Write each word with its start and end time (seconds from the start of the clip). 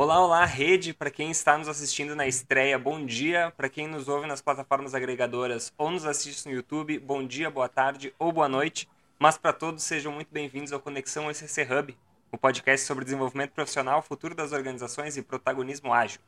Olá, 0.00 0.20
olá, 0.20 0.44
rede, 0.44 0.94
para 0.94 1.10
quem 1.10 1.28
está 1.28 1.58
nos 1.58 1.66
assistindo 1.66 2.14
na 2.14 2.24
estreia, 2.24 2.78
bom 2.78 3.04
dia. 3.04 3.52
Para 3.56 3.68
quem 3.68 3.88
nos 3.88 4.06
ouve 4.06 4.28
nas 4.28 4.40
plataformas 4.40 4.94
agregadoras 4.94 5.72
ou 5.76 5.90
nos 5.90 6.04
assiste 6.04 6.46
no 6.46 6.54
YouTube, 6.54 7.00
bom 7.00 7.26
dia, 7.26 7.50
boa 7.50 7.68
tarde 7.68 8.14
ou 8.16 8.30
boa 8.30 8.48
noite. 8.48 8.88
Mas 9.18 9.36
para 9.36 9.52
todos, 9.52 9.82
sejam 9.82 10.12
muito 10.12 10.28
bem-vindos 10.30 10.72
ao 10.72 10.78
Conexão 10.78 11.28
ECC 11.28 11.62
Hub, 11.64 11.98
o 12.30 12.38
podcast 12.38 12.86
sobre 12.86 13.04
desenvolvimento 13.04 13.50
profissional, 13.50 14.00
futuro 14.00 14.36
das 14.36 14.52
organizações 14.52 15.16
e 15.16 15.22
protagonismo 15.22 15.92
ágil. 15.92 16.20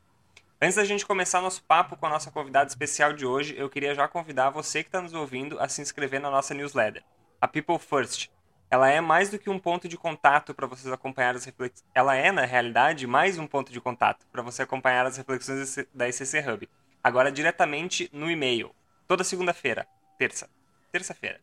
Antes 0.60 0.74
da 0.74 0.84
gente 0.84 1.06
começar 1.06 1.40
nosso 1.40 1.62
papo 1.62 1.96
com 1.96 2.06
a 2.06 2.10
nossa 2.10 2.32
convidada 2.32 2.68
especial 2.68 3.12
de 3.12 3.24
hoje, 3.24 3.54
eu 3.56 3.70
queria 3.70 3.94
já 3.94 4.08
convidar 4.08 4.50
você 4.50 4.82
que 4.82 4.88
está 4.88 5.00
nos 5.00 5.14
ouvindo 5.14 5.60
a 5.60 5.68
se 5.68 5.80
inscrever 5.80 6.20
na 6.20 6.28
nossa 6.28 6.52
newsletter, 6.54 7.04
a 7.40 7.46
People 7.46 7.78
First 7.78 8.30
ela 8.70 8.88
é 8.88 9.00
mais 9.00 9.28
do 9.28 9.38
que 9.38 9.50
um 9.50 9.58
ponto 9.58 9.88
de 9.88 9.98
contato 9.98 10.54
para 10.54 10.66
vocês 10.66 10.92
acompanhar 10.92 11.34
as 11.34 11.44
reflexões. 11.44 11.84
Ela 11.92 12.14
é, 12.14 12.30
na 12.30 12.44
realidade, 12.44 13.04
mais 13.04 13.36
um 13.36 13.46
ponto 13.46 13.72
de 13.72 13.80
contato 13.80 14.24
para 14.30 14.42
você 14.42 14.62
acompanhar 14.62 15.04
as 15.04 15.16
reflexões 15.16 15.76
da 15.92 16.08
ECC 16.08 16.38
Hub. 16.38 16.68
Agora, 17.02 17.32
diretamente 17.32 18.08
no 18.12 18.30
e-mail. 18.30 18.70
Toda 19.08 19.24
segunda-feira. 19.24 19.88
Terça. 20.16 20.48
Terça-feira. 20.92 21.40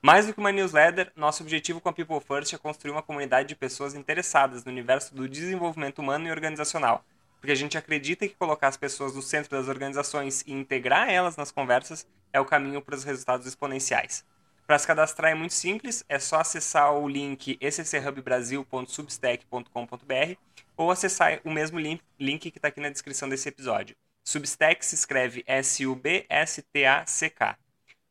Mais 0.00 0.26
do 0.26 0.32
que 0.32 0.40
uma 0.40 0.50
newsletter, 0.50 1.12
nosso 1.14 1.42
objetivo 1.42 1.78
com 1.78 1.90
a 1.90 1.92
People 1.92 2.20
First 2.20 2.54
é 2.54 2.58
construir 2.58 2.92
uma 2.92 3.02
comunidade 3.02 3.48
de 3.48 3.54
pessoas 3.54 3.94
interessadas 3.94 4.64
no 4.64 4.72
universo 4.72 5.14
do 5.14 5.28
desenvolvimento 5.28 5.98
humano 5.98 6.26
e 6.26 6.30
organizacional. 6.30 7.04
Porque 7.38 7.52
a 7.52 7.56
gente 7.56 7.76
acredita 7.76 8.26
que 8.26 8.34
colocar 8.34 8.68
as 8.68 8.78
pessoas 8.78 9.14
no 9.14 9.20
centro 9.20 9.50
das 9.50 9.68
organizações 9.68 10.42
e 10.46 10.52
integrar 10.52 11.10
elas 11.10 11.36
nas 11.36 11.52
conversas 11.52 12.06
é 12.32 12.40
o 12.40 12.46
caminho 12.46 12.80
para 12.80 12.94
os 12.94 13.04
resultados 13.04 13.46
exponenciais. 13.46 14.24
Para 14.66 14.78
se 14.78 14.86
cadastrar 14.86 15.32
é 15.32 15.34
muito 15.34 15.54
simples, 15.54 16.04
é 16.08 16.18
só 16.18 16.40
acessar 16.40 16.92
o 16.94 17.08
link 17.08 17.58
scchubbrasil.substack.com.br 17.60 20.36
ou 20.76 20.90
acessar 20.90 21.40
o 21.44 21.50
mesmo 21.50 21.78
link, 21.78 22.02
link 22.18 22.50
que 22.50 22.58
está 22.58 22.68
aqui 22.68 22.80
na 22.80 22.88
descrição 22.88 23.28
desse 23.28 23.48
episódio. 23.48 23.96
Substack 24.24 24.84
se 24.84 24.94
escreve 24.94 25.42
S-U-B-S-T-A-C-K. 25.46 27.58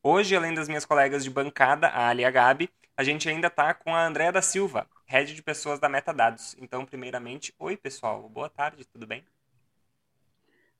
Hoje, 0.03 0.35
além 0.35 0.53
das 0.53 0.67
minhas 0.67 0.85
colegas 0.85 1.23
de 1.23 1.29
bancada, 1.29 1.87
a 1.87 2.09
Ali 2.09 2.23
e 2.23 2.25
a 2.25 2.31
Gabi, 2.31 2.69
a 2.97 3.03
gente 3.03 3.29
ainda 3.29 3.47
está 3.47 3.73
com 3.73 3.95
a 3.95 4.05
Andréa 4.05 4.31
da 4.31 4.41
Silva, 4.41 4.87
head 5.05 5.33
de 5.33 5.41
pessoas 5.41 5.79
da 5.79 5.87
Metadados. 5.89 6.55
Então, 6.59 6.85
primeiramente, 6.85 7.53
oi 7.57 7.77
pessoal, 7.77 8.27
boa 8.29 8.49
tarde, 8.49 8.85
tudo 8.85 9.07
bem? 9.07 9.23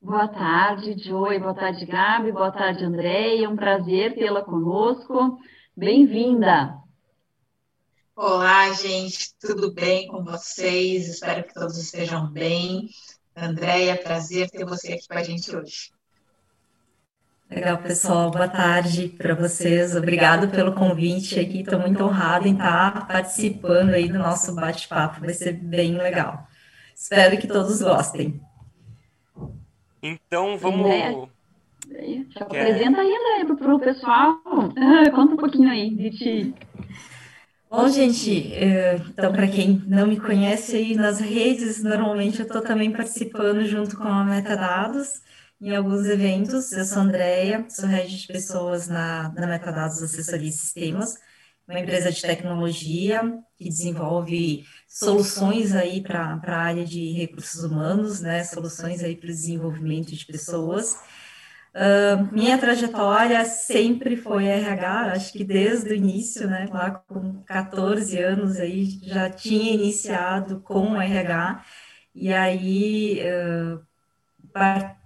Boa 0.00 0.26
tarde, 0.28 0.98
Joey, 0.98 1.38
boa 1.38 1.54
tarde, 1.54 1.86
Gabi, 1.86 2.32
boa 2.32 2.50
tarde, 2.50 2.84
Andréia, 2.84 3.46
é 3.46 3.48
um 3.48 3.54
prazer 3.56 4.14
tê-la 4.16 4.42
conosco. 4.42 5.38
Bem-vinda! 5.74 6.78
Olá, 8.14 8.70
gente, 8.74 9.34
tudo 9.40 9.72
bem 9.72 10.06
com 10.06 10.22
vocês? 10.22 11.08
Espero 11.08 11.44
que 11.44 11.54
todos 11.54 11.78
estejam 11.78 12.30
bem. 12.30 12.90
Andréia, 13.34 13.96
prazer 13.96 14.50
ter 14.50 14.66
você 14.66 14.92
aqui 14.92 15.08
com 15.08 15.14
a 15.14 15.22
gente 15.22 15.56
hoje. 15.56 15.90
Legal, 17.50 17.78
pessoal. 17.78 18.30
Boa 18.30 18.48
tarde 18.48 19.08
para 19.08 19.34
vocês. 19.34 19.96
Obrigado 19.96 20.50
pelo 20.50 20.74
convite 20.74 21.40
aqui. 21.40 21.60
Estou 21.60 21.80
muito 21.80 22.04
honrada 22.04 22.46
em 22.46 22.52
estar 22.52 23.06
participando 23.08 23.94
aí 23.94 24.10
do 24.10 24.18
nosso 24.18 24.54
bate-papo. 24.54 25.20
Vai 25.20 25.32
ser 25.32 25.54
bem 25.54 25.96
legal. 25.96 26.46
Espero 26.94 27.40
que 27.40 27.46
todos 27.46 27.80
gostem. 27.80 28.38
Então, 30.02 30.58
vamos 30.58 31.30
já 32.30 32.40
apresenta 32.40 33.00
aí, 33.00 33.14
André, 33.14 33.54
para 33.54 33.74
o 33.74 33.80
pessoal. 33.80 34.40
Ah, 34.76 35.10
conta 35.14 35.34
um 35.34 35.36
pouquinho 35.36 35.70
aí 35.70 35.94
de 35.94 36.10
ti. 36.10 36.54
Bom, 37.70 37.88
gente, 37.88 38.52
eh, 38.52 38.96
então, 39.08 39.32
para 39.32 39.48
quem 39.48 39.82
não 39.86 40.06
me 40.06 40.20
conhece 40.20 40.76
aí 40.76 40.94
nas 40.94 41.20
redes, 41.20 41.82
normalmente 41.82 42.40
eu 42.40 42.46
estou 42.46 42.60
também 42.60 42.92
participando 42.92 43.64
junto 43.64 43.96
com 43.96 44.04
a 44.04 44.24
Metadados 44.24 45.22
em 45.58 45.74
alguns 45.74 46.04
eventos. 46.04 46.70
Eu 46.72 46.84
sou 46.84 47.02
Andréia, 47.02 47.64
sou 47.70 47.88
head 47.88 48.14
de 48.14 48.26
pessoas 48.26 48.88
na, 48.88 49.32
na 49.34 49.46
Metadados 49.46 50.02
Assessoria 50.02 50.48
e 50.48 50.52
Sistemas, 50.52 51.14
uma 51.66 51.80
empresa 51.80 52.12
de 52.12 52.20
tecnologia 52.20 53.22
que 53.56 53.68
desenvolve 53.70 54.64
soluções 54.86 55.74
aí 55.74 56.02
para 56.02 56.38
a 56.42 56.56
área 56.56 56.84
de 56.84 57.12
recursos 57.12 57.64
humanos, 57.64 58.20
né, 58.20 58.44
soluções 58.44 59.02
aí 59.02 59.16
para 59.16 59.30
o 59.30 59.32
desenvolvimento 59.32 60.14
de 60.14 60.26
pessoas. 60.26 60.94
Uh, 61.74 62.30
minha 62.30 62.58
trajetória 62.58 63.42
sempre 63.46 64.14
foi 64.14 64.44
RH, 64.44 65.12
acho 65.12 65.32
que 65.32 65.42
desde 65.42 65.88
o 65.88 65.94
início, 65.94 66.46
né, 66.46 66.68
lá 66.70 66.90
com 66.90 67.42
14 67.44 68.18
anos 68.18 68.58
aí 68.58 68.84
já 69.02 69.30
tinha 69.30 69.72
iniciado 69.72 70.60
com 70.60 71.00
RH, 71.00 71.64
e 72.14 72.30
aí 72.30 73.20
uh, 73.22 73.80
par 74.52 75.00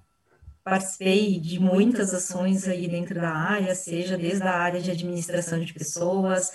participei 0.64 1.38
de 1.38 1.60
muitas 1.60 2.12
ações 2.12 2.66
aí 2.66 2.88
dentro 2.88 3.14
da 3.14 3.30
área, 3.30 3.72
seja 3.72 4.18
desde 4.18 4.42
a 4.42 4.50
área 4.52 4.80
de 4.80 4.90
administração 4.90 5.60
de 5.60 5.72
pessoas, 5.72 6.48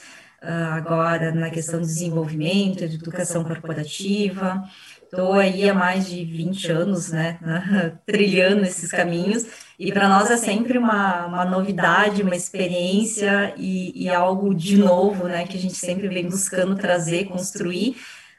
uh, 0.44 0.74
agora 0.74 1.32
na 1.32 1.50
questão 1.50 1.80
do 1.80 1.86
desenvolvimento, 1.86 2.86
de 2.90 2.96
educação 2.96 3.46
corporativa, 3.46 4.62
estou 5.06 5.36
aí 5.36 5.70
há 5.70 5.74
mais 5.74 6.10
de 6.10 6.26
20 6.26 6.72
anos, 6.72 7.10
né, 7.12 7.40
trilhando 8.06 8.64
esses 8.66 8.92
caminhos, 8.92 9.46
e 9.84 9.92
para 9.92 10.08
nós 10.08 10.30
é 10.30 10.38
sempre 10.38 10.78
uma, 10.78 11.26
uma 11.26 11.44
novidade, 11.44 12.22
uma 12.22 12.36
experiência 12.36 13.52
e, 13.58 14.04
e, 14.04 14.10
algo 14.10 14.54
de 14.54 14.78
novo, 14.78 15.28
né, 15.28 15.48
que 15.48 15.58
a 15.58 15.60
gente 15.60 15.74
sempre 15.74 16.08
vem 16.08 16.30
buscando 16.30 16.76
trazer, 16.76 17.26
construir, 17.26 17.96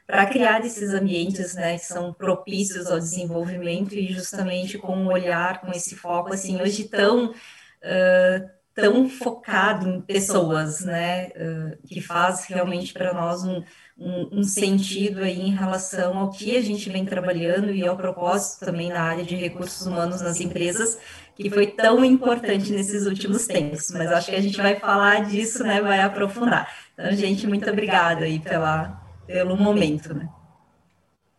para 0.07 0.25
criar 0.25 0.65
esses 0.65 0.93
ambientes, 0.93 1.53
né, 1.53 1.77
que 1.77 1.83
são 1.85 2.13
propícios 2.13 2.89
ao 2.89 2.97
desenvolvimento 2.97 3.93
e 3.93 4.07
justamente 4.13 4.77
com 4.77 4.95
um 4.95 5.07
olhar, 5.11 5.59
com 5.59 5.69
esse 5.71 5.97
foco, 5.97 6.33
assim, 6.33 6.61
hoje 6.61 6.85
tão, 6.85 7.31
uh, 7.31 8.49
tão 8.73 9.09
focado 9.09 9.89
em 9.89 9.99
pessoas, 9.99 10.85
né, 10.85 11.27
uh, 11.27 11.87
que 11.89 11.99
faz 11.99 12.45
realmente 12.45 12.93
para 12.93 13.13
nós 13.13 13.43
um, 13.43 13.61
um, 13.97 14.39
um, 14.39 14.43
sentido 14.43 15.21
aí 15.21 15.41
em 15.41 15.53
relação 15.53 16.17
ao 16.17 16.31
que 16.31 16.57
a 16.57 16.61
gente 16.61 16.89
vem 16.89 17.05
trabalhando 17.05 17.69
e 17.69 17.85
ao 17.85 17.97
propósito 17.97 18.65
também 18.65 18.89
na 18.89 19.01
área 19.01 19.23
de 19.23 19.35
recursos 19.35 19.85
humanos 19.85 20.21
nas 20.21 20.39
empresas, 20.39 20.97
que 21.35 21.49
foi 21.49 21.67
tão 21.67 22.03
importante 22.03 22.71
nesses 22.71 23.05
últimos 23.05 23.47
tempos. 23.47 23.91
Mas 23.91 24.11
acho 24.11 24.29
que 24.29 24.35
a 24.35 24.41
gente 24.41 24.61
vai 24.61 24.79
falar 24.79 25.25
disso, 25.25 25.63
né? 25.63 25.81
Vai 25.81 25.99
aprofundar. 26.01 26.71
Então, 26.93 27.11
gente, 27.13 27.47
muito 27.47 27.69
obrigada 27.69 28.25
aí 28.25 28.39
pela, 28.39 29.01
pelo 29.25 29.57
momento, 29.57 30.13
né? 30.13 30.29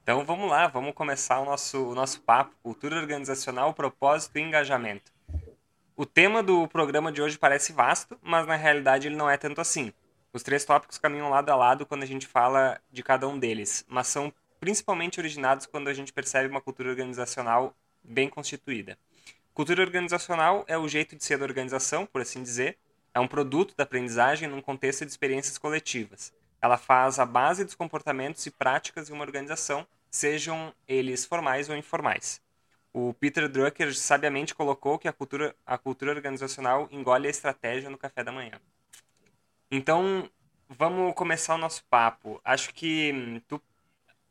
Então 0.03 0.23
vamos 0.23 0.51
lá, 0.51 0.67
vamos 0.67 0.93
começar 0.93 1.41
o 1.41 1.47
nosso, 1.47 1.83
o 1.83 1.95
nosso 1.95 2.21
papo, 2.21 2.55
cultura 2.63 2.99
organizacional, 2.99 3.73
propósito 3.73 4.39
e 4.39 4.43
engajamento. 4.43 5.11
O 5.97 6.05
tema 6.05 6.43
do 6.43 6.69
programa 6.69 7.11
de 7.11 7.23
hoje 7.23 7.39
parece 7.39 7.73
vasto, 7.73 8.19
mas 8.21 8.47
na 8.47 8.55
realidade 8.55 9.09
ele 9.09 9.17
não 9.17 9.31
é 9.31 9.39
tanto 9.39 9.63
assim. 9.63 9.95
Os 10.31 10.43
três 10.43 10.63
tópicos 10.65 10.99
caminham 10.99 11.31
lado 11.31 11.49
a 11.49 11.57
lado 11.57 11.87
quando 11.87 12.03
a 12.03 12.07
gente 12.07 12.27
fala 12.27 12.79
de 12.93 13.03
cada 13.03 13.27
um 13.27 13.39
deles, 13.39 13.83
mas 13.89 14.09
são 14.09 14.31
principalmente 14.61 15.19
originados 15.19 15.65
quando 15.65 15.89
a 15.89 15.95
gente 15.95 16.13
percebe 16.13 16.49
uma 16.49 16.61
cultura 16.61 16.91
organizacional 16.91 17.73
bem 18.03 18.29
constituída. 18.29 18.99
Cultura 19.55 19.83
organizacional 19.83 20.65
é 20.67 20.77
o 20.77 20.89
jeito 20.89 21.15
de 21.15 21.23
ser 21.23 21.39
da 21.39 21.45
organização, 21.45 22.05
por 22.07 22.21
assim 22.21 22.43
dizer. 22.43 22.77
É 23.15 23.21
um 23.21 23.29
produto 23.29 23.73
da 23.77 23.85
aprendizagem 23.85 24.49
num 24.49 24.61
contexto 24.61 25.05
de 25.05 25.13
experiências 25.13 25.57
coletivas. 25.57 26.33
Ela 26.61 26.77
faz 26.77 27.21
a 27.21 27.25
base 27.25 27.65
dos 27.65 27.77
comportamentos 27.77 28.45
e 28.47 28.51
práticas 28.51 29.07
de 29.07 29.13
uma 29.13 29.23
organização, 29.23 29.87
sejam 30.11 30.75
eles 30.89 31.25
formais 31.25 31.69
ou 31.69 31.77
informais. 31.77 32.43
O 32.93 33.15
Peter 33.15 33.49
Drucker 33.49 33.97
sabiamente 33.97 34.57
colocou 34.57 34.99
que 34.99 35.07
a 35.07 35.13
cultura, 35.13 35.55
a 35.65 35.79
cultura 35.79 36.11
organizacional 36.11 36.89
engole 36.91 37.29
a 37.29 37.31
estratégia 37.31 37.89
no 37.89 37.97
café 37.97 38.25
da 38.25 38.33
manhã. 38.33 38.61
Então, 39.71 40.29
vamos 40.69 41.15
começar 41.15 41.55
o 41.55 41.59
nosso 41.59 41.85
papo. 41.85 42.41
Acho 42.45 42.75
que 42.75 43.13
hum, 43.13 43.41
tu, 43.47 43.63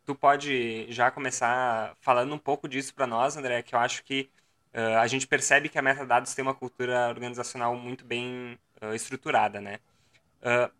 tu 0.06 0.16
pode 0.16 0.92
já 0.92 1.10
começar 1.10 1.96
falando 2.02 2.36
um 2.36 2.38
pouco 2.38 2.68
disso 2.68 2.94
para 2.94 3.08
nós, 3.08 3.38
André, 3.38 3.62
que 3.62 3.74
eu 3.74 3.80
acho 3.80 4.04
que 4.04 4.30
uh, 4.74 4.98
a 5.00 5.08
gente 5.08 5.28
percebe 5.28 5.70
que 5.70 5.78
a 5.78 5.82
metadados 5.82 6.34
tem 6.34 6.44
uma 6.44 6.54
cultura 6.54 7.08
organizacional 7.10 7.76
muito 7.76 8.06
bem 8.06 8.58
uh, 8.82 8.94
estruturada, 8.94 9.62
né? 9.62 9.80
Uh, 10.42 10.72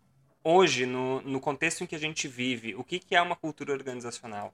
hoje, 0.42 0.86
no, 0.86 1.20
no 1.22 1.40
contexto 1.40 1.82
em 1.82 1.86
que 1.86 1.94
a 1.94 1.98
gente 1.98 2.28
vive, 2.28 2.74
o 2.74 2.84
que, 2.84 2.98
que 2.98 3.14
é 3.14 3.22
uma 3.22 3.36
cultura 3.36 3.72
organizacional? 3.72 4.52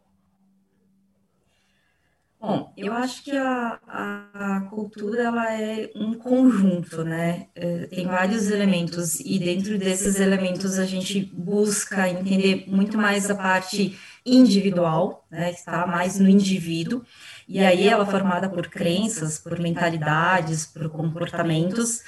Bom, 2.40 2.72
eu 2.74 2.94
acho 2.94 3.22
que 3.22 3.36
a, 3.36 3.78
a, 3.86 4.60
cultura 4.70 5.24
ela 5.24 5.52
é 5.52 5.90
um 5.94 6.14
conjunto, 6.14 7.04
né? 7.04 7.48
Tem 7.90 8.06
vários 8.06 8.50
elementos 8.50 9.20
e 9.20 9.38
dentro 9.38 9.76
desses 9.76 10.18
elementos 10.18 10.78
a 10.78 10.86
gente 10.86 11.20
busca 11.20 12.08
entender 12.08 12.64
muito 12.66 12.96
mais 12.96 13.30
a 13.30 13.34
parte 13.34 13.94
individual, 14.24 15.26
né? 15.30 15.50
Está 15.50 15.86
mais 15.86 16.18
no 16.18 16.30
indivíduo 16.30 17.04
e 17.50 17.58
aí 17.58 17.88
ela 17.88 18.04
é 18.04 18.06
formada 18.06 18.48
por 18.48 18.68
crenças, 18.68 19.36
por 19.36 19.58
mentalidades, 19.58 20.64
por 20.66 20.88
comportamentos. 20.88 22.00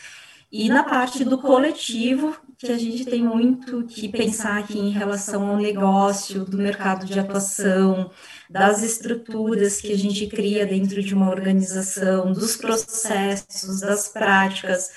E 0.52 0.68
na 0.68 0.84
parte 0.84 1.24
do 1.24 1.36
coletivo, 1.36 2.36
que 2.56 2.70
a 2.70 2.78
gente 2.78 3.04
tem 3.04 3.24
muito 3.24 3.84
que 3.84 4.08
pensar 4.08 4.60
aqui 4.60 4.78
em 4.78 4.90
relação 4.90 5.48
ao 5.48 5.56
negócio, 5.56 6.44
do 6.44 6.56
mercado 6.56 7.04
de 7.04 7.18
atuação, 7.18 8.08
das 8.48 8.84
estruturas 8.84 9.80
que 9.80 9.92
a 9.92 9.98
gente 9.98 10.28
cria 10.28 10.64
dentro 10.64 11.02
de 11.02 11.12
uma 11.12 11.28
organização, 11.28 12.32
dos 12.32 12.56
processos, 12.56 13.80
das 13.80 14.06
práticas. 14.06 14.92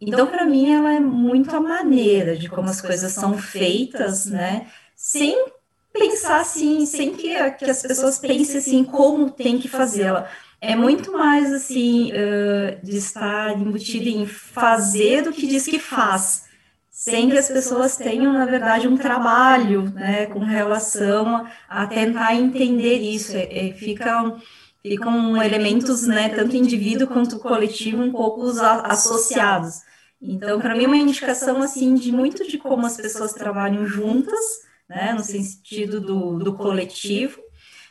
Então, 0.00 0.28
para 0.28 0.46
mim, 0.46 0.72
ela 0.72 0.94
é 0.94 1.00
muito 1.00 1.54
a 1.54 1.60
maneira 1.60 2.38
de 2.38 2.48
como 2.48 2.70
as 2.70 2.80
coisas 2.80 3.12
são 3.12 3.36
feitas, 3.36 4.24
né? 4.24 4.68
Sem 4.96 5.57
pensar 5.92 6.40
assim, 6.40 6.86
sem 6.86 7.14
que, 7.14 7.50
que 7.52 7.64
as 7.64 7.82
pessoas 7.82 8.18
pensem 8.18 8.58
assim 8.58 8.84
como 8.84 9.30
tem 9.30 9.58
que 9.58 9.68
fazê-la 9.68 10.28
é 10.60 10.74
muito 10.74 11.12
mais 11.12 11.52
assim 11.52 12.10
uh, 12.12 12.84
de 12.84 12.96
estar 12.96 13.58
embutido 13.58 14.08
em 14.08 14.26
fazer 14.26 15.22
do 15.22 15.32
que 15.32 15.46
diz 15.46 15.66
que 15.66 15.78
faz, 15.78 16.46
sem 16.90 17.30
que 17.30 17.38
as 17.38 17.48
pessoas 17.48 17.96
tenham 17.96 18.32
na 18.32 18.44
verdade 18.44 18.88
um 18.88 18.96
trabalho, 18.96 19.82
né, 19.92 20.26
com 20.26 20.40
relação 20.40 21.46
a, 21.68 21.86
tentar 21.86 22.34
entender 22.34 22.98
isso. 22.98 23.36
É, 23.36 23.68
é, 23.68 23.72
ficam 23.72 24.40
ficam 24.80 25.42
elementos, 25.42 26.06
né, 26.06 26.28
tanto 26.28 26.56
indivíduo 26.56 27.08
quanto 27.08 27.38
coletivo, 27.38 28.02
um 28.02 28.10
pouco 28.10 28.42
associados. 28.84 29.82
Então, 30.20 30.60
para 30.60 30.74
mim, 30.74 30.84
é 30.84 30.86
uma 30.86 30.96
indicação 30.96 31.60
assim 31.62 31.94
de 31.94 32.10
muito 32.10 32.48
de 32.48 32.58
como 32.58 32.86
as 32.86 32.96
pessoas 32.96 33.32
trabalham 33.32 33.86
juntas, 33.86 34.62
né, 34.88 35.12
no 35.12 35.22
sentido 35.22 36.00
do, 36.00 36.38
do 36.38 36.54
coletivo 36.56 37.40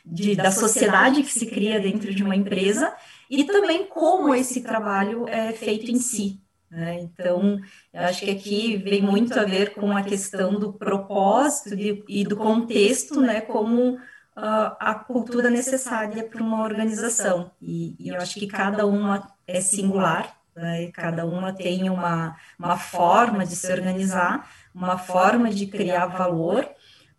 de, 0.04 0.34
da 0.34 0.50
sociedade 0.50 1.22
que 1.22 1.32
se 1.32 1.46
cria 1.46 1.78
dentro 1.78 2.14
de 2.14 2.22
uma 2.22 2.34
empresa 2.34 2.94
e 3.30 3.44
também 3.44 3.86
como 3.86 4.34
esse 4.34 4.62
trabalho 4.62 5.28
é 5.28 5.52
feito 5.52 5.90
em 5.90 5.98
si. 5.98 6.40
Né? 6.70 7.00
Então, 7.00 7.58
eu 7.92 8.00
acho 8.02 8.24
que 8.24 8.30
aqui 8.30 8.76
vem 8.76 9.02
muito 9.02 9.38
a 9.38 9.44
ver 9.44 9.72
com 9.74 9.96
a 9.96 10.02
questão 10.02 10.58
do 10.58 10.72
propósito 10.72 11.76
de, 11.76 12.04
e 12.08 12.24
do 12.24 12.36
contexto, 12.36 13.20
né, 13.20 13.40
como 13.40 13.94
uh, 14.38 14.76
a 14.78 14.94
cultura 14.94 15.50
necessária 15.50 16.24
para 16.24 16.42
uma 16.42 16.62
organização. 16.62 17.50
E, 17.60 17.96
e, 17.98 18.08
eu 18.08 18.16
acho 18.16 18.34
que 18.38 18.46
cada 18.46 18.86
uma 18.86 19.30
é 19.46 19.60
singular, 19.60 20.36
né? 20.54 20.90
cada 20.92 21.24
uma 21.24 21.52
tem 21.52 21.88
uma, 21.88 22.36
uma 22.58 22.76
forma 22.76 23.46
de 23.46 23.56
se 23.56 23.72
organizar, 23.72 24.50
uma 24.74 24.98
forma 24.98 25.50
de 25.50 25.66
criar 25.66 26.06
valor, 26.06 26.68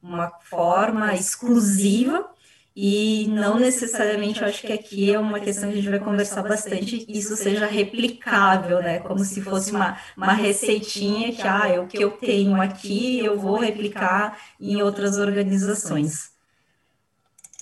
uma 0.01 0.29
forma 0.41 1.13
exclusiva 1.13 2.29
e 2.75 3.27
não 3.27 3.59
necessariamente, 3.59 4.41
eu 4.41 4.47
acho 4.47 4.61
que 4.61 4.71
aqui 4.71 5.13
é 5.13 5.19
uma 5.19 5.39
questão 5.39 5.69
que 5.69 5.73
a 5.73 5.81
gente 5.81 5.89
vai 5.89 5.99
conversar 5.99 6.43
bastante, 6.43 7.05
isso 7.09 7.35
seja 7.35 7.65
replicável, 7.65 8.81
né? 8.81 8.99
Como 8.99 9.19
se 9.25 9.41
fosse 9.41 9.71
uma, 9.71 9.97
uma 10.15 10.31
receitinha 10.31 11.33
que, 11.33 11.41
ah, 11.41 11.67
é 11.67 11.79
o 11.79 11.87
que 11.87 12.01
eu 12.01 12.11
tenho 12.11 12.61
aqui, 12.61 13.19
eu 13.19 13.37
vou 13.37 13.57
replicar 13.57 14.39
em 14.59 14.81
outras 14.81 15.17
organizações. 15.17 16.31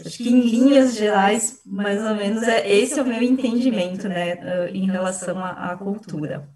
Acho 0.05 0.17
que 0.19 0.29
em 0.29 0.41
linhas 0.41 0.95
gerais, 0.95 1.61
mais 1.65 1.99
ou 2.03 2.13
menos, 2.13 2.43
é, 2.43 2.69
esse 2.69 2.99
é 2.99 3.01
o 3.01 3.07
meu 3.07 3.21
entendimento, 3.23 4.07
né, 4.07 4.69
em 4.69 4.85
relação 4.85 5.39
à, 5.39 5.71
à 5.71 5.77
cultura. 5.77 6.47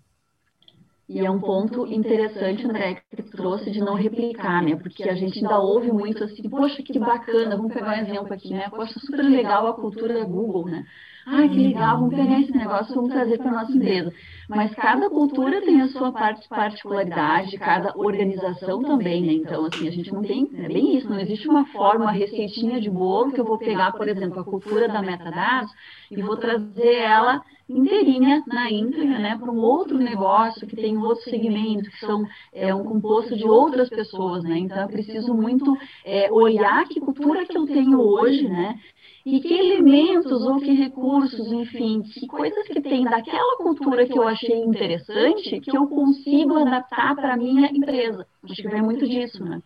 E 1.13 1.19
é 1.19 1.29
um 1.29 1.41
ponto 1.41 1.85
interessante, 1.87 2.65
André, 2.65 2.95
que 2.95 3.21
tu 3.21 3.31
trouxe 3.31 3.69
de 3.69 3.81
não 3.81 3.95
replicar, 3.95 4.63
né? 4.63 4.77
Porque 4.77 5.03
a 5.03 5.13
gente 5.13 5.39
ainda 5.39 5.59
ouve 5.59 5.91
muito 5.91 6.23
assim, 6.23 6.49
poxa, 6.49 6.81
que 6.81 6.97
bacana, 6.97 7.57
vamos 7.57 7.73
pegar 7.73 7.97
um 7.97 8.01
exemplo 8.01 8.33
aqui, 8.33 8.53
né? 8.53 8.69
Poxa, 8.69 8.97
super 8.97 9.21
legal 9.23 9.67
a 9.67 9.73
cultura 9.73 10.13
da 10.13 10.23
Google, 10.23 10.67
né? 10.67 10.85
Ai, 11.25 11.49
que 11.49 11.59
legal, 11.59 11.99
vamos 11.99 12.15
pegar 12.15 12.39
esse 12.39 12.51
negócio, 12.51 12.95
vamos 12.95 13.11
trazer 13.11 13.37
para 13.37 13.49
a 13.49 13.53
nossa 13.53 13.71
empresa. 13.71 14.11
Mas 14.53 14.73
cada 14.75 15.09
cultura 15.09 15.61
tem 15.61 15.79
a 15.81 15.87
sua 15.87 16.11
particularidade, 16.11 17.57
cada 17.59 17.93
organização 17.95 18.83
também, 18.83 19.21
né? 19.21 19.33
Então, 19.33 19.65
assim, 19.65 19.87
a 19.87 19.91
gente 19.91 20.11
não 20.11 20.23
tem, 20.23 20.49
é 20.55 20.67
bem 20.67 20.97
isso, 20.97 21.07
não 21.09 21.19
existe 21.19 21.47
uma 21.47 21.65
forma, 21.67 22.05
uma 22.05 22.11
receitinha 22.11 22.81
de 22.81 22.89
bolo 22.89 23.31
que 23.31 23.39
eu 23.39 23.45
vou 23.45 23.59
pegar, 23.59 23.91
por 23.93 24.07
exemplo, 24.07 24.39
a 24.39 24.43
cultura 24.43 24.87
da 24.87 25.01
metadados 25.01 25.71
e 26.09 26.21
vou 26.21 26.37
trazer 26.37 26.95
ela 26.95 27.41
inteirinha 27.69 28.43
na 28.47 28.69
íntegra, 28.69 29.19
né, 29.19 29.37
para 29.37 29.51
um 29.51 29.59
outro 29.59 29.97
negócio 29.97 30.67
que 30.67 30.75
tem 30.75 30.97
outro 30.97 31.23
segmento, 31.23 31.89
que 31.89 31.99
são 31.99 32.25
é, 32.51 32.73
um 32.73 32.83
composto 32.83 33.35
de 33.35 33.45
outras 33.45 33.89
pessoas, 33.89 34.43
né? 34.43 34.57
Então, 34.57 34.81
eu 34.81 34.89
preciso 34.89 35.33
muito 35.33 35.77
é, 36.03 36.31
olhar 36.31 36.85
que 36.87 36.99
cultura 36.99 37.45
que 37.45 37.57
eu 37.57 37.65
tenho 37.65 37.99
hoje, 37.99 38.47
né? 38.49 38.77
E 39.25 39.39
que 39.39 39.53
elementos 39.53 40.41
ou 40.41 40.59
que 40.59 40.73
recursos, 40.73 41.51
enfim, 41.51 42.01
que 42.01 42.25
coisas 42.25 42.67
que 42.67 42.81
tem 42.81 43.03
daquela 43.03 43.57
cultura 43.57 44.07
que 44.07 44.17
eu 44.17 44.27
achei 44.27 44.57
interessante 44.57 45.59
que 45.59 45.75
eu 45.75 45.87
consigo 45.87 46.57
adaptar 46.57 47.15
para 47.15 47.33
a 47.33 47.37
minha 47.37 47.67
empresa. 47.67 48.25
Acho 48.43 48.61
que 48.61 48.69
vem 48.69 48.81
muito 48.81 49.07
disso, 49.07 49.43
né? 49.43 49.61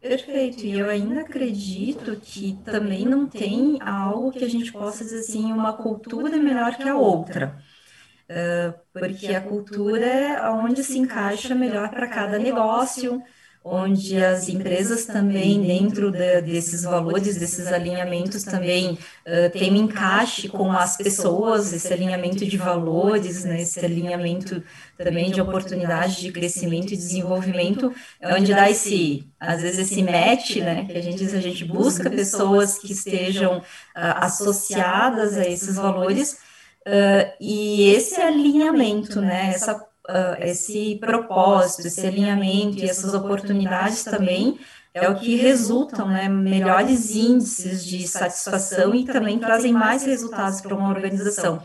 Perfeito, 0.00 0.64
e 0.64 0.78
eu 0.78 0.88
ainda 0.88 1.22
acredito 1.22 2.16
que 2.20 2.56
também 2.64 3.04
não 3.04 3.26
tem 3.26 3.78
algo 3.80 4.30
que 4.30 4.44
a 4.44 4.48
gente 4.48 4.70
possa 4.70 5.02
dizer 5.02 5.20
assim, 5.20 5.52
uma 5.52 5.72
cultura 5.72 6.36
melhor 6.36 6.76
que 6.76 6.88
a 6.88 6.96
outra. 6.96 7.56
Uh, 8.30 8.74
porque 8.92 9.28
a 9.28 9.40
cultura 9.40 10.06
é 10.06 10.50
onde 10.50 10.84
se 10.84 10.98
encaixa 10.98 11.54
melhor 11.54 11.90
para 11.90 12.08
cada 12.08 12.38
negócio, 12.38 13.22
onde 13.68 14.22
as 14.22 14.48
empresas 14.48 15.06
também, 15.06 15.60
dentro 15.60 16.12
de, 16.12 16.40
desses 16.40 16.84
valores, 16.84 17.36
desses 17.36 17.66
alinhamentos, 17.66 18.44
também 18.44 18.92
uh, 18.92 19.50
tem 19.52 19.72
um 19.72 19.76
encaixe 19.76 20.48
com 20.48 20.70
as 20.70 20.96
pessoas, 20.96 21.72
esse 21.72 21.92
alinhamento 21.92 22.46
de 22.46 22.56
valores, 22.56 23.44
né, 23.44 23.60
esse 23.60 23.84
alinhamento 23.84 24.62
também 24.96 25.32
de 25.32 25.40
oportunidade 25.40 26.20
de 26.20 26.30
crescimento 26.30 26.94
e 26.94 26.96
desenvolvimento, 26.96 27.92
onde 28.22 28.54
dá 28.54 28.70
esse, 28.70 29.26
às 29.40 29.62
vezes, 29.62 29.90
esse 29.90 30.00
match, 30.00 30.58
né, 30.58 30.84
que 30.84 30.96
a 30.96 31.02
gente 31.02 31.24
a 31.24 31.40
gente 31.40 31.64
busca 31.64 32.08
pessoas 32.08 32.78
que 32.78 32.92
estejam 32.92 33.58
uh, 33.58 33.62
associadas 33.94 35.36
a 35.36 35.44
esses 35.44 35.74
valores, 35.74 36.38
uh, 36.86 37.32
e 37.40 37.90
esse 37.90 38.20
alinhamento, 38.20 39.20
né, 39.20 39.50
essa 39.52 39.85
uh, 40.08 40.36
esse 40.40 40.96
propósito, 40.96 41.86
esse 41.86 42.06
alinhamento 42.06 42.78
e 42.78 42.88
essas 42.88 43.14
oportunidades 43.14 44.04
também 44.04 44.58
é 44.94 45.08
o 45.10 45.14
que 45.18 45.36
resultam, 45.36 46.08
né, 46.08 46.28
melhores 46.28 47.14
índices 47.14 47.84
de 47.84 48.08
satisfação 48.08 48.94
e 48.94 49.04
também 49.04 49.38
trazem 49.38 49.72
mais 49.72 50.04
resultados 50.04 50.60
para 50.62 50.74
uma 50.74 50.88
organização. 50.88 51.62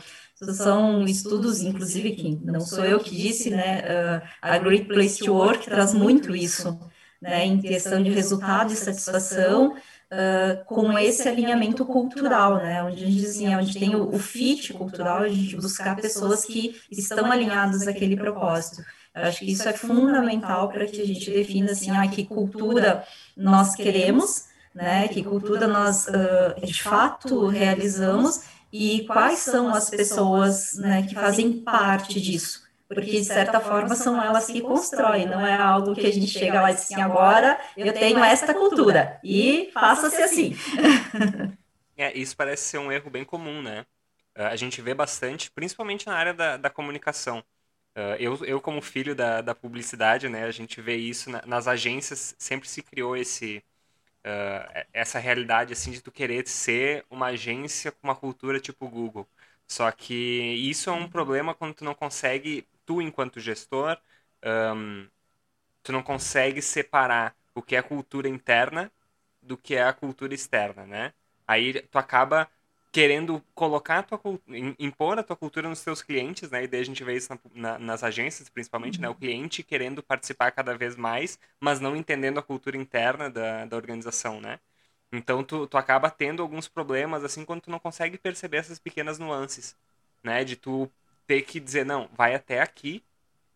São 0.54 1.06
estudos, 1.06 1.62
inclusive, 1.62 2.12
que 2.12 2.40
não 2.44 2.60
sou 2.60 2.84
eu 2.84 3.00
que 3.00 3.16
disse, 3.16 3.52
né, 3.52 3.82
uh, 3.82 4.28
a 4.42 4.58
Great 4.58 4.86
Place 4.86 5.20
to 5.20 5.34
Work 5.34 5.66
traz 5.66 5.94
muito 5.94 6.36
isso, 6.36 6.78
né, 7.22 7.46
em 7.46 7.62
questão 7.62 8.02
de 8.02 8.10
resultado 8.10 8.74
e 8.74 8.76
satisfação, 8.76 9.76
uh, 10.12 10.64
com 10.66 10.98
esse 10.98 11.28
alinhamento 11.28 11.86
cultural, 11.86 12.58
né? 12.58 12.84
Onde 12.84 13.04
a 13.04 13.08
gente 13.08 13.18
dizia, 13.18 13.58
onde 13.58 13.78
tem 13.78 13.96
o, 13.96 14.14
o 14.14 14.20
fit 14.20 14.74
cultural, 14.74 15.20
a 15.20 15.30
gente 15.30 15.56
buscar 15.56 15.96
pessoas 15.96 16.44
que 16.44 16.80
estão 16.92 17.32
alinhadas 17.32 17.88
àquele 17.88 18.16
propósito. 18.16 18.84
Eu 19.16 19.24
acho 19.24 19.40
que 19.40 19.52
isso 19.52 19.68
é 19.68 19.74
fundamental 19.74 20.70
para 20.70 20.86
que 20.86 21.02
a 21.02 21.06
gente 21.06 21.30
defina 21.30 21.72
assim, 21.72 21.92
ah, 21.92 22.08
que 22.08 22.26
cultura 22.26 23.04
nós 23.36 23.76
queremos, 23.76 24.46
né? 24.74 25.08
Que 25.08 25.24
cultura 25.24 25.68
nós 25.68 26.08
uh, 26.08 26.66
de 26.66 26.82
fato 26.82 27.48
realizamos 27.48 28.42
e 28.72 29.06
quais 29.06 29.40
são 29.40 29.74
as 29.74 29.90
pessoas 29.90 30.76
né, 30.76 31.04
que 31.04 31.14
fazem 31.14 31.60
parte 31.60 32.22
disso 32.22 32.71
porque 32.94 33.20
de 33.20 33.24
certa 33.26 33.60
forma 33.60 33.96
são 33.96 34.22
elas 34.22 34.48
que 34.48 34.62
constroem, 34.62 35.26
não 35.26 35.46
é 35.46 35.56
algo 35.56 35.96
que 35.96 36.08
a 36.08 36.12
gente 36.12 36.28
chega 36.28 36.62
lá 36.62 36.72
e 36.72 36.74
diz 36.74 36.84
assim, 36.84 37.02
agora 37.02 37.60
eu 37.78 37.94
tenho 37.94 38.24
esta 38.24 38.54
cultura 38.54 39.20
e 39.24 39.70
faça-se 39.74 40.22
assim. 40.22 40.56
É, 41.98 42.18
isso 42.18 42.36
parece 42.36 42.64
ser 42.64 42.78
um 42.80 42.92
erro 42.92 43.10
bem 43.10 43.24
comum, 43.26 43.62
né? 43.62 43.86
Ah, 44.36 44.50
a 44.50 44.56
gente 44.56 44.82
vê 44.82 44.94
bastante, 44.94 45.52
principalmente 45.52 46.08
na 46.08 46.16
área 46.16 46.34
da, 46.34 46.58
da 46.58 46.70
comunicação. 46.70 47.40
Uh, 47.98 48.16
eu, 48.20 48.46
eu, 48.46 48.62
como 48.62 48.82
filho 48.82 49.16
da, 49.16 49.42
da 49.42 49.56
publicidade, 49.56 50.30
né, 50.30 50.46
a 50.46 50.52
gente 50.52 50.82
vê 50.82 50.96
isso 50.98 51.30
na, 51.30 51.44
nas 51.46 51.68
agências, 51.68 52.36
sempre 52.40 52.68
se 52.70 52.82
criou 52.84 53.18
esse, 53.18 53.60
uh, 54.26 54.86
essa 54.94 55.20
realidade 55.20 55.74
assim 55.74 55.92
de 55.92 56.02
tu 56.02 56.12
querer 56.12 56.48
ser 56.48 57.06
uma 57.10 57.28
agência 57.28 57.92
com 57.92 58.00
uma 58.08 58.16
cultura 58.16 58.60
tipo 58.60 58.90
Google. 58.90 59.28
Só 59.68 59.92
que 59.92 60.14
isso 60.16 60.90
é 60.90 60.94
um 60.94 61.10
problema 61.10 61.56
quando 61.56 61.76
tu 61.76 61.86
não 61.86 61.96
consegue 61.96 62.68
tu, 62.86 63.02
enquanto 63.02 63.40
gestor, 63.40 63.98
um, 64.76 65.08
tu 65.84 65.92
não 65.92 66.04
consegue 66.04 66.62
separar 66.62 67.36
o 67.56 67.62
que 67.62 67.76
é 67.76 67.82
cultura 67.82 68.28
interna 68.30 68.92
do 69.42 69.58
que 69.58 69.76
é 69.76 69.84
a 69.84 69.94
cultura 69.94 70.34
externa, 70.34 70.86
né? 70.86 71.14
Aí 71.48 71.82
tu 71.82 71.98
acaba 71.98 72.50
querendo 72.92 73.42
colocar 73.56 74.00
a 74.00 74.04
tua 74.04 74.20
impor 74.78 75.18
a 75.18 75.24
tua 75.24 75.36
cultura 75.36 75.70
nos 75.70 75.84
teus 75.84 76.02
clientes, 76.02 76.50
né? 76.52 76.64
E 76.64 76.68
daí 76.68 76.82
a 76.82 76.86
gente 76.86 77.04
vê 77.04 77.16
isso 77.16 77.34
na, 77.34 77.40
na, 77.54 77.80
nas 77.80 78.04
agências, 78.04 78.50
principalmente, 78.50 78.98
uhum. 78.98 79.04
né? 79.04 79.10
O 79.10 79.16
cliente 79.16 79.64
querendo 79.64 80.04
participar 80.04 80.52
cada 80.52 80.78
vez 80.78 80.96
mais, 80.96 81.40
mas 81.60 81.80
não 81.80 81.96
entendendo 81.96 82.40
a 82.40 82.44
cultura 82.44 82.78
interna 82.78 83.30
da, 83.30 83.66
da 83.66 83.78
organização, 83.78 84.40
né? 84.42 84.60
Então 85.12 85.44
tu, 85.44 85.68
tu 85.68 85.78
acaba 85.78 86.10
tendo 86.10 86.42
alguns 86.42 86.68
problemas 86.68 87.24
assim 87.24 87.46
quando 87.46 87.62
tu 87.62 87.72
não 87.72 87.80
consegue 87.80 88.18
perceber 88.18 88.58
essas 88.58 88.80
pequenas 88.80 89.20
nuances, 89.20 89.76
né? 90.24 90.44
De 90.44 90.56
tu 90.56 90.92
ter 91.32 91.44
que 91.44 91.62
dizer, 91.62 91.86
não, 91.86 92.10
vai 92.14 92.36
até 92.36 92.60
aqui 92.60 93.02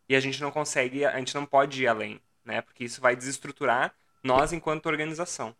e 0.07 0.15
a 0.15 0.19
gente 0.21 0.39
não 0.41 0.49
consegue, 0.49 1.03
a 1.03 1.17
gente 1.19 1.35
não 1.35 1.45
pode 1.45 1.83
ir 1.83 1.87
além, 1.87 2.21
né? 2.45 2.61
Porque 2.61 2.85
isso 2.85 3.01
vai 3.01 3.17
desestruturar 3.17 3.93
nós 4.23 4.53
enquanto 4.53 4.85
organização, 4.85 5.53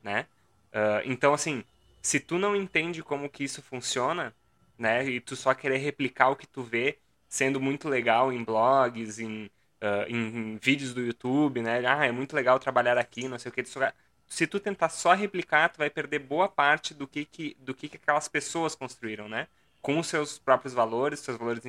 né? 0.00 0.26
Uh, 0.68 1.02
então, 1.06 1.34
assim, 1.34 1.64
se 2.00 2.20
tu 2.20 2.38
não 2.38 2.54
entende 2.54 3.02
como 3.02 3.28
que 3.28 3.42
isso 3.42 3.60
funciona, 3.60 4.32
né? 4.78 5.04
E 5.04 5.18
tu 5.18 5.34
só 5.34 5.52
querer 5.52 5.78
replicar 5.78 6.28
o 6.28 6.36
que 6.36 6.46
tu 6.46 6.62
vê, 6.62 6.98
sendo 7.28 7.60
muito 7.60 7.88
legal 7.88 8.32
em 8.32 8.44
blogs, 8.44 9.18
em, 9.18 9.46
uh, 9.82 10.06
em, 10.06 10.52
em, 10.52 10.56
vídeos 10.56 10.94
do 10.94 11.00
YouTube, 11.00 11.62
né? 11.62 11.84
Ah, 11.84 12.06
é 12.06 12.12
muito 12.12 12.36
legal 12.36 12.60
trabalhar 12.60 12.96
aqui, 12.96 13.26
não 13.26 13.40
sei 13.40 13.50
o 13.50 13.52
que. 13.52 13.64
Se 14.28 14.46
tu 14.46 14.60
tentar 14.60 14.88
só 14.88 15.14
replicar, 15.14 15.68
tu 15.70 15.78
vai 15.78 15.90
perder 15.90 16.20
boa 16.20 16.48
parte 16.48 16.94
do 16.94 17.08
que, 17.08 17.24
que, 17.24 17.56
do 17.58 17.74
que, 17.74 17.88
que 17.88 17.96
aquelas 17.96 18.28
pessoas 18.28 18.76
construíram, 18.76 19.28
né? 19.28 19.48
Com 19.82 20.02
seus 20.02 20.38
próprios 20.38 20.74
valores, 20.74 21.20
seus 21.20 21.38
valores 21.38 21.64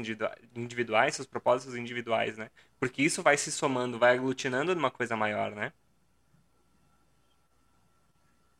individuais, 0.55 1.15
seus 1.15 1.27
propósitos 1.27 1.75
individuais, 1.75 2.37
né? 2.37 2.49
Porque 2.79 3.01
isso 3.01 3.23
vai 3.23 3.37
se 3.37 3.51
somando, 3.51 3.97
vai 3.97 4.13
aglutinando 4.15 4.75
numa 4.75 4.91
coisa 4.91 5.15
maior, 5.15 5.51
né? 5.51 5.71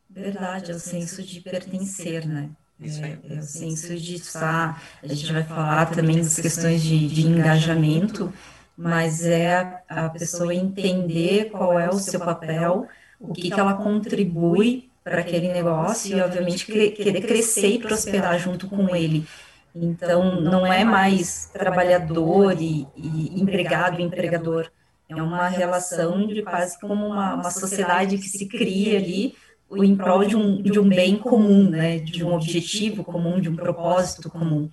Verdade, 0.08 0.70
é 0.70 0.74
o 0.74 0.80
senso 0.80 1.22
de 1.22 1.40
pertencer, 1.40 2.26
né? 2.26 2.50
É, 2.80 3.34
é, 3.34 3.38
o 3.38 3.42
senso 3.42 3.94
de 3.96 4.16
estar. 4.16 4.82
A 5.02 5.06
gente 5.06 5.32
vai 5.32 5.44
falar 5.44 5.86
também 5.86 6.16
das 6.16 6.36
questões 6.36 6.82
de, 6.82 7.06
de 7.08 7.26
engajamento, 7.26 8.32
mas 8.76 9.24
é 9.24 9.82
a, 9.88 10.06
a, 10.06 10.10
pessoa 10.10 10.54
entender 10.54 11.50
qual 11.50 11.78
é 11.78 11.88
o 11.88 11.98
seu 11.98 12.18
papel, 12.18 12.88
o 13.20 13.32
que, 13.32 13.50
que 13.50 13.60
ela 13.60 13.74
contribui 13.74 14.90
para 15.02 15.20
aquele 15.20 15.52
negócio 15.52 16.16
e, 16.16 16.20
obviamente, 16.20 16.66
querer 16.66 17.20
crescer 17.22 17.68
e 17.68 17.78
prosperar 17.78 18.38
junto 18.38 18.68
com 18.68 18.94
ele. 18.94 19.26
Então, 19.74 20.40
não 20.40 20.70
é 20.70 20.84
mais 20.84 21.46
trabalhador 21.46 22.60
e, 22.60 22.86
e 22.96 23.40
empregado 23.40 24.00
e 24.00 24.04
empregador. 24.04 24.70
É 25.08 25.22
uma 25.22 25.48
relação 25.48 26.26
de 26.26 26.42
quase 26.42 26.78
como 26.78 27.06
uma, 27.06 27.34
uma 27.34 27.50
sociedade 27.50 28.18
que 28.18 28.28
se 28.28 28.46
cria 28.46 28.98
ali 28.98 29.34
o 29.68 29.82
em 29.82 29.96
prol 29.96 30.24
de 30.24 30.36
um, 30.36 30.60
de 30.62 30.78
um 30.78 30.88
bem 30.88 31.16
comum, 31.16 31.68
né? 31.68 31.98
De 31.98 32.22
um 32.22 32.34
objetivo 32.34 33.02
comum, 33.02 33.40
de 33.40 33.48
um 33.48 33.56
propósito 33.56 34.30
comum. 34.30 34.70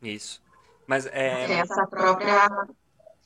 Isso. 0.00 0.40
Mas 0.86 1.06
é... 1.06 1.58
Essa 1.58 1.86
própria 1.86 2.48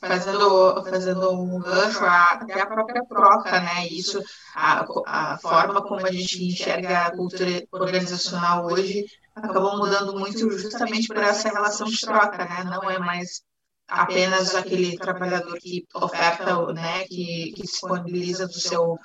fazendo, 0.07 0.85
fazendo 0.85 1.33
um 1.33 1.59
gancho, 1.59 2.05
até 2.05 2.61
a 2.61 2.67
própria 2.67 3.05
troca, 3.07 3.61
né? 3.61 3.87
Isso, 3.89 4.23
a, 4.55 4.85
a 5.07 5.39
forma 5.39 5.83
como 5.83 6.07
a 6.07 6.13
gente 6.13 6.45
enxerga 6.45 7.07
a 7.07 7.11
cultura 7.11 7.65
organizacional 7.73 8.67
hoje 8.67 9.05
acabou 9.35 9.77
mudando 9.77 10.19
muito 10.19 10.51
justamente 10.59 11.09
por 11.09 11.19
essa 11.19 11.49
relação 11.49 11.87
de 11.87 12.01
troca, 12.01 12.45
né? 12.45 12.65
Não 12.65 12.91
é 12.91 12.99
mais 12.99 13.43
apenas 13.89 14.55
aquele 14.55 14.97
trabalhador 14.97 15.59
que 15.59 15.85
oferta, 15.95 16.73
né? 16.73 17.05
Que, 17.05 17.53
que 17.55 17.63
disponibiliza 17.63 18.47
do 18.47 18.55
seu 18.55 18.99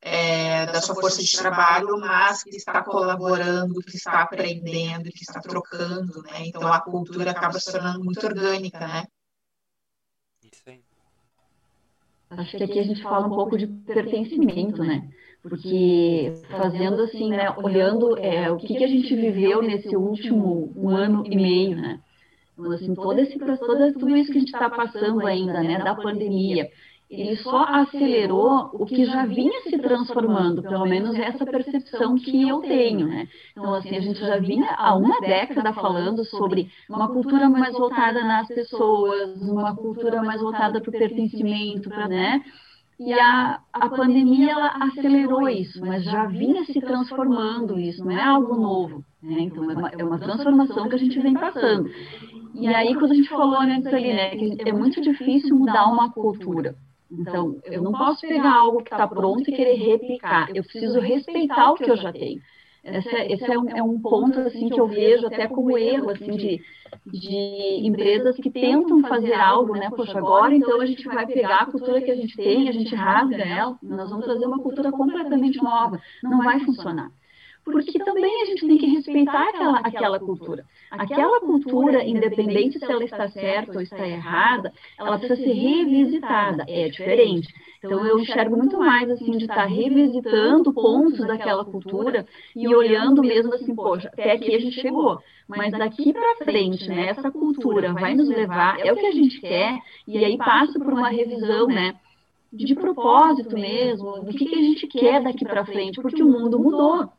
é, 0.00 0.66
da 0.66 0.80
sua 0.80 0.94
força 0.94 1.20
de 1.20 1.32
trabalho, 1.36 1.98
mas 1.98 2.44
que 2.44 2.54
está 2.54 2.82
colaborando, 2.82 3.80
que 3.80 3.96
está 3.96 4.22
aprendendo, 4.22 5.10
que 5.10 5.22
está 5.22 5.40
trocando, 5.40 6.22
né? 6.22 6.46
Então 6.46 6.72
a 6.72 6.80
cultura 6.80 7.32
acaba 7.32 7.58
se 7.58 7.72
tornando 7.72 8.04
muito 8.04 8.24
orgânica, 8.24 8.78
né? 8.78 9.04
Isso 10.42 10.62
aí. 10.66 10.84
Acho 12.30 12.56
que 12.56 12.64
aqui 12.64 12.78
a 12.78 12.82
gente 12.82 13.02
fala 13.02 13.26
um 13.26 13.30
pouco 13.30 13.56
de 13.56 13.66
pertencimento, 13.66 14.82
né? 14.82 15.08
Porque 15.42 16.32
fazendo 16.50 17.02
assim, 17.02 17.30
né, 17.30 17.50
olhando 17.56 18.18
é, 18.18 18.50
o 18.50 18.56
que, 18.56 18.74
que 18.74 18.84
a 18.84 18.88
gente 18.88 19.14
viveu 19.14 19.62
nesse 19.62 19.94
último 19.96 20.72
um 20.76 20.90
ano 20.90 21.24
e 21.24 21.36
meio, 21.36 21.76
né? 21.76 22.00
Então, 22.58 22.72
assim, 22.72 22.94
todo 22.94 23.18
esse, 23.20 23.38
todo, 23.38 23.92
tudo 23.92 24.16
isso 24.16 24.32
que 24.32 24.38
a 24.38 24.40
gente 24.40 24.52
está 24.52 24.68
passando 24.68 25.24
ainda, 25.26 25.62
né, 25.62 25.78
da 25.78 25.94
pandemia, 25.94 26.68
ele 27.08 27.36
só 27.36 27.64
acelerou 27.64 28.70
o 28.72 28.84
que 28.84 29.04
já 29.04 29.24
vinha 29.26 29.62
se 29.62 29.78
transformando, 29.78 30.62
pelo 30.62 30.84
menos 30.86 31.14
essa 31.14 31.46
percepção 31.46 32.16
que 32.16 32.48
eu 32.48 32.60
tenho, 32.60 33.06
né? 33.06 33.28
Então, 33.52 33.74
assim, 33.74 33.96
a 33.96 34.00
gente 34.00 34.18
já 34.18 34.38
vinha 34.38 34.74
há 34.76 34.96
uma 34.96 35.20
década 35.20 35.72
falando 35.72 36.24
sobre 36.24 36.68
uma 36.90 37.08
cultura 37.08 37.48
mais 37.48 37.72
voltada 37.72 38.24
nas 38.24 38.48
pessoas, 38.48 39.40
uma 39.40 39.76
cultura 39.76 40.20
mais 40.22 40.40
voltada 40.40 40.80
para 40.80 40.90
o 40.90 40.92
pertencimento, 40.92 41.88
pra, 41.88 42.08
né? 42.08 42.42
E 42.98 43.12
a, 43.12 43.60
a 43.72 43.88
pandemia 43.90 44.52
ela 44.52 44.68
acelerou 44.80 45.48
isso, 45.48 45.84
mas 45.84 46.02
já 46.02 46.24
vinha 46.24 46.64
se 46.64 46.80
transformando 46.80 47.78
isso, 47.78 48.02
não 48.02 48.10
é 48.10 48.22
algo 48.22 48.56
novo. 48.56 49.04
Né? 49.22 49.42
Então, 49.42 49.70
é 49.70 49.74
uma, 49.74 49.88
é 49.90 50.04
uma 50.04 50.18
transformação 50.18 50.88
que 50.88 50.94
a 50.94 50.98
gente 50.98 51.20
vem 51.20 51.34
passando. 51.34 51.90
E 52.54 52.66
aí, 52.66 52.94
quando 52.94 53.12
a 53.12 53.14
gente 53.14 53.28
falou 53.28 53.60
antes 53.60 53.86
ali, 53.86 54.14
né, 54.14 54.30
que 54.30 54.56
é 54.66 54.72
muito 54.72 55.00
difícil 55.02 55.54
mudar 55.54 55.86
uma 55.86 56.10
cultura. 56.10 56.74
Então, 57.10 57.58
eu 57.64 57.82
não 57.82 57.92
posso 57.92 58.20
pegar 58.20 58.52
algo 58.52 58.82
que 58.82 58.92
está 58.92 59.06
pronto 59.06 59.48
e 59.48 59.54
querer 59.54 59.74
replicar. 59.74 60.48
Eu 60.54 60.62
preciso 60.64 60.98
respeitar 61.00 61.72
o 61.72 61.76
que 61.76 61.90
eu 61.90 61.96
já 61.96 62.12
tenho. 62.12 62.40
Esse, 62.82 63.08
é, 63.08 63.32
esse 63.32 63.44
é, 63.52 63.58
um, 63.58 63.68
é 63.68 63.82
um 63.82 64.00
ponto 64.00 64.38
assim 64.40 64.68
que 64.68 64.78
eu 64.78 64.86
vejo 64.86 65.26
até 65.26 65.48
como 65.48 65.76
erro 65.76 66.10
assim 66.10 66.36
de, 66.36 66.60
de 67.04 67.80
empresas 67.84 68.36
que 68.36 68.48
tentam 68.48 69.02
fazer 69.02 69.34
algo, 69.34 69.74
né? 69.74 69.90
Poxa, 69.90 70.16
agora 70.16 70.54
então 70.54 70.80
a 70.80 70.86
gente 70.86 71.04
vai 71.04 71.26
pegar 71.26 71.62
a 71.62 71.66
cultura 71.66 72.00
que 72.00 72.10
a 72.10 72.14
gente 72.14 72.36
tem, 72.36 72.68
a 72.68 72.72
gente 72.72 72.94
rasga 72.94 73.42
ela, 73.42 73.76
nós 73.82 74.08
vamos 74.08 74.24
trazer 74.24 74.46
uma 74.46 74.60
cultura 74.62 74.92
completamente 74.92 75.60
nova. 75.60 76.00
Não 76.22 76.38
vai 76.38 76.60
funcionar 76.60 77.10
porque 77.66 77.98
também 77.98 78.42
a 78.42 78.44
gente 78.46 78.64
tem 78.64 78.78
que 78.78 78.86
respeitar 78.86 79.48
aquela, 79.48 79.78
aquela 79.80 80.20
cultura. 80.20 80.64
Aquela 80.88 81.40
cultura, 81.40 82.04
independente 82.04 82.78
se 82.78 82.84
ela 82.84 83.02
está 83.02 83.28
certa 83.28 83.72
ou 83.72 83.80
está 83.80 84.06
errada, 84.06 84.72
ela 84.96 85.18
precisa 85.18 85.42
ser 85.42 85.52
revisitada, 85.52 86.64
é 86.68 86.88
diferente. 86.88 87.52
Então 87.78 88.06
eu 88.06 88.20
enxergo 88.20 88.56
muito 88.56 88.78
mais 88.78 89.10
assim 89.10 89.32
de 89.32 89.44
estar 89.44 89.64
revisitando 89.64 90.72
pontos 90.72 91.26
daquela 91.26 91.64
cultura 91.64 92.24
e 92.54 92.72
olhando 92.72 93.20
mesmo 93.20 93.52
assim, 93.52 93.74
poxa, 93.74 94.08
até 94.12 94.32
aqui 94.32 94.54
a 94.54 94.60
gente 94.60 94.80
chegou, 94.80 95.18
mas 95.48 95.72
daqui 95.72 96.12
para 96.12 96.44
frente, 96.44 96.88
né, 96.88 97.08
essa 97.08 97.32
cultura 97.32 97.92
vai 97.92 98.14
nos 98.14 98.28
levar, 98.28 98.78
é 98.78 98.92
o 98.92 98.96
que 98.96 99.06
a 99.06 99.12
gente 99.12 99.40
quer, 99.40 99.76
e 100.06 100.24
aí 100.24 100.38
passa 100.38 100.78
por 100.78 100.92
uma 100.92 101.08
revisão, 101.08 101.66
né, 101.66 101.96
de 102.52 102.76
propósito 102.76 103.54
mesmo, 103.58 104.20
do 104.20 104.32
que, 104.32 104.44
que 104.44 104.54
a 104.54 104.62
gente 104.62 104.86
quer 104.86 105.20
daqui 105.20 105.44
para 105.44 105.66
frente, 105.66 106.00
porque 106.00 106.22
o 106.22 106.30
mundo 106.30 106.60
mudou. 106.60 107.10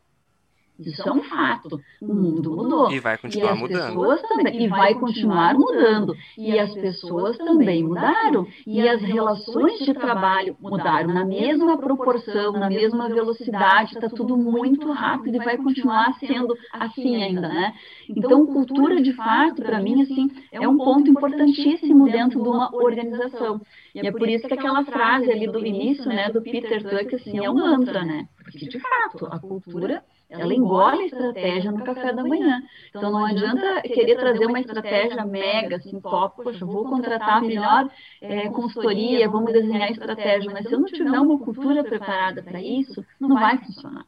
Isso 0.78 1.08
é 1.08 1.12
um 1.12 1.22
fato. 1.24 1.80
O 2.00 2.14
mundo 2.14 2.54
mudou. 2.54 2.92
E 2.92 3.00
vai 3.00 3.18
continuar 3.18 3.56
e 3.56 3.58
mudando. 3.58 3.88
Pessoas 3.88 4.22
também, 4.22 4.62
e 4.62 4.68
vai 4.68 4.94
continuar 4.94 5.54
mudando. 5.54 6.16
E 6.36 6.56
as 6.56 6.72
pessoas 6.72 7.36
também 7.36 7.82
mudaram. 7.82 8.46
E 8.64 8.88
as 8.88 9.02
relações 9.02 9.80
de 9.80 9.92
trabalho 9.92 10.56
mudaram 10.60 11.12
na 11.12 11.24
mesma 11.24 11.76
proporção, 11.78 12.52
na 12.52 12.68
mesma 12.68 13.08
velocidade. 13.08 13.94
Está 13.94 14.08
tudo 14.08 14.36
muito 14.36 14.90
rápido 14.92 15.34
e 15.34 15.44
vai 15.44 15.56
continuar 15.56 16.16
sendo 16.20 16.56
assim 16.72 17.22
ainda, 17.22 17.48
né? 17.48 17.74
Então, 18.08 18.46
cultura, 18.46 19.02
de 19.02 19.12
fato, 19.12 19.62
para 19.62 19.80
mim, 19.80 20.02
assim, 20.02 20.30
é 20.52 20.68
um 20.68 20.76
ponto 20.76 21.10
importantíssimo 21.10 22.04
dentro 22.04 22.40
de 22.40 22.48
uma 22.48 22.72
organização. 22.74 23.60
E 23.94 24.06
é 24.06 24.12
por 24.12 24.28
isso 24.28 24.46
que 24.46 24.54
aquela 24.54 24.84
frase 24.84 25.30
ali 25.30 25.48
do 25.48 25.64
início, 25.64 26.06
né, 26.06 26.30
do 26.30 26.40
Peter 26.40 26.82
Drucker, 26.82 27.16
assim, 27.16 27.44
é 27.44 27.50
um 27.50 27.54
mantra, 27.54 28.04
né? 28.04 28.28
Porque, 28.44 28.68
de 28.68 28.78
fato, 28.78 29.26
a 29.26 29.40
cultura 29.40 30.04
ela 30.36 30.54
engole 30.54 31.02
a 31.02 31.06
estratégia 31.06 31.72
no 31.72 31.82
café 31.82 32.12
da 32.12 32.24
manhã. 32.24 32.62
Então 32.94 33.10
não 33.10 33.24
adianta 33.24 33.82
querer 33.82 34.16
trazer 34.16 34.46
uma 34.46 34.60
estratégia 34.60 35.24
mega, 35.24 35.76
assim, 35.76 36.00
top, 36.00 36.42
poxa, 36.42 36.66
vou 36.66 36.86
contratar 36.86 37.38
a 37.38 37.40
melhor 37.40 37.90
é, 38.20 38.48
consultoria, 38.50 39.28
vamos 39.28 39.52
desenhar 39.52 39.88
a 39.88 39.90
estratégia, 39.92 40.50
mas 40.50 40.66
se 40.66 40.74
eu 40.74 40.80
não 40.80 40.86
tiver 40.86 41.18
uma 41.20 41.38
cultura 41.38 41.84
preparada 41.84 42.42
para 42.42 42.60
isso, 42.62 43.04
não 43.18 43.38
vai 43.38 43.58
funcionar. 43.58 44.06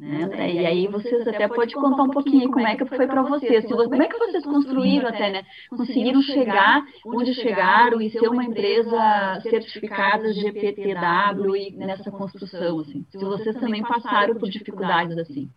Né? 0.00 0.54
E 0.54 0.64
aí 0.64 0.86
vocês 0.86 1.28
até 1.28 1.46
podem 1.46 1.74
contar 1.74 2.04
um 2.04 2.08
pouquinho 2.08 2.50
como 2.50 2.66
é 2.66 2.74
que 2.74 2.86
foi 2.86 3.06
para 3.06 3.20
vocês, 3.20 3.66
como 3.66 4.02
é 4.02 4.08
que 4.08 4.18
vocês 4.18 4.42
construíram 4.44 5.06
até, 5.06 5.30
né? 5.30 5.42
Conseguiram 5.68 6.22
chegar 6.22 6.82
onde 7.04 7.34
chegaram 7.34 8.00
e 8.00 8.08
ser 8.08 8.26
uma 8.26 8.42
empresa 8.42 9.40
certificada 9.42 10.32
GPTW 10.32 11.54
e 11.54 11.72
nessa 11.72 12.10
construção, 12.10 12.80
assim. 12.80 13.04
Se 13.10 13.18
vocês 13.18 13.54
também 13.56 13.82
passaram 13.82 14.36
por 14.36 14.48
dificuldades 14.48 15.18
assim. 15.18 15.50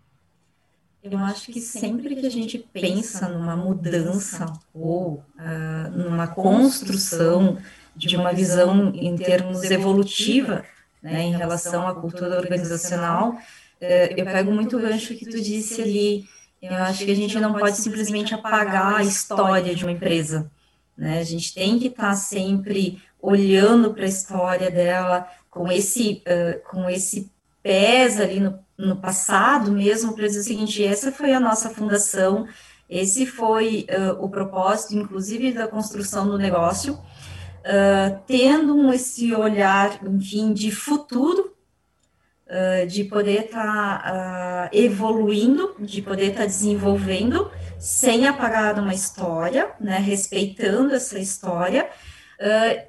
Eu 1.01 1.17
acho 1.19 1.49
que 1.49 1.61
sempre 1.61 2.13
que 2.13 2.25
a 2.25 2.31
gente 2.31 2.57
pensa 2.57 3.29
numa 3.29 3.55
mudança 3.55 4.51
ou 4.73 5.23
uh, 5.39 5.89
numa 5.95 6.27
construção 6.27 7.57
de 7.95 8.17
uma 8.17 8.33
visão 8.33 8.91
em 8.93 9.15
termos 9.15 9.63
evolutiva, 9.71 10.65
né, 11.01 11.21
em 11.23 11.35
relação 11.35 11.87
à 11.87 11.95
cultura 11.95 12.37
organizacional, 12.39 13.35
é, 13.35 13.62
eu 14.17 14.25
pego 14.25 14.51
muito 14.51 14.77
o 14.77 14.81
gancho 14.81 15.15
que 15.15 15.25
tu 15.25 15.41
disse 15.41 15.81
ali. 15.81 16.25
Eu 16.61 16.75
acho 16.75 17.03
que 17.03 17.11
a 17.11 17.15
gente 17.15 17.37
não 17.39 17.53
pode 17.53 17.77
simplesmente 17.77 18.33
apagar 18.33 18.95
a 18.95 19.03
história 19.03 19.75
de 19.75 19.83
uma 19.83 19.91
empresa. 19.91 20.49
Né? 20.97 21.19
A 21.19 21.23
gente 21.23 21.53
tem 21.53 21.77
que 21.77 21.87
estar 21.87 22.09
tá 22.09 22.15
sempre 22.15 23.01
olhando 23.21 23.93
para 23.93 24.03
a 24.03 24.07
história 24.07 24.71
dela 24.71 25.27
com 25.49 25.71
esse, 25.71 26.23
uh, 26.27 26.69
com 26.69 26.89
esse 26.89 27.31
pés 27.61 28.19
ali 28.19 28.39
no, 28.39 28.59
no 28.77 28.95
passado 28.95 29.71
mesmo, 29.71 30.13
para 30.13 30.27
dizer 30.27 30.39
o 30.39 30.43
seguinte: 30.43 30.83
essa 30.83 31.11
foi 31.11 31.33
a 31.33 31.39
nossa 31.39 31.69
fundação, 31.69 32.47
esse 32.89 33.25
foi 33.25 33.87
uh, 33.89 34.23
o 34.23 34.29
propósito, 34.29 34.95
inclusive, 34.95 35.51
da 35.51 35.67
construção 35.67 36.27
do 36.27 36.37
negócio. 36.37 36.93
uh, 36.93 38.19
tendo 38.27 38.91
esse 38.93 39.33
olhar, 39.33 39.99
enfim, 40.05 40.53
de 40.53 40.71
futuro, 40.71 41.52
uh, 42.47 42.87
de 42.87 43.03
poder 43.05 43.45
estar 43.45 44.03
tá, 44.03 44.69
uh, 44.71 44.77
evoluindo, 44.77 45.75
de 45.79 46.01
poder 46.01 46.27
estar 46.27 46.41
tá 46.41 46.45
desenvolvendo, 46.45 47.51
sem 47.79 48.27
apagar 48.27 48.79
uma 48.79 48.93
história, 48.93 49.71
né, 49.79 49.97
respeitando 49.97 50.93
essa 50.93 51.19
história, 51.19 51.89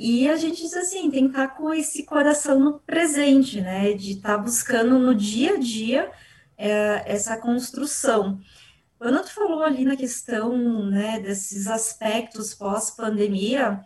e 0.01 0.29
a 0.29 0.37
gente 0.37 0.63
diz 0.63 0.75
assim, 0.75 1.09
tem 1.11 1.25
que 1.25 1.31
estar 1.31 1.49
tá 1.49 1.55
com 1.55 1.73
esse 1.73 2.03
coração 2.05 2.59
no 2.59 2.81
presente, 2.81 3.61
né, 3.61 3.93
de 3.93 4.13
estar 4.13 4.37
buscando 4.39 4.99
no 4.99 5.15
dia 5.15 5.55
a 5.55 5.59
dia 5.59 6.11
essa 6.57 7.37
construção. 7.37 8.41
Quando 8.99 9.23
tu 9.23 9.33
falou 9.33 9.63
ali 9.63 9.85
na 9.85 9.95
questão 9.95 10.87
né, 10.87 11.21
desses 11.21 11.69
aspectos 11.69 12.53
pós-pandemia, 12.53 13.81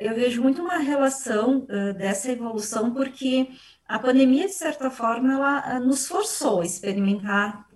eu 0.00 0.14
vejo 0.14 0.42
muito 0.42 0.62
uma 0.62 0.78
relação 0.78 1.66
dessa 1.98 2.32
evolução, 2.32 2.94
porque 2.94 3.48
a 3.88 3.98
pandemia, 3.98 4.46
de 4.46 4.52
certa 4.52 4.90
forma, 4.90 5.32
ela 5.32 5.76
eh, 5.76 5.78
nos 5.80 6.06
forçou 6.06 6.60
a 6.60 6.64
experimentar 6.66 7.66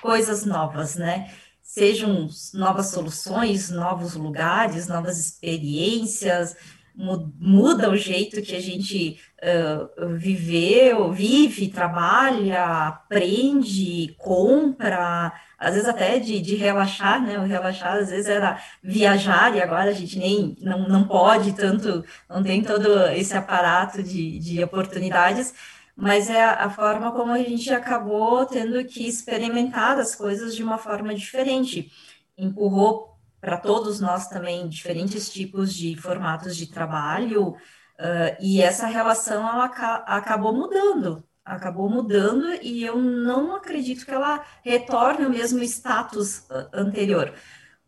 coisas 0.00 0.44
novas, 0.44 0.96
né? 0.96 1.32
Sejam 1.62 2.28
novas 2.52 2.86
soluções, 2.86 3.70
novos 3.70 4.14
lugares, 4.14 4.88
novas 4.88 5.18
experiências, 5.18 6.56
muda 6.94 7.90
o 7.90 7.96
jeito 7.96 8.42
que 8.42 8.54
a 8.54 8.60
gente 8.60 9.18
uh, 9.42 10.16
viveu, 10.16 11.12
vive, 11.12 11.68
trabalha, 11.68 12.88
aprende, 12.88 14.14
compra, 14.18 15.32
às 15.58 15.74
vezes 15.74 15.88
até 15.88 16.18
de, 16.18 16.40
de 16.40 16.56
relaxar, 16.56 17.22
né? 17.22 17.38
O 17.38 17.46
relaxar 17.46 17.96
às 17.96 18.10
vezes 18.10 18.28
era 18.28 18.60
viajar 18.82 19.54
e 19.54 19.62
agora 19.62 19.90
a 19.90 19.94
gente 19.94 20.18
nem 20.18 20.56
não, 20.60 20.88
não 20.88 21.04
pode 21.04 21.52
tanto, 21.52 22.04
não 22.28 22.42
tem 22.42 22.62
todo 22.62 23.06
esse 23.08 23.36
aparato 23.36 24.02
de, 24.02 24.38
de 24.38 24.62
oportunidades, 24.62 25.54
mas 25.96 26.30
é 26.30 26.42
a, 26.42 26.64
a 26.64 26.70
forma 26.70 27.12
como 27.12 27.32
a 27.32 27.38
gente 27.38 27.72
acabou 27.72 28.44
tendo 28.46 28.84
que 28.84 29.06
experimentar 29.06 29.98
as 29.98 30.14
coisas 30.14 30.54
de 30.56 30.62
uma 30.62 30.78
forma 30.78 31.14
diferente. 31.14 31.90
Empurrou 32.36 33.19
para 33.40 33.56
todos 33.56 34.00
nós 34.00 34.28
também 34.28 34.68
diferentes 34.68 35.30
tipos 35.32 35.74
de 35.74 35.96
formatos 35.96 36.56
de 36.56 36.66
trabalho, 36.66 37.50
uh, 37.50 38.36
e 38.40 38.60
essa 38.60 38.86
relação 38.86 39.48
ela 39.48 39.64
acabou 40.06 40.52
mudando, 40.52 41.24
acabou 41.44 41.88
mudando, 41.88 42.46
e 42.62 42.84
eu 42.84 42.96
não 42.96 43.56
acredito 43.56 44.04
que 44.04 44.12
ela 44.12 44.44
retorne 44.62 45.24
ao 45.24 45.30
mesmo 45.30 45.62
status 45.62 46.46
anterior, 46.72 47.32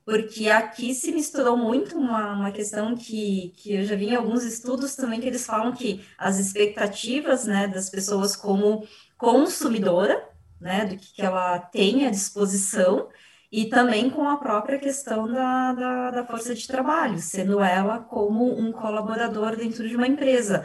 porque 0.04 0.48
aqui 0.48 0.94
se 0.94 1.12
misturou 1.12 1.56
muito 1.56 1.96
uma, 1.96 2.32
uma 2.32 2.52
questão 2.52 2.96
que, 2.96 3.52
que 3.56 3.74
eu 3.74 3.84
já 3.84 3.94
vi 3.94 4.06
em 4.06 4.16
alguns 4.16 4.42
estudos 4.42 4.96
também, 4.96 5.20
que 5.20 5.26
eles 5.26 5.46
falam 5.46 5.72
que 5.72 6.04
as 6.18 6.38
expectativas 6.38 7.44
né, 7.44 7.68
das 7.68 7.88
pessoas 7.88 8.34
como 8.34 8.86
consumidora, 9.16 10.28
né, 10.60 10.86
do 10.86 10.96
que, 10.96 11.14
que 11.14 11.22
ela 11.22 11.58
tem 11.58 12.06
à 12.06 12.10
disposição, 12.10 13.08
e 13.52 13.66
também 13.66 14.08
com 14.08 14.26
a 14.26 14.38
própria 14.38 14.78
questão 14.78 15.30
da, 15.30 15.74
da, 15.74 16.10
da, 16.10 16.24
força 16.24 16.54
de 16.54 16.66
trabalho, 16.66 17.18
sendo 17.18 17.60
ela 17.60 17.98
como 17.98 18.58
um 18.58 18.72
colaborador 18.72 19.54
dentro 19.54 19.86
de 19.86 19.94
uma 19.94 20.06
empresa. 20.08 20.64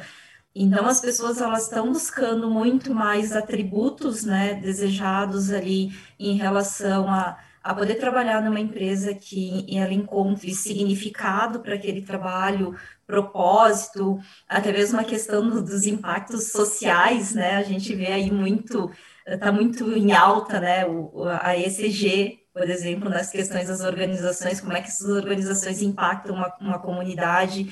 Então, 0.56 0.88
as 0.88 1.02
pessoas 1.02 1.42
elas 1.42 1.64
estão 1.64 1.92
buscando 1.92 2.50
muito 2.50 2.96
mais 2.96 3.36
atributos 3.36 4.24
né, 4.24 4.54
desejados 4.56 5.52
ali 5.52 5.92
em 6.18 6.38
relação 6.38 7.10
a, 7.10 7.38
a 7.62 7.76
poder 7.76 7.96
trabalhar 7.96 8.42
numa 8.42 8.60
empresa 8.60 9.14
que 9.14 9.66
ela 9.78 9.94
encontre 9.94 10.56
significado 10.56 11.60
para 11.60 11.76
aquele 11.76 12.02
trabalho, 12.02 12.74
propósito, 13.06 14.18
até 14.48 14.72
mesmo 14.72 14.98
a 14.98 15.04
questão 15.04 15.50
dos 15.50 15.86
impactos 15.86 16.52
sociais, 16.52 17.36
né? 17.36 17.58
A 17.58 17.64
gente 17.64 17.94
vê 17.94 18.08
aí 18.08 18.32
muito, 18.32 18.90
está 19.26 19.52
muito 19.52 19.92
em 19.92 20.14
alta, 20.14 20.60
né? 20.60 20.86
O, 20.86 21.24
a 21.26 21.58
ECG 21.58 22.47
por 22.58 22.70
exemplo, 22.70 23.08
nas 23.08 23.30
questões 23.30 23.68
das 23.68 23.82
organizações, 23.82 24.60
como 24.60 24.74
é 24.74 24.82
que 24.82 24.88
essas 24.88 25.08
organizações 25.08 25.80
impactam 25.82 26.36
uma, 26.36 26.52
uma 26.60 26.80
comunidade, 26.80 27.72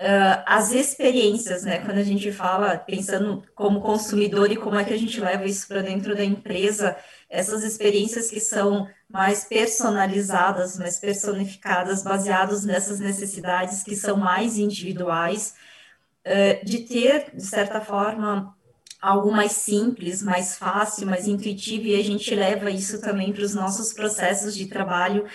uh, 0.00 0.42
as 0.44 0.72
experiências, 0.72 1.62
né, 1.62 1.78
quando 1.78 1.98
a 1.98 2.02
gente 2.02 2.32
fala, 2.32 2.76
pensando 2.76 3.44
como 3.54 3.80
consumidor 3.80 4.50
e 4.50 4.56
como 4.56 4.76
é 4.76 4.84
que 4.84 4.92
a 4.92 4.98
gente 4.98 5.20
leva 5.20 5.44
isso 5.44 5.68
para 5.68 5.82
dentro 5.82 6.16
da 6.16 6.24
empresa, 6.24 6.96
essas 7.30 7.62
experiências 7.62 8.28
que 8.28 8.40
são 8.40 8.88
mais 9.08 9.44
personalizadas, 9.44 10.76
mais 10.76 10.98
personificadas, 10.98 12.02
baseadas 12.02 12.64
nessas 12.64 12.98
necessidades 12.98 13.84
que 13.84 13.94
são 13.94 14.16
mais 14.16 14.58
individuais, 14.58 15.54
uh, 16.26 16.64
de 16.64 16.80
ter, 16.80 17.30
de 17.36 17.44
certa 17.44 17.80
forma, 17.80 18.52
algo 19.00 19.30
mais 19.30 19.52
simples, 19.52 20.22
mais 20.22 20.56
fácil, 20.56 21.06
mais 21.06 21.26
intuitivo, 21.28 21.86
e 21.86 21.98
a 21.98 22.02
gente 22.02 22.34
leva 22.34 22.70
isso 22.70 23.00
também 23.00 23.32
para 23.32 23.44
os 23.44 23.54
nossos 23.54 23.92
processos 23.92 24.54
de 24.54 24.66
trabalho. 24.66 25.26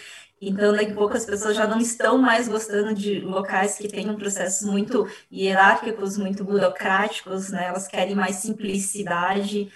Então, 0.42 0.74
daqui 0.74 0.92
a 0.92 0.96
pouco 0.96 1.16
as 1.16 1.26
pessoas 1.26 1.56
já 1.56 1.66
não 1.66 1.80
estão 1.80 2.18
mais 2.18 2.50
gostando 2.50 2.94
de 2.94 3.22
locais 3.22 3.78
que 3.78 3.88
tenham 3.88 4.16
processos 4.18 4.68
muito 4.68 5.08
hierárquicos, 5.32 6.18
muito 6.18 6.44
burocráticos, 6.44 7.50
né? 7.50 7.68
Elas 7.68 7.88
querem 7.88 8.14
mais 8.16 8.38
simplicidade, 8.38 9.72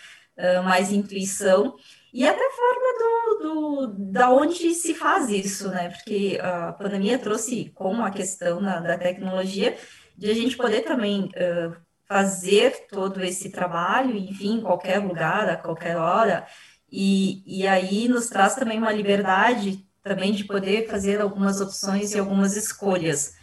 mais 0.66 0.92
intuição. 0.92 1.76
E 2.14 2.28
até 2.28 2.50
forma 2.52 2.98
do, 3.00 3.38
do, 3.40 3.88
da 4.12 4.30
onde 4.30 4.74
se 4.74 4.94
faz 4.94 5.30
isso, 5.30 5.70
né? 5.70 5.90
Porque 5.90 6.38
a 6.42 6.74
pandemia 6.74 7.18
trouxe 7.18 7.72
como 7.74 8.04
a 8.04 8.12
questão 8.12 8.62
da, 8.62 8.80
da 8.80 8.98
tecnologia 8.98 9.78
de 10.18 10.30
a 10.30 10.34
gente 10.34 10.58
poder 10.58 10.82
também 10.82 11.26
uh, 11.26 11.87
fazer 12.08 12.88
todo 12.90 13.24
esse 13.24 13.50
trabalho, 13.50 14.16
enfim, 14.16 14.56
em 14.56 14.62
qualquer 14.62 15.00
lugar, 15.00 15.50
a 15.50 15.58
qualquer 15.58 15.98
hora, 15.98 16.48
e, 16.92 17.44
e 17.46 17.68
aí 17.68 18.08
nos 18.08 18.28
traz 18.28 18.56
também 18.56 18.78
uma 18.78 18.92
liberdade 18.92 19.86
também 20.02 20.32
de 20.32 20.46
poder 20.46 20.88
fazer 20.88 21.20
algumas 21.20 21.60
opções 21.60 22.14
e 22.14 22.20
algumas 22.20 22.56
escolhas. 22.56 23.36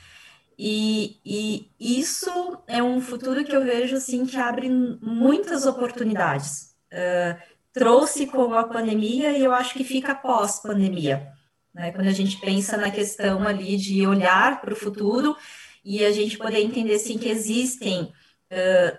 E, 0.58 1.18
e 1.24 1.70
isso 1.78 2.30
é 2.66 2.82
um 2.82 3.00
futuro 3.00 3.44
que 3.44 3.54
eu 3.54 3.64
vejo 3.64 3.96
assim 3.96 4.24
que 4.24 4.36
abre 4.36 4.70
muitas 4.70 5.66
oportunidades. 5.66 6.74
Uh, 6.92 7.36
trouxe 7.72 8.26
com 8.26 8.54
a 8.54 8.64
pandemia 8.64 9.36
e 9.36 9.44
eu 9.44 9.52
acho 9.52 9.74
que 9.74 9.84
fica 9.84 10.14
pós-pandemia. 10.14 11.28
Né? 11.74 11.90
Quando 11.90 12.06
a 12.06 12.12
gente 12.12 12.40
pensa 12.40 12.76
na 12.76 12.90
questão 12.90 13.46
ali 13.46 13.76
de 13.76 14.06
olhar 14.06 14.60
para 14.60 14.72
o 14.72 14.76
futuro 14.76 15.36
e 15.84 16.04
a 16.04 16.12
gente 16.12 16.38
poder 16.38 16.60
entender 16.60 16.94
assim, 16.94 17.18
que 17.18 17.28
existem 17.28 18.12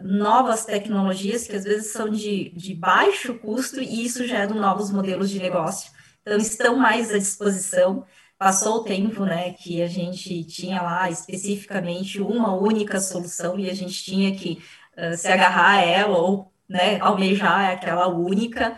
novas 0.02 0.66
tecnologias 0.66 1.48
que 1.48 1.56
às 1.56 1.64
vezes 1.64 1.92
são 1.92 2.10
de, 2.10 2.52
de 2.56 2.74
baixo 2.74 3.36
custo 3.36 3.82
e 3.82 4.06
isso 4.06 4.28
gera 4.28 4.54
novos 4.54 4.92
modelos 4.92 5.30
de 5.30 5.40
negócio. 5.40 5.92
Então, 6.22 6.38
estão 6.38 6.76
mais 6.76 7.14
à 7.14 7.18
disposição. 7.20 8.04
Passou 8.38 8.78
o 8.78 8.84
tempo, 8.84 9.24
né, 9.24 9.54
que 9.54 9.82
a 9.82 9.88
gente 9.88 10.44
tinha 10.44 10.82
lá 10.82 11.10
especificamente 11.10 12.20
uma 12.20 12.54
única 12.54 13.00
solução 13.00 13.58
e 13.60 13.70
a 13.70 13.74
gente 13.74 14.04
tinha 14.04 14.36
que 14.36 14.62
uh, 14.98 15.16
se 15.16 15.28
agarrar 15.28 15.76
a 15.76 15.82
ela 15.82 16.18
ou, 16.18 16.52
né, 16.68 17.00
almejar 17.00 17.72
aquela 17.72 18.08
única. 18.08 18.78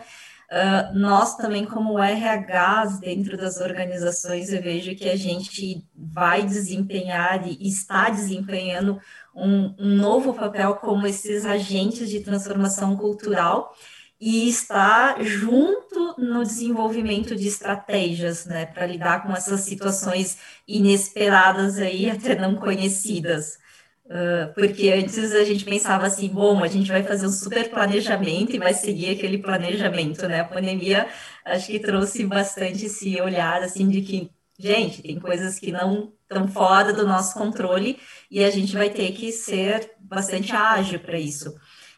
Uh, 0.50 0.96
nós 0.96 1.36
também, 1.36 1.64
como 1.64 1.98
RHs 1.98 3.00
dentro 3.00 3.36
das 3.36 3.60
organizações, 3.60 4.52
eu 4.52 4.62
vejo 4.62 4.94
que 4.94 5.08
a 5.08 5.16
gente 5.16 5.84
vai 5.94 6.42
desempenhar 6.44 7.46
e 7.46 7.68
está 7.68 8.10
desempenhando 8.10 9.00
um, 9.38 9.74
um 9.78 9.94
novo 9.96 10.34
papel 10.34 10.74
como 10.76 11.06
esses 11.06 11.46
agentes 11.46 12.10
de 12.10 12.20
transformação 12.20 12.96
cultural 12.96 13.74
e 14.20 14.48
está 14.48 15.16
junto 15.22 16.16
no 16.18 16.42
desenvolvimento 16.42 17.36
de 17.36 17.46
estratégias, 17.46 18.46
né, 18.46 18.66
para 18.66 18.86
lidar 18.86 19.22
com 19.22 19.32
essas 19.32 19.60
situações 19.60 20.38
inesperadas 20.66 21.78
aí, 21.78 22.10
até 22.10 22.34
não 22.34 22.56
conhecidas. 22.56 23.58
Uh, 24.06 24.52
porque 24.54 24.90
antes 24.90 25.32
a 25.34 25.44
gente 25.44 25.64
pensava 25.64 26.06
assim, 26.06 26.28
bom, 26.28 26.64
a 26.64 26.66
gente 26.66 26.90
vai 26.90 27.02
fazer 27.02 27.26
um 27.26 27.30
super 27.30 27.68
planejamento 27.70 28.56
e 28.56 28.58
vai 28.58 28.72
seguir 28.72 29.10
aquele 29.10 29.38
planejamento, 29.38 30.26
né? 30.26 30.40
A 30.40 30.44
pandemia 30.44 31.06
acho 31.44 31.66
que 31.66 31.78
trouxe 31.78 32.24
bastante 32.24 32.86
esse 32.86 33.20
olhar 33.20 33.62
assim 33.62 33.86
de 33.88 34.00
que, 34.00 34.30
gente, 34.58 35.02
tem 35.02 35.20
coisas 35.20 35.58
que 35.58 35.70
não 35.70 36.12
estão 36.28 36.46
fora 36.46 36.92
do 36.92 37.06
nosso 37.06 37.34
controle 37.34 37.98
e 38.30 38.44
a 38.44 38.50
gente 38.50 38.76
vai 38.76 38.90
ter 38.90 39.12
que 39.12 39.32
ser 39.32 39.92
bastante 39.98 40.54
ágil 40.54 41.00
para 41.00 41.18
isso. 41.18 41.56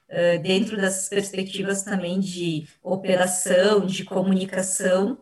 Uh, 0.08 0.40
dentro 0.42 0.76
dessas 0.76 1.08
perspectivas 1.08 1.82
também 1.82 2.18
de 2.20 2.66
operação, 2.82 3.84
de 3.84 4.04
comunicação, 4.04 5.18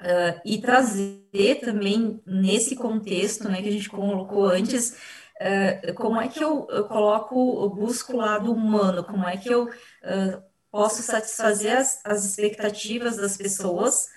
uh, 0.00 0.40
e 0.44 0.60
trazer 0.60 1.60
também 1.60 2.20
nesse 2.26 2.74
contexto 2.76 3.48
né, 3.48 3.60
que 3.62 3.68
a 3.68 3.72
gente 3.72 3.88
colocou 3.88 4.46
antes, 4.46 4.96
uh, 5.40 5.94
como 5.94 6.20
é 6.20 6.28
que 6.28 6.42
eu, 6.42 6.66
eu, 6.70 6.84
coloco, 6.84 7.62
eu 7.62 7.70
busco 7.70 8.12
o 8.12 8.16
lado 8.16 8.52
humano, 8.52 9.04
como 9.04 9.26
é 9.26 9.36
que 9.36 9.48
eu 9.48 9.68
posso 10.70 11.02
satisfazer 11.02 11.76
as, 11.76 12.00
as 12.04 12.24
expectativas 12.24 13.16
das 13.16 13.36
pessoas 13.36 14.08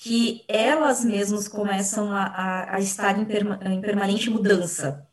que 0.00 0.44
elas 0.46 1.04
mesmas 1.04 1.48
começam 1.48 2.12
a, 2.12 2.22
a, 2.22 2.76
a 2.76 2.80
estar 2.80 3.18
em, 3.18 3.24
perma, 3.24 3.58
em 3.64 3.80
permanente 3.80 4.30
mudança. 4.30 5.04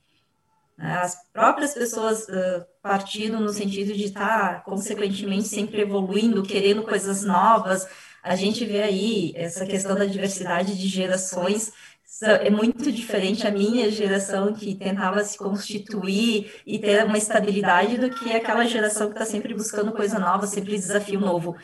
Né? 0.78 0.94
As 0.98 1.18
próprias 1.34 1.74
pessoas 1.74 2.28
uh, 2.28 2.64
partindo 2.84 3.40
no 3.40 3.50
sentido 3.50 3.94
de 3.94 4.04
estar, 4.04 4.56
tá, 4.56 4.60
consequentemente, 4.60 5.48
sempre 5.48 5.82
evoluindo, 5.82 6.44
querendo 6.44 6.84
coisas 6.84 7.24
novas. 7.24 7.88
A 8.22 8.36
gente 8.36 8.64
vê 8.64 8.84
aí 8.84 9.34
essa 9.36 9.66
questão 9.66 9.96
da 9.96 10.06
diversidade 10.06 10.78
de 10.78 10.88
gerações 10.88 11.74
é 12.22 12.50
muito 12.50 12.92
diferente 12.92 13.46
a 13.46 13.52
minha 13.52 13.90
geração 13.92 14.54
que 14.54 14.76
tentava 14.76 15.24
se 15.24 15.38
constituir 15.38 16.62
e 16.66 16.80
ter 16.80 17.04
uma 17.04 17.18
estabilidade 17.18 17.98
do 17.98 18.10
que 18.10 18.32
aquela 18.32 18.66
geração 18.66 19.08
que 19.08 19.16
está 19.16 19.26
sempre 19.26 19.54
buscando 19.54 19.92
coisa 19.92 20.18
nova, 20.18 20.48
sempre 20.48 20.76
desafio 20.76 21.20
novo. 21.20 21.58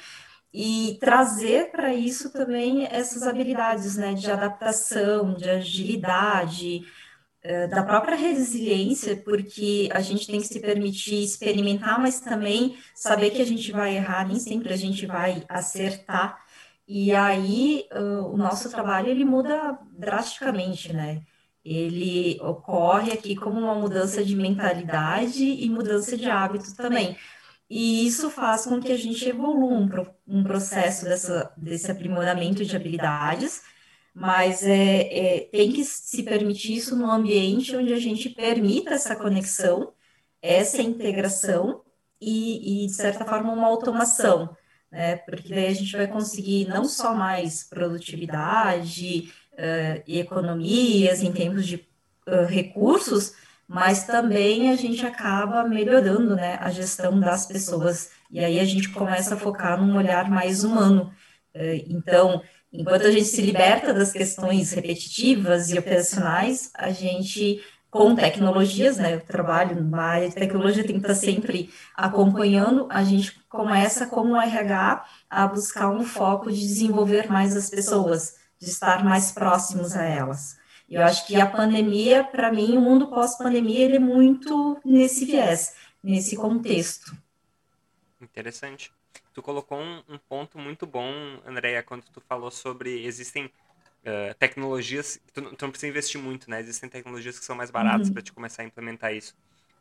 E 0.54 0.98
trazer 1.00 1.72
para 1.72 1.94
isso 1.94 2.32
também 2.32 2.86
essas 2.86 3.24
habilidades 3.24 3.96
né, 3.98 4.14
de 4.14 4.30
adaptação, 4.30 5.34
de 5.34 5.50
agilidade, 5.50 6.82
eh, 7.44 7.68
da 7.68 7.84
própria 7.84 8.16
resiliência, 8.18 9.16
porque 9.18 9.90
a 9.94 10.02
gente 10.02 10.28
tem 10.28 10.42
que 10.42 10.48
se 10.48 10.60
permitir 10.60 11.24
experimentar, 11.24 12.00
mas 12.00 12.20
também 12.20 12.78
saber 12.96 13.32
que 13.32 13.42
a 13.42 13.46
gente 13.46 13.72
vai 13.72 13.96
errar, 13.96 14.28
nem 14.28 14.40
sempre 14.40 14.74
a 14.74 14.78
gente 14.78 15.06
vai 15.06 15.44
acertar. 15.50 16.38
E 16.88 17.14
aí 17.16 17.88
o 18.26 18.36
nosso 18.38 18.70
trabalho 18.70 19.08
ele 19.10 19.24
muda 19.24 19.80
drasticamente, 19.94 20.92
né? 20.94 21.22
Ele 21.64 22.40
ocorre 22.42 23.12
aqui 23.14 23.36
como 23.36 23.60
uma 23.60 23.76
mudança 23.76 24.24
de 24.26 24.36
mentalidade 24.36 25.44
e 25.44 25.70
mudança 25.70 26.18
de 26.18 26.30
hábito 26.30 26.76
também. 26.76 27.16
E 27.74 28.06
isso 28.06 28.30
faz 28.30 28.66
com 28.66 28.82
que 28.82 28.92
a 28.92 28.98
gente 28.98 29.30
evolua 29.30 29.80
um, 29.80 29.90
um 30.28 30.44
processo 30.44 31.06
dessa, 31.06 31.54
desse 31.56 31.90
aprimoramento 31.90 32.66
de 32.66 32.76
habilidades, 32.76 33.62
mas 34.14 34.62
é, 34.62 35.38
é, 35.38 35.40
tem 35.50 35.72
que 35.72 35.86
se 35.86 36.22
permitir 36.22 36.76
isso 36.76 36.98
no 36.98 37.10
ambiente 37.10 37.74
onde 37.74 37.94
a 37.94 37.98
gente 37.98 38.28
permita 38.30 38.96
essa 38.96 39.16
conexão, 39.16 39.94
essa 40.42 40.82
integração 40.82 41.82
e, 42.20 42.84
e 42.84 42.88
de 42.88 42.94
certa 42.94 43.24
forma, 43.24 43.54
uma 43.54 43.68
automação, 43.68 44.54
né? 44.92 45.16
Porque 45.16 45.54
daí 45.54 45.68
a 45.68 45.74
gente 45.74 45.96
vai 45.96 46.08
conseguir 46.08 46.68
não 46.68 46.84
só 46.84 47.16
mais 47.16 47.64
produtividade 47.64 49.32
uh, 49.54 50.04
e 50.06 50.20
economias 50.20 51.24
em 51.24 51.32
termos 51.32 51.66
de 51.66 51.76
uh, 52.28 52.46
recursos, 52.50 53.34
mas 53.74 54.04
também 54.04 54.70
a 54.70 54.76
gente 54.76 55.06
acaba 55.06 55.64
melhorando 55.64 56.36
né, 56.36 56.58
a 56.60 56.70
gestão 56.70 57.20
das 57.20 57.46
pessoas. 57.46 58.12
E 58.30 58.44
aí 58.44 58.60
a 58.60 58.66
gente 58.66 58.90
começa 58.90 59.36
a 59.36 59.38
focar 59.38 59.82
num 59.82 59.96
olhar 59.96 60.30
mais 60.30 60.64
humano. 60.64 61.14
Uh, 61.56 61.84
então, 61.88 62.42
Enquanto 62.74 63.06
a 63.06 63.12
gente 63.12 63.26
se 63.26 63.42
liberta 63.42 63.94
das 63.94 64.14
questões 64.14 64.72
repetitivas 64.72 65.70
e 65.70 65.78
operacionais, 65.78 66.72
a 66.74 66.90
gente, 66.90 67.62
com 67.90 68.16
tecnologias, 68.16 68.98
né, 68.98 69.16
eu 69.16 69.20
trabalho 69.20 69.76
numa 69.76 70.02
área 70.02 70.30
de 70.30 70.36
tecnologia, 70.36 70.84
tem 70.84 70.96
que 70.96 71.02
estar 71.02 71.14
sempre 71.14 71.70
acompanhando, 71.94 72.88
a 72.90 73.04
gente 73.04 73.38
começa, 73.50 74.08
como 74.08 74.38
RH, 74.38 75.06
a 75.30 75.48
buscar 75.48 75.90
um 75.90 76.06
foco 76.06 76.50
de 76.50 76.62
desenvolver 76.62 77.30
mais 77.30 77.58
as 77.58 77.70
pessoas, 77.70 78.36
de 78.58 78.70
estar 78.70 79.04
mais 79.04 79.34
próximos 79.34 79.94
a 79.94 80.06
elas. 80.06 80.61
Eu 80.92 81.02
acho 81.04 81.26
que 81.26 81.40
a 81.40 81.46
pandemia, 81.46 82.22
para 82.22 82.52
mim, 82.52 82.78
o 82.78 82.82
mundo 82.82 83.08
pós-pandemia, 83.08 83.86
ele 83.86 83.96
é 83.96 84.00
muito 84.00 84.78
nesse 84.84 85.24
viés, 85.24 85.74
nesse 86.04 86.36
contexto. 86.36 87.16
Interessante. 88.20 88.92
Tu 89.34 89.42
colocou 89.42 89.80
um, 89.80 90.04
um 90.10 90.18
ponto 90.18 90.60
muito 90.60 90.86
bom, 90.86 91.10
Andréia, 91.46 91.82
quando 91.82 92.04
tu 92.12 92.20
falou 92.20 92.52
sobre 92.52 93.06
existem 93.06 93.46
uh, 93.46 94.34
tecnologias, 94.38 95.18
tu, 95.34 95.42
tu, 95.42 95.64
não 95.64 95.72
precisa 95.72 95.90
investir 95.90 96.20
muito, 96.20 96.50
né? 96.50 96.60
Existem 96.60 96.90
tecnologias 96.90 97.40
que 97.40 97.46
são 97.46 97.56
mais 97.56 97.72
baratas 97.72 98.08
uhum. 98.08 98.14
para 98.14 98.22
te 98.22 98.34
começar 98.34 98.64
a 98.64 98.66
implementar 98.66 99.14
isso. 99.14 99.34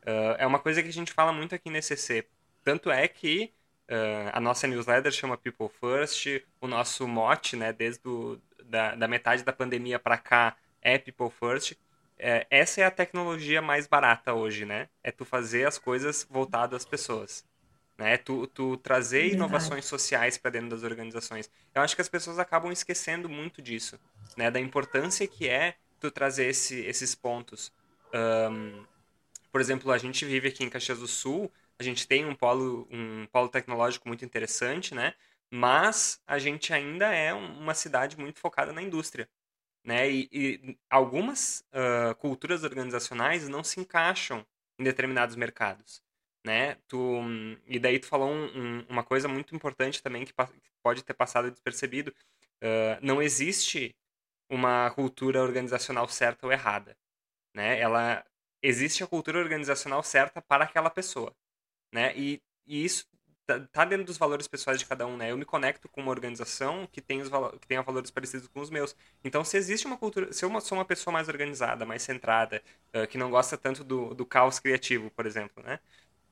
Uh, 0.02 0.38
é 0.38 0.46
uma 0.46 0.60
coisa 0.60 0.80
que 0.80 0.88
a 0.88 0.92
gente 0.92 1.12
fala 1.12 1.32
muito 1.32 1.56
aqui 1.56 1.68
no 1.70 1.76
ECC. 1.76 2.24
Tanto 2.62 2.88
é 2.88 3.08
que 3.08 3.52
uh, 3.90 4.30
a 4.32 4.40
nossa 4.40 4.68
newsletter 4.68 5.10
chama 5.10 5.36
People 5.36 5.68
First, 5.68 6.44
o 6.60 6.68
nosso 6.68 7.08
mote, 7.08 7.56
né, 7.56 7.72
desde 7.72 8.00
do, 8.00 8.40
da, 8.64 8.94
da 8.94 9.08
metade 9.08 9.42
da 9.42 9.52
pandemia 9.52 9.98
para 9.98 10.16
cá, 10.16 10.56
é 10.82 10.98
People 10.98 11.30
First. 11.30 11.74
É, 12.18 12.46
essa 12.50 12.80
é 12.80 12.84
a 12.84 12.90
tecnologia 12.90 13.62
mais 13.62 13.86
barata 13.86 14.34
hoje, 14.34 14.64
né? 14.66 14.88
É 15.02 15.10
tu 15.10 15.24
fazer 15.24 15.66
as 15.66 15.78
coisas 15.78 16.26
voltado 16.28 16.76
às 16.76 16.84
pessoas 16.84 17.44
né? 18.00 18.16
Tu, 18.16 18.46
tu 18.48 18.78
trazer 18.78 19.18
Verdade. 19.18 19.36
inovações 19.36 19.84
sociais 19.84 20.38
para 20.38 20.50
dentro 20.50 20.70
das 20.70 20.82
organizações. 20.82 21.50
Eu 21.74 21.82
acho 21.82 21.94
que 21.94 22.00
as 22.00 22.08
pessoas 22.08 22.38
acabam 22.38 22.72
esquecendo 22.72 23.28
muito 23.28 23.60
disso, 23.60 24.00
né? 24.36 24.50
Da 24.50 24.58
importância 24.58 25.28
que 25.28 25.46
é 25.46 25.74
tu 26.00 26.10
trazer 26.10 26.46
esse, 26.46 26.80
esses 26.80 27.14
pontos. 27.14 27.70
Um, 28.14 28.82
por 29.52 29.60
exemplo, 29.60 29.92
a 29.92 29.98
gente 29.98 30.24
vive 30.24 30.48
aqui 30.48 30.64
em 30.64 30.70
Caxias 30.70 30.98
do 30.98 31.06
Sul, 31.06 31.52
a 31.78 31.82
gente 31.82 32.08
tem 32.08 32.24
um 32.24 32.34
polo, 32.34 32.88
um 32.90 33.26
polo 33.30 33.50
tecnológico 33.50 34.08
muito 34.08 34.24
interessante, 34.24 34.94
né? 34.94 35.12
Mas 35.50 36.22
a 36.26 36.38
gente 36.38 36.72
ainda 36.72 37.12
é 37.12 37.34
uma 37.34 37.74
cidade 37.74 38.18
muito 38.18 38.40
focada 38.40 38.72
na 38.72 38.80
indústria. 38.80 39.28
Né? 39.84 40.10
E, 40.10 40.28
e 40.32 40.78
algumas 40.90 41.64
uh, 41.72 42.14
culturas 42.16 42.64
organizacionais 42.64 43.48
não 43.48 43.64
se 43.64 43.80
encaixam 43.80 44.44
em 44.78 44.84
determinados 44.84 45.36
mercados 45.36 46.02
né? 46.44 46.76
Tu, 46.88 46.98
e 47.66 47.78
daí 47.78 47.98
tu 47.98 48.06
falou 48.06 48.30
um, 48.30 48.78
um, 48.78 48.86
uma 48.88 49.04
coisa 49.04 49.28
muito 49.28 49.54
importante 49.54 50.02
também 50.02 50.24
que, 50.24 50.32
pode 50.82 51.04
ter 51.04 51.14
passado 51.14 51.50
despercebido. 51.50 52.14
Uh, 52.62 52.98
não 53.02 53.22
existe 53.22 53.94
uma 54.50 54.90
cultura 54.92 55.42
organizacional 55.42 56.08
certa 56.08 56.46
ou 56.46 56.52
errada, 56.52 56.96
né? 57.54 57.78
Ela 57.80 58.24
existe 58.62 59.04
a 59.04 59.06
cultura 59.06 59.38
organizacional 59.38 60.02
certa 60.02 60.42
para 60.42 60.64
aquela 60.64 60.90
pessoa, 60.90 61.34
né? 61.94 62.16
E, 62.16 62.42
e 62.66 62.84
isso 62.84 63.06
tá, 63.58 63.60
tá 63.72 63.84
dentro 63.84 64.04
dos 64.04 64.16
valores 64.18 64.46
pessoais 64.46 64.78
de 64.78 64.86
cada 64.86 65.06
um, 65.06 65.16
né? 65.16 65.30
Eu 65.30 65.38
me 65.38 65.44
conecto 65.44 65.88
com 65.88 66.00
uma 66.00 66.10
organização 66.10 66.86
que 66.92 67.00
tem 67.00 67.20
os 67.20 67.28
que 67.60 67.66
tenha 67.66 67.82
valores 67.82 68.10
parecidos 68.10 68.48
com 68.48 68.60
os 68.60 68.70
meus. 68.70 68.94
Então, 69.24 69.44
se 69.44 69.56
existe 69.56 69.86
uma 69.86 69.96
cultura, 69.96 70.32
se 70.32 70.44
eu 70.44 70.60
sou 70.60 70.78
uma 70.78 70.84
pessoa 70.84 71.12
mais 71.12 71.28
organizada, 71.28 71.84
mais 71.84 72.02
centrada, 72.02 72.62
uh, 72.94 73.06
que 73.06 73.18
não 73.18 73.30
gosta 73.30 73.56
tanto 73.56 73.82
do, 73.84 74.14
do 74.14 74.24
caos 74.26 74.58
criativo, 74.58 75.10
por 75.10 75.26
exemplo, 75.26 75.62
né? 75.62 75.80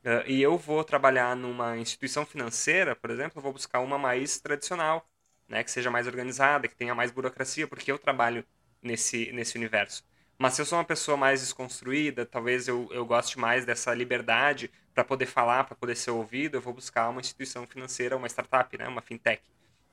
Uh, 0.05 0.23
e 0.27 0.41
eu 0.41 0.57
vou 0.57 0.83
trabalhar 0.83 1.35
numa 1.35 1.77
instituição 1.77 2.25
financeira, 2.25 2.95
por 2.95 3.09
exemplo, 3.09 3.39
eu 3.39 3.43
vou 3.43 3.53
buscar 3.53 3.79
uma 3.81 3.97
mais 3.97 4.39
tradicional, 4.39 5.05
né, 5.47 5.63
que 5.63 5.71
seja 5.71 5.91
mais 5.91 6.07
organizada, 6.07 6.67
que 6.67 6.75
tenha 6.75 6.95
mais 6.95 7.11
burocracia, 7.11 7.67
porque 7.67 7.91
eu 7.91 7.99
trabalho 7.99 8.45
nesse, 8.81 9.31
nesse 9.33 9.57
universo. 9.57 10.03
Mas 10.37 10.53
se 10.53 10.61
eu 10.61 10.65
sou 10.65 10.77
uma 10.77 10.85
pessoa 10.85 11.17
mais 11.17 11.41
desconstruída, 11.41 12.25
talvez 12.25 12.67
eu, 12.67 12.87
eu 12.93 13.05
goste 13.05 13.37
mais 13.37 13.65
dessa 13.65 13.93
liberdade 13.93 14.71
para 14.99 15.05
poder 15.05 15.27
falar, 15.27 15.63
para 15.63 15.75
poder 15.75 15.95
ser 15.95 16.11
ouvido, 16.11 16.57
eu 16.57 16.61
vou 16.61 16.73
buscar 16.73 17.07
uma 17.07 17.21
instituição 17.21 17.65
financeira, 17.65 18.17
uma 18.17 18.27
startup, 18.27 18.77
né, 18.77 18.85
uma 18.85 19.01
fintech, 19.01 19.41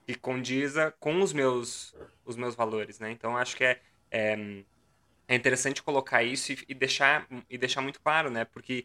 que 0.05 0.17
condiza 0.17 0.93
com 0.99 1.23
os 1.23 1.33
meus, 1.33 1.95
os 2.25 2.37
meus 2.37 2.57
valores. 2.57 2.99
Né? 2.99 3.13
Então, 3.13 3.37
acho 3.37 3.57
que 3.57 3.63
é, 3.63 3.81
é, 4.11 4.65
é 5.29 5.35
interessante 5.37 5.81
colocar 5.81 6.25
isso 6.25 6.53
e, 6.53 6.59
e, 6.69 6.75
deixar, 6.75 7.25
e 7.49 7.57
deixar 7.57 7.83
muito 7.83 8.01
claro, 8.01 8.31
né? 8.31 8.45
porque 8.45 8.85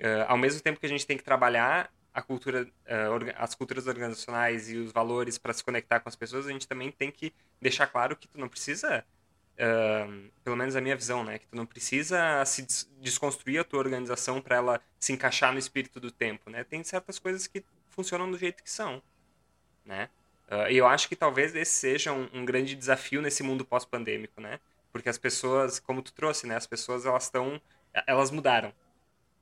uh, 0.00 0.26
ao 0.28 0.38
mesmo 0.38 0.60
tempo 0.60 0.78
que 0.78 0.86
a 0.86 0.88
gente 0.88 1.04
tem 1.04 1.16
que 1.16 1.24
trabalhar 1.24 1.90
a 2.14 2.22
cultura, 2.22 2.62
uh, 2.62 3.34
as 3.36 3.56
culturas 3.56 3.88
organizacionais 3.88 4.70
e 4.70 4.76
os 4.76 4.92
valores 4.92 5.36
para 5.36 5.52
se 5.52 5.64
conectar 5.64 5.98
com 5.98 6.08
as 6.08 6.14
pessoas, 6.14 6.46
a 6.46 6.52
gente 6.52 6.68
também 6.68 6.92
tem 6.92 7.10
que 7.10 7.34
deixar 7.60 7.88
claro 7.88 8.14
que 8.14 8.28
tu 8.28 8.38
não 8.38 8.48
precisa, 8.48 9.04
uh, 9.56 10.30
pelo 10.44 10.56
menos 10.56 10.76
a 10.76 10.80
minha 10.80 10.96
visão, 10.96 11.24
né, 11.24 11.38
que 11.38 11.46
tu 11.46 11.56
não 11.56 11.66
precisa 11.66 12.44
se 12.44 12.62
des 12.62 12.88
desconstruir 13.00 13.60
a 13.60 13.64
tua 13.64 13.78
organização 13.78 14.40
para 14.40 14.56
ela 14.56 14.80
se 14.98 15.12
encaixar 15.12 15.52
no 15.52 15.58
espírito 15.58 16.00
do 16.00 16.10
tempo, 16.10 16.50
né? 16.50 16.64
Tem 16.64 16.82
certas 16.82 17.18
coisas 17.18 17.46
que 17.46 17.64
funcionam 17.90 18.30
do 18.30 18.36
jeito 18.36 18.62
que 18.62 18.70
são, 18.70 19.00
né? 19.84 20.10
Uh, 20.50 20.70
e 20.70 20.76
eu 20.76 20.86
acho 20.86 21.08
que 21.08 21.16
talvez 21.16 21.54
esse 21.54 21.72
seja 21.72 22.12
um, 22.12 22.28
um 22.32 22.44
grande 22.44 22.74
desafio 22.74 23.20
nesse 23.20 23.42
mundo 23.42 23.64
pós-pandêmico, 23.64 24.40
né? 24.40 24.60
Porque 24.92 25.08
as 25.08 25.18
pessoas, 25.18 25.78
como 25.78 26.02
tu 26.02 26.12
trouxe, 26.12 26.46
né? 26.46 26.56
As 26.56 26.66
pessoas 26.66 27.04
elas 27.04 27.24
estão, 27.24 27.60
elas 28.06 28.30
mudaram, 28.30 28.72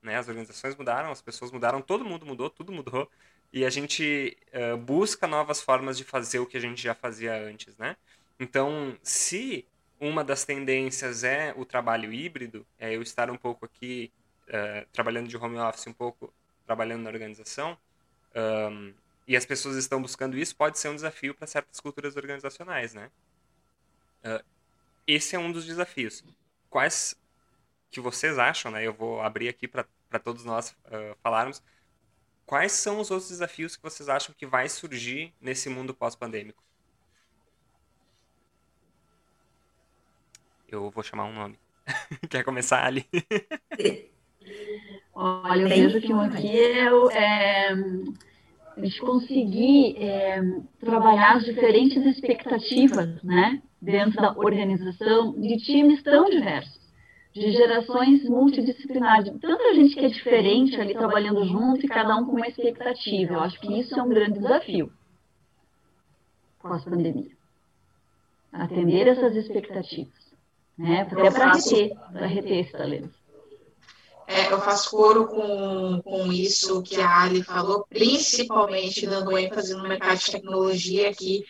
né? 0.02 0.16
As 0.16 0.28
organizações 0.28 0.74
mudaram, 0.76 1.10
as 1.10 1.22
pessoas 1.22 1.50
mudaram, 1.50 1.80
todo 1.80 2.04
mundo 2.04 2.26
mudou, 2.26 2.50
tudo 2.50 2.72
mudou. 2.72 3.10
E 3.52 3.64
a 3.64 3.70
gente 3.70 4.36
uh, 4.52 4.76
busca 4.76 5.26
novas 5.26 5.60
formas 5.60 5.96
de 5.96 6.04
fazer 6.04 6.38
o 6.40 6.46
que 6.46 6.56
a 6.56 6.60
gente 6.60 6.82
já 6.82 6.94
fazia 6.94 7.34
antes, 7.34 7.76
né? 7.78 7.96
Então, 8.38 8.98
se 9.02 9.64
uma 10.04 10.22
das 10.22 10.44
tendências 10.44 11.24
é 11.24 11.54
o 11.56 11.64
trabalho 11.64 12.12
híbrido, 12.12 12.66
é 12.78 12.94
eu 12.94 13.00
estar 13.00 13.30
um 13.30 13.38
pouco 13.38 13.64
aqui 13.64 14.12
uh, 14.48 14.86
trabalhando 14.92 15.28
de 15.28 15.36
home 15.36 15.58
office, 15.58 15.86
um 15.86 15.94
pouco 15.94 16.32
trabalhando 16.66 17.02
na 17.02 17.10
organização, 17.10 17.78
um, 18.70 18.92
e 19.26 19.34
as 19.34 19.46
pessoas 19.46 19.76
estão 19.76 20.02
buscando 20.02 20.36
isso, 20.36 20.54
pode 20.54 20.78
ser 20.78 20.88
um 20.88 20.94
desafio 20.94 21.34
para 21.34 21.46
certas 21.46 21.80
culturas 21.80 22.16
organizacionais, 22.16 22.92
né? 22.92 23.10
Uh, 24.22 24.44
esse 25.06 25.36
é 25.36 25.38
um 25.38 25.50
dos 25.50 25.64
desafios. 25.64 26.22
Quais 26.68 27.14
que 27.90 28.00
vocês 28.00 28.38
acham, 28.38 28.70
né? 28.72 28.86
Eu 28.86 28.92
vou 28.92 29.22
abrir 29.22 29.48
aqui 29.48 29.68
para 29.68 29.86
todos 30.22 30.44
nós 30.44 30.70
uh, 30.70 31.16
falarmos. 31.22 31.62
Quais 32.44 32.72
são 32.72 33.00
os 33.00 33.10
outros 33.10 33.30
desafios 33.30 33.76
que 33.76 33.82
vocês 33.82 34.08
acham 34.08 34.34
que 34.36 34.44
vai 34.46 34.68
surgir 34.68 35.32
nesse 35.40 35.70
mundo 35.70 35.94
pós-pandêmico? 35.94 36.63
Eu 40.68 40.90
vou 40.90 41.02
chamar 41.02 41.24
um 41.24 41.34
nome. 41.34 41.58
Quer 42.30 42.44
começar 42.44 42.84
ali? 42.84 43.06
Olha, 45.14 45.62
eu 45.62 45.68
vejo 45.68 46.00
que 46.00 46.12
aqui 46.12 46.58
é, 46.58 46.88
é 47.16 47.72
a 48.76 48.80
gente 48.80 49.00
conseguir 49.00 49.96
é, 49.98 50.42
trabalhar 50.80 51.36
as 51.36 51.44
diferentes 51.44 52.04
expectativas, 52.04 53.22
né, 53.22 53.62
dentro 53.80 54.20
da 54.20 54.32
organização 54.32 55.40
de 55.40 55.56
times 55.58 56.02
tão 56.02 56.28
diversos, 56.28 56.80
de 57.32 57.52
gerações 57.52 58.24
multidisciplinares, 58.24 59.32
tanta 59.40 59.74
gente 59.74 59.94
que 59.94 60.04
é 60.04 60.08
diferente 60.08 60.80
ali 60.80 60.94
trabalhando 60.94 61.44
junto 61.44 61.84
e 61.84 61.88
cada 61.88 62.16
um 62.16 62.24
com 62.24 62.32
uma 62.32 62.48
expectativa. 62.48 63.34
Eu 63.34 63.40
acho 63.40 63.60
que 63.60 63.78
isso 63.78 63.98
é 63.98 64.02
um 64.02 64.08
grande 64.08 64.40
desafio 64.40 64.90
pós-pandemia. 66.64 67.30
Atender 68.50 69.06
essas 69.06 69.36
expectativas, 69.36 70.23
né, 70.76 71.02
até 71.02 71.30
para 71.30 71.52
reter, 71.52 71.92
para 72.12 72.26
reter 72.26 72.58
esse 72.58 72.72
talento. 72.72 73.24
É, 74.26 74.50
eu 74.50 74.60
faço 74.60 74.90
coro 74.90 75.26
com, 75.26 76.00
com 76.02 76.32
isso 76.32 76.82
que 76.82 77.00
a 77.00 77.22
Ali 77.22 77.42
falou, 77.42 77.86
principalmente 77.88 79.06
dando 79.06 79.36
ênfase 79.36 79.74
no 79.74 79.86
mercado 79.86 80.18
de 80.18 80.32
tecnologia 80.32 81.10
aqui, 81.10 81.44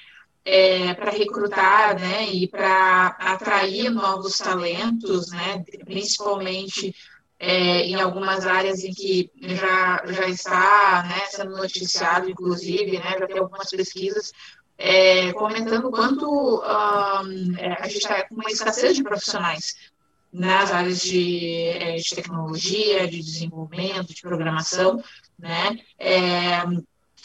é, 0.44 0.92
para 0.94 1.10
recrutar 1.10 1.98
né, 1.98 2.28
e 2.30 2.46
para 2.48 3.16
atrair 3.18 3.90
novos 3.90 4.36
talentos, 4.38 5.30
né, 5.30 5.64
principalmente 5.84 6.94
é, 7.38 7.86
em 7.86 7.94
algumas 7.94 8.46
áreas 8.46 8.84
em 8.84 8.92
que 8.92 9.30
já, 9.40 10.02
já 10.06 10.28
está 10.28 11.04
né, 11.08 11.26
sendo 11.30 11.56
noticiado, 11.56 12.28
inclusive, 12.28 12.98
né, 12.98 13.16
já 13.18 13.26
tem 13.26 13.38
algumas 13.38 13.70
pesquisas 13.70 14.32
é, 14.76 15.32
comentando 15.32 15.90
quanto 15.90 16.26
um, 16.26 16.62
a 16.62 17.88
gente 17.88 17.98
está 17.98 18.26
com 18.28 18.34
uma 18.34 18.50
escassez 18.50 18.96
de 18.96 19.02
profissionais 19.02 19.74
nas 20.32 20.72
áreas 20.72 21.00
de, 21.00 21.68
é, 21.68 21.94
de 21.94 22.10
tecnologia, 22.10 23.06
de 23.06 23.22
desenvolvimento, 23.22 24.12
de 24.12 24.20
programação, 24.20 25.02
né? 25.38 25.78
É, 25.96 26.64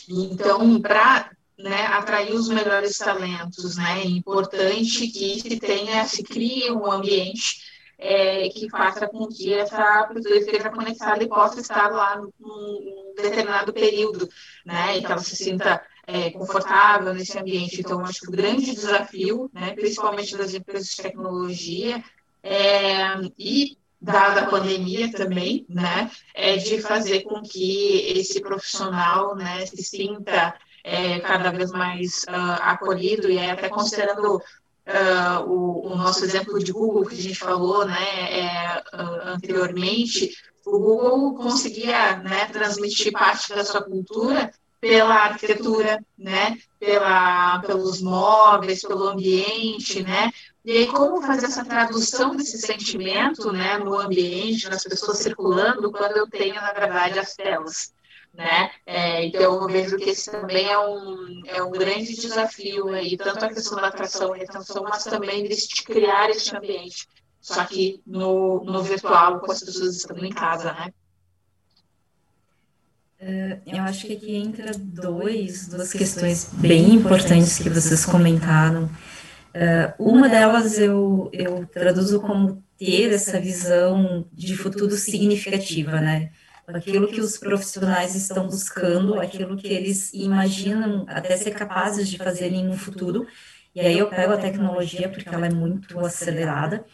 então, 0.08 0.80
para 0.80 1.32
né, 1.58 1.88
atrair 1.88 2.34
os 2.34 2.48
melhores 2.48 2.98
talentos, 3.00 3.78
né? 3.78 4.04
É 4.04 4.06
importante 4.06 5.08
que 5.08 5.40
se 5.40 5.60
tenha, 5.60 6.06
se 6.06 6.24
crie 6.24 6.72
um 6.72 6.90
ambiente 6.90 7.68
é, 7.98 8.48
que 8.50 8.70
faça 8.70 9.08
com 9.08 9.28
que 9.28 9.54
essa 9.54 10.08
pessoa 10.14 10.38
esteja 10.38 10.70
conectada 10.70 11.24
e 11.24 11.28
possa 11.28 11.60
estar 11.60 11.92
lá 11.92 12.22
num 12.40 13.14
determinado 13.16 13.74
período, 13.74 14.30
né? 14.64 14.98
E 14.98 15.02
que 15.02 15.12
ela 15.12 15.22
se 15.22 15.36
sinta 15.36 15.84
é, 16.12 16.32
confortável 16.32 17.14
nesse 17.14 17.38
ambiente. 17.38 17.82
Então, 17.82 18.04
acho 18.04 18.22
que 18.22 18.30
o 18.30 18.32
grande 18.32 18.74
desafio, 18.74 19.50
né, 19.54 19.74
principalmente 19.74 20.36
das 20.36 20.56
empresas 20.56 20.90
de 20.90 21.04
tecnologia, 21.04 22.04
é, 22.42 23.14
e 23.38 23.78
dada 24.02 24.42
a 24.42 24.48
pandemia 24.48 25.12
também, 25.12 25.68
né, 25.70 26.10
é 26.34 26.58
de 26.58 26.82
fazer 26.82 27.22
com 27.22 27.42
que 27.44 28.12
esse 28.18 28.42
profissional, 28.42 29.36
né, 29.36 29.64
se 29.68 29.84
sinta 29.84 30.56
é, 30.84 31.20
cada 31.20 31.52
vez 31.52 31.72
mais 31.72 32.24
uh, 32.24 32.62
acolhido 32.62 33.30
e 33.30 33.38
até 33.38 33.70
considerando 33.70 34.38
uh, 34.38 35.44
o, 35.46 35.92
o, 35.92 35.96
nosso 35.96 36.24
exemplo 36.24 36.58
de 36.58 36.72
Google 36.72 37.06
que 37.06 37.16
a 37.16 37.22
gente 37.22 37.38
falou, 37.38 37.86
né, 37.86 38.40
é, 38.40 38.84
uh, 38.96 39.28
anteriormente, 39.28 40.32
o 40.66 40.80
Google 40.80 41.36
conseguia, 41.36 42.18
né, 42.18 42.46
transmitir 42.46 43.12
parte 43.12 43.54
da 43.54 43.66
sua 43.66 43.84
cultura 43.84 44.52
pela 44.80 45.14
arquitetura, 45.14 46.04
né, 46.18 46.58
pela, 46.80 47.60
pelos 47.60 48.02
móveis, 48.02 48.82
pelo 48.82 49.08
ambiente, 49.10 50.02
né, 50.04 50.32
e 50.64 50.72
aí 50.72 50.88
como 50.88 51.22
fazer 51.22 51.48
essa 51.48 51.66
tradução 51.66 52.36
desse 52.36 52.58
sentimento, 52.60 53.52
né, 53.52 53.78
no 53.78 53.98
ambiente, 53.98 54.70
nas 54.70 54.84
pessoas 54.84 55.18
circulando, 55.18 55.92
quando 55.92 56.18
eu 56.18 56.28
tenho, 56.30 56.56
na 56.56 56.72
verdade, 56.72 57.20
as 57.20 57.36
telas, 57.36 57.94
né, 58.34 58.72
é, 58.86 59.26
então 59.26 59.42
eu 59.42 59.68
vejo 59.68 59.98
que 59.98 60.12
esse 60.12 60.32
também 60.32 60.68
é 60.68 60.80
um, 60.80 61.42
é 61.46 61.62
um 61.62 61.72
grande 61.72 62.16
desafio 62.16 62.88
aí, 62.90 63.18
tanto 63.18 63.44
a 63.44 63.50
questão 63.50 63.78
da 63.78 63.88
atração 63.88 64.36
e 64.36 64.40
retenção, 64.40 64.84
mas 64.84 65.04
também 65.04 65.44
de 65.44 65.84
criar 65.84 66.30
esse 66.30 66.56
ambiente, 66.56 67.06
só 67.42 67.66
que 67.66 68.02
no, 68.06 68.64
no 68.64 68.82
virtual, 68.82 69.40
com 69.40 69.52
as 69.52 69.62
pessoas 69.62 69.98
estando 69.98 70.24
em 70.26 70.32
casa, 70.32 70.72
né. 70.72 70.94
Eu 73.66 73.82
acho 73.82 74.08
que 74.08 74.14
aqui 74.14 74.36
entra 74.36 74.72
dois, 74.78 75.68
duas 75.68 75.92
questões 75.92 76.50
bem 76.54 76.94
importantes 76.94 77.58
que 77.60 77.70
vocês 77.70 78.06
comentaram. 78.06 78.86
Uh, 78.86 79.92
uma 80.12 80.30
delas 80.30 80.78
eu, 80.78 81.30
eu 81.34 81.66
traduzo 81.66 82.22
como 82.22 82.64
ter 82.78 83.12
essa 83.12 83.40
visão 83.40 84.26
de 84.32 84.56
futuro 84.56 84.92
significativa, 84.92 86.00
né? 86.00 86.32
Aquilo 86.66 87.08
que 87.08 87.20
os 87.20 87.38
profissionais 87.38 88.16
estão 88.16 88.46
buscando, 88.46 89.20
aquilo 89.20 89.58
que 89.58 89.68
eles 89.68 90.14
imaginam 90.14 91.06
até 91.10 91.36
ser 91.36 91.52
capazes 91.52 92.08
de 92.08 92.18
fazerem 92.18 92.64
no 92.64 92.78
futuro. 92.78 93.28
E 93.76 93.82
aí 93.82 93.98
eu 93.98 94.08
pego 94.08 94.34
a 94.34 94.38
tecnologia 94.38 95.10
porque 95.10 95.34
ela 95.34 95.48
é 95.48 95.54
muito 95.54 96.00
acelerada. 96.00 96.86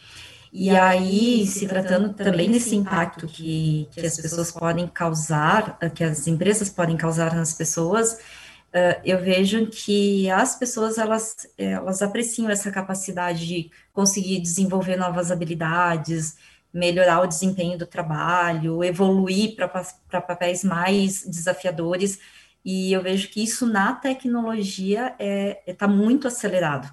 E 0.52 0.70
aí, 0.70 1.46
se 1.46 1.66
tratando 1.66 2.14
também 2.14 2.50
desse 2.50 2.74
impacto 2.74 3.26
que, 3.26 3.88
que 3.90 4.00
as 4.00 4.16
pessoas 4.16 4.50
podem 4.52 4.86
causar, 4.86 5.78
que 5.94 6.02
as 6.02 6.26
empresas 6.26 6.70
podem 6.70 6.96
causar 6.96 7.34
nas 7.34 7.52
pessoas, 7.52 8.14
uh, 8.14 9.00
eu 9.04 9.18
vejo 9.18 9.66
que 9.66 10.30
as 10.30 10.56
pessoas, 10.56 10.98
elas, 10.98 11.48
elas 11.58 12.02
apreciam 12.02 12.48
essa 12.48 12.70
capacidade 12.70 13.46
de 13.46 13.70
conseguir 13.92 14.40
desenvolver 14.40 14.96
novas 14.96 15.30
habilidades, 15.30 16.36
melhorar 16.72 17.20
o 17.22 17.26
desempenho 17.26 17.78
do 17.78 17.86
trabalho, 17.86 18.84
evoluir 18.84 19.56
para 19.56 20.20
papéis 20.20 20.62
mais 20.62 21.24
desafiadores, 21.26 22.18
e 22.64 22.92
eu 22.92 23.02
vejo 23.02 23.28
que 23.28 23.42
isso 23.42 23.66
na 23.66 23.94
tecnologia 23.94 25.06
está 25.12 25.16
é, 25.24 25.62
é, 25.66 25.72
tá 25.72 25.86
muito 25.86 26.26
acelerado 26.26 26.92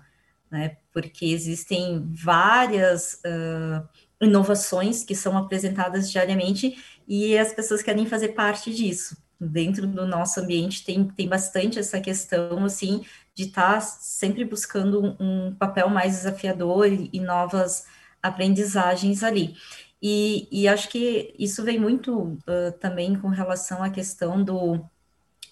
né? 0.53 0.77
Porque 0.93 1.25
existem 1.25 2.07
várias 2.13 3.15
uh, 3.25 3.87
inovações 4.21 5.03
que 5.03 5.15
são 5.15 5.37
apresentadas 5.37 6.11
diariamente 6.11 6.77
e 7.07 7.37
as 7.37 7.51
pessoas 7.51 7.81
querem 7.81 8.05
fazer 8.05 8.29
parte 8.29 8.73
disso. 8.73 9.17
Dentro 9.39 9.85
do 9.87 10.07
nosso 10.07 10.39
ambiente 10.39 10.85
tem, 10.85 11.05
tem 11.09 11.27
bastante 11.27 11.79
essa 11.79 11.99
questão, 11.99 12.63
assim, 12.63 13.03
de 13.35 13.45
estar 13.45 13.73
tá 13.73 13.81
sempre 13.81 14.45
buscando 14.45 15.17
um, 15.19 15.53
papel 15.55 15.89
mais 15.89 16.13
desafiador 16.17 16.87
e, 16.87 17.09
e 17.11 17.19
novas 17.19 17.85
aprendizagens 18.21 19.23
ali. 19.23 19.55
E, 20.01 20.47
e, 20.51 20.67
acho 20.67 20.89
que 20.89 21.33
isso 21.39 21.63
vem 21.63 21.79
muito 21.79 22.13
uh, 22.13 22.71
também 22.79 23.15
com 23.15 23.29
relação 23.29 23.81
à 23.81 23.89
questão 23.89 24.43
do, 24.43 24.85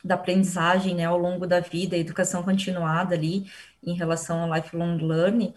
da 0.03 0.15
aprendizagem 0.15 0.95
né, 0.95 1.05
ao 1.05 1.17
longo 1.17 1.45
da 1.45 1.59
vida, 1.59 1.97
educação 1.97 2.43
continuada 2.43 3.15
ali, 3.15 3.45
em 3.83 3.93
relação 3.93 4.41
ao 4.41 4.53
lifelong 4.53 4.97
learning, 4.97 5.53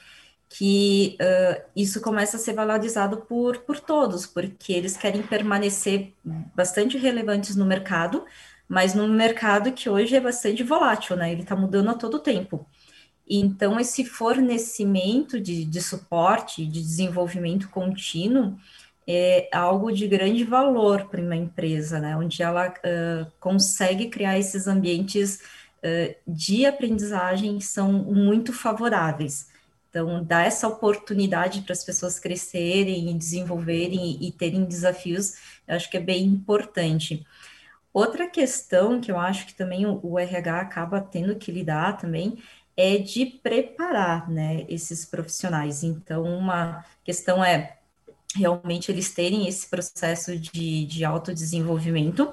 que 0.48 1.16
uh, 1.20 1.62
isso 1.74 2.00
começa 2.00 2.37
a 2.37 2.40
ser 2.40 2.52
valorizado 2.52 3.18
por, 3.18 3.59
por 3.59 3.80
todos, 3.80 4.26
porque 4.26 4.72
eles 4.72 4.96
querem 4.96 5.22
permanecer 5.22 6.12
bastante 6.54 6.96
relevantes 6.96 7.57
no 7.57 7.64
mercado, 7.64 8.24
mas 8.68 8.94
num 8.94 9.09
mercado 9.09 9.72
que 9.72 9.90
hoje 9.90 10.16
é 10.16 10.20
bastante 10.20 10.62
volátil, 10.62 11.16
né? 11.16 11.33
Ele 11.33 11.42
está 11.42 11.57
mudando 11.57 11.90
a 11.90 11.94
todo 11.94 12.18
tempo. 12.18 12.66
Então, 13.28 13.80
esse 13.80 14.04
fornecimento 14.04 15.40
de, 15.40 15.64
de 15.64 15.83
suporte, 15.83 16.66
de 16.66 16.80
desenvolvimento 16.80 17.68
contínuo, 17.70 18.57
é 19.07 19.49
algo 19.53 19.93
de 19.93 20.07
grande 20.09 20.45
valor 20.45 21.07
para 21.09 21.21
uma 21.21 21.37
empresa, 21.37 21.99
né? 22.01 22.17
Onde 22.17 22.43
ela 22.43 22.69
uh, 22.69 23.31
consegue 23.38 24.09
criar 24.09 24.38
esses 24.38 24.67
ambientes 24.67 25.40
de 26.27 26.64
aprendizagem 26.64 27.61
são 27.61 27.93
muito 27.93 28.53
favoráveis. 28.53 29.49
Então, 29.90 30.25
dá 30.25 30.43
essa 30.43 30.67
oportunidade 30.67 31.61
para 31.61 31.73
as 31.73 31.85
pessoas 31.85 32.19
crescerem 32.19 33.11
e 33.11 33.14
desenvolverem 33.14 34.19
e, 34.21 34.29
e 34.29 34.33
terem 34.33 34.64
desafios, 34.64 35.35
eu 35.69 35.77
acho 35.77 35.88
que 35.88 35.97
é 35.97 36.01
bem 36.01 36.25
importante. 36.25 37.25
Outra 37.93 38.29
questão 38.29 39.01
que 39.01 39.12
eu 39.12 39.19
acho 39.19 39.47
que 39.47 39.55
também 39.55 39.87
o, 39.87 40.01
o 40.03 40.19
RH 40.19 40.61
acaba 40.62 41.01
tendo 41.01 41.37
que 41.37 41.53
lidar 41.53 41.97
também 41.97 42.38
é 42.77 42.99
de 42.99 43.25
preparar 43.25 44.29
né, 44.29 44.64
esses 44.69 45.05
profissionais. 45.05 45.85
Então, 45.85 46.25
uma 46.25 46.85
questão 47.05 47.45
é 47.45 47.77
realmente 48.35 48.90
eles 48.90 49.12
terem 49.12 49.49
esse 49.49 49.68
processo 49.68 50.38
de, 50.38 50.87
de 50.87 51.05
autodesenvolvimento, 51.05 52.33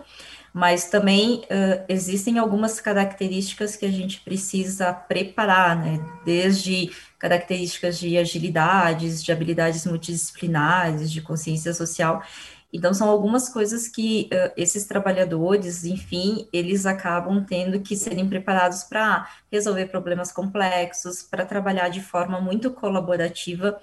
mas 0.54 0.90
também 0.90 1.44
uh, 1.44 1.86
existem 1.88 2.38
algumas 2.38 2.82
características 2.82 3.76
que 3.76 3.86
a 3.86 3.92
gente 3.92 4.20
precisa 4.20 4.94
preparar, 4.94 5.78
né? 5.78 6.04
Desde 6.26 6.92
características 7.18 7.98
de 7.98 8.18
agilidades, 8.18 9.24
de 9.24 9.32
habilidades 9.32 9.86
multidisciplinares, 9.86 11.12
de 11.12 11.22
consciência 11.22 11.74
social. 11.74 12.22
Então, 12.74 12.94
são 12.94 13.10
algumas 13.10 13.50
coisas 13.50 13.88
que 13.88 14.30
uh, 14.32 14.52
esses 14.58 14.86
trabalhadores, 14.86 15.86
enfim, 15.86 16.48
eles 16.52 16.86
acabam 16.86 17.46
tendo 17.46 17.80
que 17.82 17.96
serem 17.96 18.28
preparados 18.28 18.84
para 18.84 19.30
resolver 19.52 19.88
problemas 19.88 20.32
complexos, 20.32 21.22
para 21.22 21.46
trabalhar 21.46 21.90
de 21.90 22.02
forma 22.02 22.40
muito 22.40 22.72
colaborativa 22.72 23.80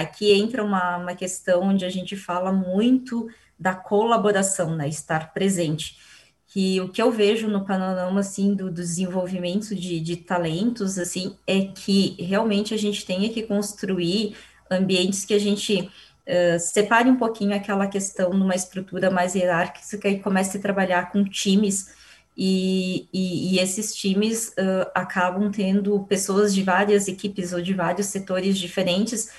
aqui 0.00 0.32
entra 0.32 0.62
uma, 0.64 0.96
uma 0.98 1.14
questão 1.14 1.62
onde 1.62 1.84
a 1.84 1.88
gente 1.90 2.16
fala 2.16 2.52
muito 2.52 3.28
da 3.58 3.74
colaboração, 3.74 4.76
né, 4.76 4.88
estar 4.88 5.32
presente. 5.32 5.98
Que 6.46 6.80
o 6.80 6.88
que 6.88 7.02
eu 7.02 7.10
vejo 7.10 7.48
no 7.48 7.64
panorama, 7.64 8.20
assim, 8.20 8.54
do, 8.54 8.66
do 8.66 8.80
desenvolvimento 8.80 9.74
de, 9.74 10.00
de 10.00 10.16
talentos, 10.16 10.98
assim, 10.98 11.36
é 11.46 11.66
que 11.66 12.16
realmente 12.18 12.72
a 12.72 12.76
gente 12.76 13.04
tenha 13.04 13.28
que 13.28 13.42
construir 13.42 14.34
ambientes 14.70 15.24
que 15.24 15.34
a 15.34 15.38
gente 15.38 15.80
uh, 15.80 16.58
separe 16.58 17.10
um 17.10 17.16
pouquinho 17.16 17.54
aquela 17.54 17.86
questão 17.86 18.30
numa 18.30 18.54
estrutura 18.54 19.10
mais 19.10 19.34
hierárquica 19.34 20.08
e 20.08 20.20
comece 20.20 20.56
a 20.56 20.60
trabalhar 20.60 21.10
com 21.10 21.22
times 21.24 21.98
e, 22.40 23.08
e, 23.12 23.56
e, 23.56 23.58
esses 23.58 23.92
times 23.92 24.50
uh, 24.50 24.88
acabam 24.94 25.50
tendo 25.50 25.98
pessoas 26.04 26.54
de 26.54 26.62
várias 26.62 27.08
equipes 27.08 27.52
ou 27.52 27.60
de 27.60 27.74
vários 27.74 28.06
setores 28.06 28.56
diferentes, 28.56 29.32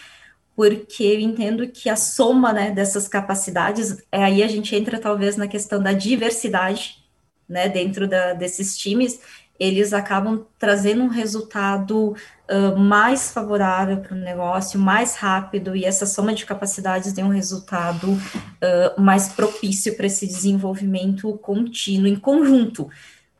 porque 0.60 1.04
eu 1.04 1.22
entendo 1.22 1.70
que 1.70 1.88
a 1.88 1.96
soma 1.96 2.52
né, 2.52 2.70
dessas 2.70 3.08
capacidades, 3.08 4.04
é 4.12 4.22
aí 4.22 4.44
a 4.44 4.48
gente 4.50 4.76
entra 4.76 5.00
talvez 5.00 5.38
na 5.38 5.48
questão 5.48 5.82
da 5.82 5.94
diversidade 5.94 6.98
né, 7.48 7.70
dentro 7.70 8.06
da, 8.06 8.34
desses 8.34 8.78
times, 8.78 9.22
eles 9.58 9.94
acabam 9.94 10.46
trazendo 10.60 11.02
um 11.02 11.08
resultado 11.08 12.10
uh, 12.12 12.78
mais 12.78 13.32
favorável 13.32 14.02
para 14.02 14.14
o 14.14 14.20
negócio, 14.20 14.78
mais 14.78 15.16
rápido, 15.16 15.78
e 15.78 15.86
essa 15.86 16.06
soma 16.06 16.34
de 16.34 16.46
capacidades 16.46 17.14
tem 17.14 17.24
um 17.24 17.30
resultado 17.30 18.12
uh, 18.12 19.02
mais 19.02 19.30
propício 19.30 19.96
para 19.96 20.08
esse 20.08 20.28
desenvolvimento 20.28 21.38
contínuo, 21.38 22.06
em 22.06 22.18
conjunto. 22.18 22.90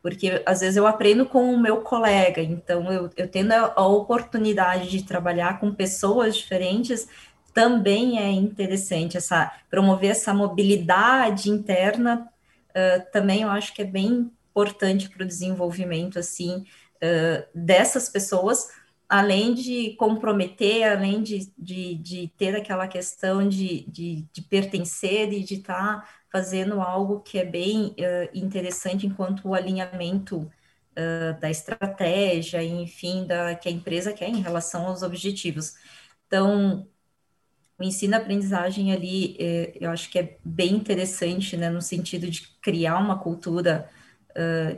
Porque 0.02 0.42
às 0.46 0.60
vezes 0.60 0.76
eu 0.76 0.86
aprendo 0.86 1.26
com 1.26 1.52
o 1.52 1.60
meu 1.60 1.82
colega, 1.82 2.40
então 2.40 2.90
eu, 2.90 3.10
eu 3.16 3.28
tendo 3.28 3.52
a, 3.52 3.74
a 3.76 3.86
oportunidade 3.86 4.88
de 4.88 5.04
trabalhar 5.04 5.60
com 5.60 5.74
pessoas 5.74 6.36
diferentes, 6.36 7.06
também 7.52 8.18
é 8.18 8.30
interessante 8.30 9.16
essa 9.16 9.52
promover 9.68 10.10
essa 10.10 10.32
mobilidade 10.32 11.50
interna 11.50 12.28
uh, 12.70 13.12
também 13.12 13.42
eu 13.42 13.50
acho 13.50 13.74
que 13.74 13.82
é 13.82 13.84
bem 13.84 14.30
importante 14.50 15.08
para 15.08 15.24
o 15.24 15.26
desenvolvimento 15.26 16.18
assim 16.18 16.64
uh, 17.02 17.46
dessas 17.54 18.08
pessoas, 18.08 18.68
além 19.10 19.54
de 19.54 19.96
comprometer, 19.96 20.84
além 20.84 21.20
de, 21.20 21.52
de, 21.58 21.96
de 21.96 22.28
ter 22.38 22.54
aquela 22.54 22.86
questão 22.86 23.48
de, 23.48 23.84
de, 23.90 24.24
de 24.32 24.42
pertencer 24.42 25.32
e 25.32 25.42
de 25.42 25.54
estar 25.54 26.02
tá 26.02 26.08
fazendo 26.30 26.80
algo 26.80 27.20
que 27.20 27.36
é 27.36 27.44
bem 27.44 27.88
uh, 27.88 28.30
interessante 28.32 29.08
enquanto 29.08 29.48
o 29.48 29.54
alinhamento 29.54 30.38
uh, 30.38 31.40
da 31.40 31.50
estratégia, 31.50 32.62
enfim, 32.62 33.26
da 33.26 33.56
que 33.56 33.68
a 33.68 33.72
empresa 33.72 34.12
quer 34.12 34.28
em 34.28 34.40
relação 34.40 34.86
aos 34.86 35.02
objetivos. 35.02 35.74
Então, 36.28 36.86
o 37.76 37.82
ensino-aprendizagem 37.82 38.92
ali, 38.92 39.36
eh, 39.40 39.72
eu 39.80 39.90
acho 39.90 40.10
que 40.10 40.18
é 40.18 40.38
bem 40.44 40.74
interessante, 40.74 41.56
né, 41.56 41.70
no 41.70 41.80
sentido 41.80 42.30
de 42.30 42.42
criar 42.60 42.98
uma 42.98 43.18
cultura 43.18 43.90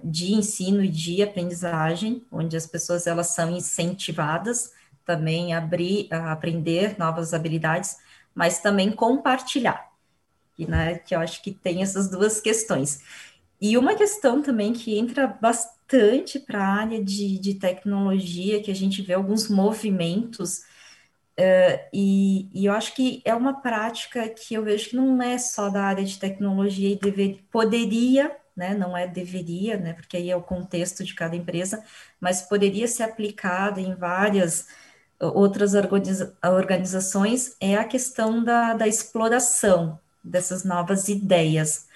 de 0.04 0.32
ensino 0.32 0.82
e 0.82 0.88
de 0.88 1.22
aprendizagem, 1.22 2.22
onde 2.30 2.56
as 2.56 2.66
pessoas 2.66 3.06
elas 3.06 3.28
são 3.28 3.50
incentivadas 3.50 4.72
também 5.04 5.52
a 5.52 5.58
abrir, 5.58 6.08
a 6.10 6.32
aprender 6.32 6.98
novas 6.98 7.34
habilidades, 7.34 7.96
mas 8.34 8.60
também 8.60 8.90
compartilhar, 8.90 9.90
e, 10.58 10.66
né, 10.66 10.98
que 10.98 11.14
eu 11.14 11.20
acho 11.20 11.42
que 11.42 11.50
tem 11.50 11.82
essas 11.82 12.08
duas 12.08 12.40
questões. 12.40 13.02
E 13.60 13.76
uma 13.76 13.94
questão 13.94 14.42
também 14.42 14.72
que 14.72 14.98
entra 14.98 15.26
bastante 15.26 16.38
para 16.38 16.64
a 16.64 16.74
área 16.80 17.04
de, 17.04 17.38
de 17.38 17.54
tecnologia, 17.54 18.62
que 18.62 18.70
a 18.70 18.74
gente 18.74 19.02
vê 19.02 19.14
alguns 19.14 19.48
movimentos, 19.48 20.58
uh, 21.38 21.78
e, 21.92 22.48
e, 22.52 22.66
eu 22.66 22.72
acho 22.72 22.94
que 22.94 23.22
é 23.24 23.34
uma 23.34 23.60
prática 23.60 24.28
que 24.28 24.54
eu 24.54 24.64
vejo 24.64 24.90
que 24.90 24.96
não 24.96 25.20
é 25.22 25.38
só 25.38 25.68
da 25.68 25.82
área 25.84 26.04
de 26.04 26.18
tecnologia 26.18 26.88
e 26.88 27.34
poderia 27.50 28.34
né, 28.56 28.74
não 28.74 28.96
é 28.96 29.06
deveria, 29.06 29.76
né, 29.76 29.92
porque 29.94 30.16
aí 30.16 30.30
é 30.30 30.36
o 30.36 30.42
contexto 30.42 31.04
de 31.04 31.14
cada 31.14 31.36
empresa, 31.36 31.82
mas 32.20 32.42
poderia 32.42 32.86
ser 32.86 33.04
aplicada 33.04 33.80
em 33.80 33.94
várias 33.94 34.68
outras 35.20 35.74
organiza 35.74 36.36
organizações, 36.42 37.56
é 37.60 37.76
a 37.76 37.84
questão 37.84 38.42
da, 38.42 38.74
da 38.74 38.88
exploração 38.88 39.98
dessas 40.22 40.64
novas 40.64 41.08
ideias, 41.08 41.86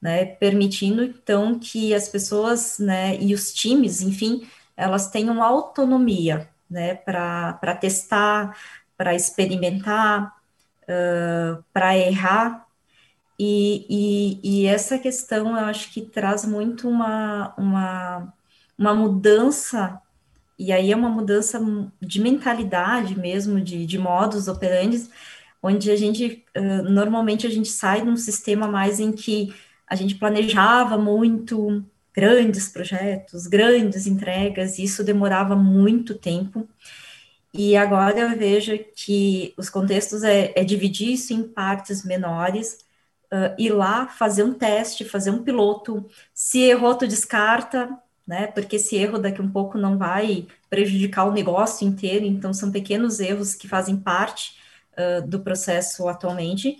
né, 0.00 0.24
permitindo 0.24 1.02
então 1.02 1.58
que 1.58 1.94
as 1.94 2.08
pessoas, 2.08 2.78
né, 2.78 3.16
e 3.20 3.34
os 3.34 3.52
times, 3.52 4.02
enfim, 4.02 4.46
elas 4.76 5.08
tenham 5.10 5.42
autonomia, 5.42 6.48
né, 6.70 6.94
para 6.94 7.76
testar, 7.80 8.56
para 8.96 9.14
experimentar, 9.14 10.36
uh, 10.82 11.62
para 11.72 11.96
errar, 11.96 12.65
e, 13.38 13.86
e, 14.42 14.62
e, 14.62 14.66
essa 14.66 14.98
questão 14.98 15.50
eu 15.50 15.64
acho 15.66 15.92
que 15.92 16.00
traz 16.02 16.44
muito 16.44 16.88
uma, 16.88 17.54
uma, 17.58 18.34
uma 18.78 18.94
mudança, 18.94 20.00
e 20.58 20.72
aí 20.72 20.90
é 20.90 20.96
uma 20.96 21.10
mudança 21.10 21.60
de 22.00 22.20
mentalidade 22.20 23.18
mesmo, 23.18 23.60
de, 23.60 23.84
de 23.84 23.98
modos 23.98 24.48
operantes, 24.48 25.10
onde 25.62 25.90
a 25.90 25.96
gente, 25.96 26.44
normalmente 26.84 27.46
a 27.46 27.50
gente 27.50 27.68
sai 27.68 28.02
de 28.02 28.08
um 28.08 28.16
sistema 28.16 28.66
mais 28.68 29.00
em 29.00 29.12
que 29.12 29.54
a 29.86 29.94
gente 29.94 30.14
planejava 30.14 30.96
muito 30.96 31.84
grandes 32.14 32.68
projetos, 32.68 33.46
grandes 33.46 34.06
entregas, 34.06 34.78
e 34.78 34.84
isso 34.84 35.04
demorava 35.04 35.54
muito 35.54 36.14
tempo. 36.14 36.66
E 37.52 37.76
agora 37.76 38.18
eu 38.18 38.36
vejo 38.36 38.78
que 38.94 39.54
os 39.56 39.68
contextos 39.68 40.22
é, 40.22 40.52
é 40.56 40.64
dividir 40.64 41.12
isso 41.12 41.32
em 41.32 41.42
partes 41.42 42.04
menores, 42.04 42.78
uh, 43.32 43.54
ir 43.58 43.70
lá 43.70 44.06
fazer 44.06 44.42
um 44.44 44.54
teste, 44.54 45.04
fazer 45.04 45.30
um 45.30 45.42
piloto. 45.42 46.06
Se 46.34 46.60
errou, 46.60 46.94
tu 46.94 47.06
descarta, 47.06 47.90
né? 48.26 48.48
Porque 48.48 48.76
esse 48.76 48.96
erro 48.96 49.18
daqui 49.18 49.40
um 49.40 49.50
pouco 49.50 49.78
não 49.78 49.96
vai 49.96 50.46
prejudicar 50.68 51.26
o 51.26 51.32
negócio 51.32 51.86
inteiro, 51.86 52.24
então 52.24 52.52
são 52.52 52.72
pequenos 52.72 53.20
erros 53.20 53.54
que 53.54 53.68
fazem 53.68 53.96
parte 53.96 54.56
uh, 54.98 55.26
do 55.26 55.40
processo 55.40 56.08
atualmente. 56.08 56.78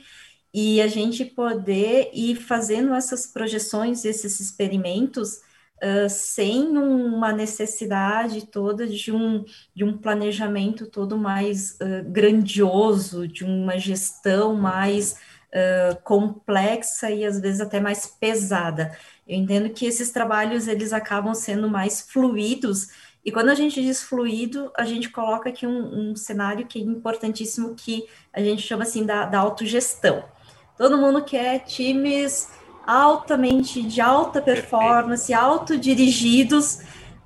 E 0.53 0.81
a 0.81 0.89
gente 0.89 1.25
poder 1.25 2.11
ir 2.13 2.37
fazendo 2.37 2.95
essas 2.95 3.27
projeções, 3.27 4.05
esses 4.05 4.41
experimentos, 4.41 5.45
Uh, 5.77 6.09
sem 6.09 6.69
uma 6.69 7.35
necessidade 7.35 8.47
toda 8.47 8.87
de 8.87 9.13
um, 9.13 9.45
de 9.75 9.85
um 9.85 9.99
planejamento 9.99 10.87
todo 10.87 11.19
mais 11.19 11.73
uh, 11.73 12.11
grandioso, 12.11 13.29
de 13.29 13.45
uma 13.45 13.79
gestão 13.79 14.55
mais 14.55 15.17
complexa 16.05 17.11
e 17.11 17.25
às 17.25 17.41
vezes 17.41 17.61
até 17.61 17.81
mais 17.81 18.07
pesada. 18.07 18.97
Eu 19.27 19.37
entendo 19.37 19.71
que 19.71 19.87
esses 19.87 20.11
trabalhos 20.11 20.69
eles 20.69 20.93
acabam 20.93 21.35
sendo 21.35 21.69
mais 21.69 22.01
fluidos 22.01 22.89
e 23.27 23.33
quando 23.33 23.49
a 23.49 23.57
gente 23.57 23.83
diz 23.83 24.05
fluido, 24.05 24.71
a 24.77 24.85
gente 24.85 25.11
coloca 25.11 25.49
aqui 25.49 25.67
um, 25.67 26.13
um 26.13 26.15
cenário 26.15 26.65
que 26.65 26.79
é 26.79 26.83
importantíssimo 26.83 27.75
que 27.75 28.07
a 28.33 28.41
gente 28.41 28.63
chama 28.63 28.85
assim 28.85 29.05
da, 29.05 29.27
da 29.27 29.41
autogestão. 29.41 30.23
Todo 30.79 30.97
mundo 30.97 31.25
quer 31.25 31.59
times 31.65 32.49
altamente 32.87 33.83
de 33.83 34.01
alta 34.01 34.41
performance, 34.41 35.35
autodirigidos, 35.35 36.79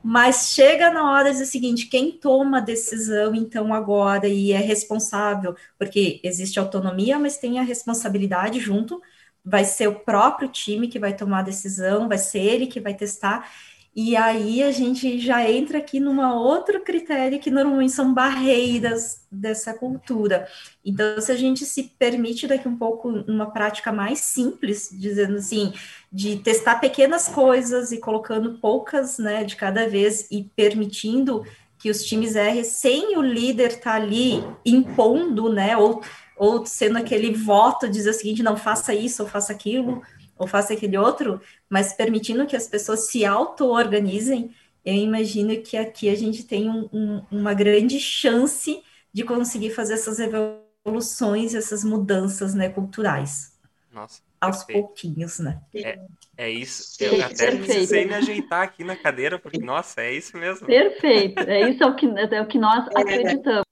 mas 0.03 0.51
chega 0.53 0.91
na 0.91 1.11
hora 1.13 1.27
de 1.27 1.33
dizer 1.33 1.45
o 1.45 1.47
seguinte: 1.47 1.87
quem 1.87 2.13
toma 2.13 2.59
a 2.59 2.61
decisão, 2.61 3.35
então, 3.35 3.75
agora 3.75 4.29
e 4.29 4.53
é 4.53 4.59
responsável, 4.59 5.55
porque 5.79 6.21
existe 6.25 6.59
autonomia, 6.59 7.19
mas 7.19 7.39
tem 7.39 7.59
a 7.59 7.63
responsabilidade 7.63 8.61
junto, 8.61 9.01
vai 9.45 9.65
ser 9.65 9.89
o 9.89 10.01
próprio 10.01 10.49
time 10.49 10.89
que 10.89 10.99
vai 10.99 11.15
tomar 11.15 11.41
a 11.41 11.43
decisão, 11.43 12.09
vai 12.09 12.19
ser 12.19 12.41
ele 12.41 12.67
que 12.67 12.81
vai 12.81 12.95
testar. 12.95 13.51
E 13.95 14.15
aí 14.15 14.63
a 14.63 14.71
gente 14.71 15.19
já 15.19 15.51
entra 15.51 15.79
aqui 15.79 15.99
numa 15.99 16.33
outro 16.33 16.81
critério 16.81 17.41
que 17.41 17.51
normalmente 17.51 17.93
são 17.93 18.15
barreiras 18.15 19.27
dessa 19.31 19.75
cultura. 19.75 20.47
Então, 20.85 21.21
se 21.21 21.33
a 21.33 21.37
gente 21.37 21.65
se 21.65 21.83
permite 21.99 22.47
daqui 22.47 22.69
um 22.69 22.77
pouco 22.77 23.09
uma 23.09 23.51
prática 23.51 23.91
mais 23.91 24.21
simples, 24.21 24.91
dizendo 24.93 25.37
assim, 25.37 25.73
de 26.11 26.37
testar 26.37 26.77
pequenas 26.77 27.27
coisas 27.27 27.91
e 27.91 27.99
colocando 27.99 28.59
poucas, 28.59 29.19
né, 29.19 29.43
de 29.43 29.57
cada 29.57 29.89
vez 29.89 30.29
e 30.31 30.45
permitindo 30.55 31.45
que 31.77 31.91
os 31.91 32.05
times 32.05 32.37
errem 32.37 32.63
sem 32.63 33.17
o 33.17 33.23
líder 33.23 33.71
estar 33.71 33.81
tá 33.81 33.97
ali 33.97 34.45
impondo, 34.65 35.53
né, 35.53 35.77
ou, 35.77 36.01
ou 36.37 36.65
sendo 36.65 36.99
aquele 36.99 37.35
voto, 37.35 37.89
dizer 37.89 38.11
o 38.11 38.15
seguinte, 38.15 38.43
não 38.43 38.57
faça 38.57 38.95
isso 38.95 39.25
ou 39.25 39.29
faça 39.29 39.53
aquilo, 39.53 40.01
ou 40.41 40.47
faça 40.47 40.73
aquele 40.73 40.97
outro, 40.97 41.39
mas 41.69 41.93
permitindo 41.93 42.47
que 42.47 42.57
as 42.57 42.67
pessoas 42.67 43.09
se 43.09 43.27
auto-organizem, 43.27 44.51
eu 44.83 44.95
imagino 44.95 45.55
que 45.61 45.77
aqui 45.77 46.09
a 46.09 46.15
gente 46.15 46.45
tem 46.45 46.71
um, 46.71 46.89
um, 46.91 47.23
uma 47.31 47.53
grande 47.53 48.01
chance 48.01 48.83
de 49.13 49.23
conseguir 49.23 49.69
fazer 49.69 49.93
essas 49.93 50.19
evoluções, 50.19 51.55
essas 51.55 51.85
mudanças 51.85 52.55
né, 52.55 52.71
culturais. 52.71 53.53
Nossa. 53.93 54.23
Aos 54.41 54.65
perfeito. 54.65 54.87
pouquinhos, 54.87 55.39
né? 55.41 55.61
É, 55.75 56.01
é 56.39 56.49
isso. 56.49 56.97
Eu 57.05 57.23
até 57.23 57.51
perfeito. 57.51 57.65
precisei 57.67 58.07
me 58.07 58.15
ajeitar 58.15 58.63
aqui 58.63 58.83
na 58.83 58.97
cadeira, 58.97 59.39
porque, 59.39 59.59
nossa, 59.59 60.01
é 60.01 60.15
isso 60.15 60.35
mesmo. 60.39 60.67
Perfeito. 60.67 61.39
É 61.41 61.69
isso 61.69 61.83
é 61.83 61.87
o 61.87 61.95
que, 61.95 62.07
é 62.07 62.41
o 62.41 62.47
que 62.47 62.59
nós 62.59 62.89
acreditamos. 62.97 63.70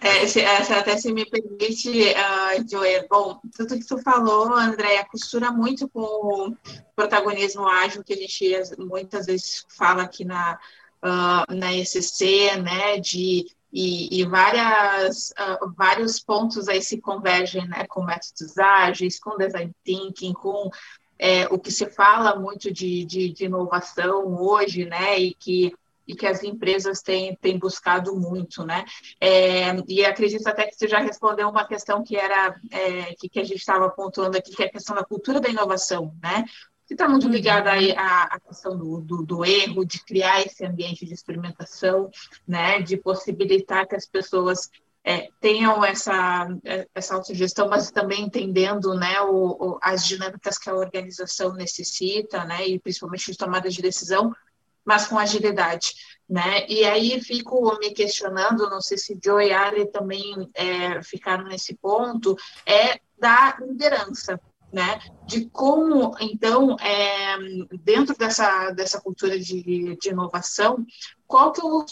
É, 0.00 0.26
se, 0.28 0.40
até 0.44 0.96
se 0.96 1.12
me 1.12 1.26
permite, 1.26 1.90
uh, 1.90 2.70
Joel, 2.70 3.04
bom, 3.10 3.40
tudo 3.56 3.76
que 3.76 3.86
tu 3.86 3.98
falou, 3.98 4.54
André, 4.54 5.02
costura 5.10 5.50
muito 5.50 5.88
com 5.88 6.00
o 6.00 6.56
protagonismo 6.94 7.66
ágil 7.66 8.04
que 8.04 8.12
a 8.12 8.16
gente 8.16 8.76
muitas 8.78 9.26
vezes 9.26 9.66
fala 9.76 10.04
aqui 10.04 10.24
na, 10.24 10.56
uh, 11.02 11.52
na 11.52 11.74
ECC, 11.74 12.56
né, 12.62 12.98
de 12.98 13.46
e, 13.72 14.20
e 14.20 14.24
várias, 14.24 15.30
uh, 15.30 15.72
vários 15.76 16.20
pontos 16.20 16.68
aí 16.68 16.82
se 16.82 17.00
convergem 17.00 17.66
né, 17.66 17.84
com 17.88 18.04
métodos 18.04 18.58
ágeis, 18.58 19.18
com 19.18 19.36
design 19.36 19.74
thinking, 19.82 20.34
com 20.34 20.70
é, 21.18 21.46
o 21.46 21.58
que 21.58 21.70
se 21.70 21.88
fala 21.88 22.38
muito 22.38 22.72
de, 22.72 23.04
de, 23.04 23.32
de, 23.32 23.44
inovação 23.44 24.40
hoje, 24.40 24.84
né, 24.84 25.18
e 25.18 25.34
que, 25.34 25.74
e 26.06 26.14
que 26.14 26.26
as 26.26 26.42
empresas 26.42 27.00
têm, 27.00 27.36
têm 27.36 27.58
buscado 27.58 28.14
muito, 28.14 28.64
né, 28.64 28.84
é, 29.20 29.74
e 29.88 30.04
acredito 30.04 30.46
até 30.46 30.66
que 30.66 30.74
você 30.74 30.88
já 30.88 30.98
respondeu 30.98 31.48
uma 31.48 31.66
questão 31.66 32.02
que 32.02 32.16
era, 32.16 32.54
é, 32.70 33.14
que, 33.18 33.28
que 33.28 33.40
a 33.40 33.44
gente 33.44 33.58
estava 33.58 33.88
pontuando 33.90 34.36
aqui, 34.36 34.54
que 34.54 34.62
é 34.62 34.66
a 34.66 34.72
questão 34.72 34.96
da 34.96 35.04
cultura 35.04 35.40
da 35.40 35.48
inovação, 35.48 36.14
né, 36.22 36.44
que 36.86 36.94
está 36.94 37.08
muito 37.08 37.28
ligada 37.28 37.70
à, 37.72 38.22
à 38.24 38.40
questão 38.40 38.76
do, 38.76 39.00
do, 39.00 39.22
do, 39.24 39.44
erro, 39.44 39.84
de 39.84 40.04
criar 40.04 40.42
esse 40.42 40.64
ambiente 40.64 41.06
de 41.06 41.14
experimentação, 41.14 42.10
né, 42.46 42.82
de 42.82 42.96
possibilitar 42.96 43.86
que 43.86 43.94
as 43.94 44.06
pessoas 44.06 44.68
é, 45.04 45.28
tenham 45.40 45.84
essa, 45.84 46.48
essa 46.94 47.14
autogestão, 47.14 47.68
mas 47.68 47.90
também 47.90 48.22
entendendo 48.22 48.94
né, 48.94 49.20
o, 49.22 49.56
o, 49.58 49.78
as 49.82 50.06
dinâmicas 50.06 50.58
que 50.58 50.70
a 50.70 50.74
organização 50.74 51.54
necessita, 51.54 52.44
né, 52.44 52.66
e 52.66 52.78
principalmente 52.78 53.30
de 53.30 53.38
tomada 53.38 53.68
de 53.68 53.82
decisão, 53.82 54.32
mas 54.84 55.06
com 55.06 55.18
agilidade. 55.18 55.94
Né? 56.28 56.66
E 56.68 56.84
aí 56.84 57.20
fico 57.20 57.78
me 57.78 57.92
questionando, 57.92 58.70
não 58.70 58.80
sei 58.80 58.96
se 58.96 59.18
Joe 59.22 59.46
e 59.46 59.52
Ali 59.52 59.86
também 59.86 60.50
é, 60.54 61.02
ficaram 61.02 61.44
nesse 61.44 61.74
ponto, 61.74 62.36
é 62.64 63.00
da 63.18 63.56
liderança, 63.60 64.40
né? 64.72 64.98
De 65.26 65.44
como, 65.50 66.16
então, 66.18 66.76
é, 66.80 67.36
dentro 67.82 68.16
dessa, 68.16 68.70
dessa 68.70 69.00
cultura 69.00 69.38
de, 69.38 69.96
de 69.96 70.08
inovação, 70.08 70.84
qual 71.26 71.52
que, 71.52 71.60
é 71.60 71.64
o, 71.64 71.84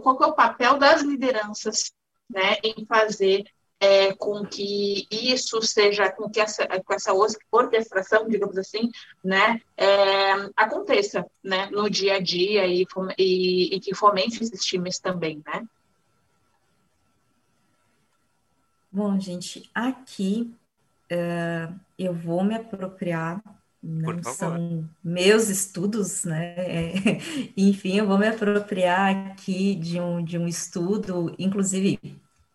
qual 0.00 0.18
que 0.18 0.24
é 0.24 0.26
o 0.26 0.34
papel 0.34 0.76
das 0.76 1.02
lideranças 1.02 1.92
né, 2.28 2.56
em 2.62 2.84
fazer 2.84 3.44
é, 3.80 4.12
com 4.14 4.44
que 4.44 5.06
isso 5.10 5.62
seja, 5.62 6.10
com 6.10 6.28
que 6.28 6.40
essa, 6.40 6.66
com 6.66 6.94
essa 6.94 7.12
orquestração, 7.50 8.28
digamos 8.28 8.58
assim, 8.58 8.90
né, 9.22 9.60
é, 9.76 10.32
aconteça 10.56 11.24
né, 11.42 11.68
no 11.70 11.88
dia 11.88 12.16
a 12.16 12.20
dia 12.20 12.66
e, 12.66 12.84
e, 13.16 13.76
e 13.76 13.80
que 13.80 13.94
fomente 13.94 14.42
esses 14.42 14.64
times 14.64 14.98
também, 14.98 15.42
né? 15.46 15.64
Bom, 18.90 19.20
gente, 19.20 19.70
aqui 19.74 20.52
uh, 21.12 21.78
eu 21.98 22.12
vou 22.12 22.42
me 22.42 22.54
apropriar, 22.56 23.40
não 23.80 24.22
são 24.24 24.88
meus 25.04 25.48
estudos, 25.48 26.24
né? 26.24 26.54
É, 26.56 26.92
enfim, 27.56 27.98
eu 27.98 28.06
vou 28.06 28.18
me 28.18 28.26
apropriar 28.26 29.30
aqui 29.30 29.74
de 29.76 30.00
um, 30.00 30.24
de 30.24 30.38
um 30.38 30.48
estudo, 30.48 31.34
inclusive 31.38 32.00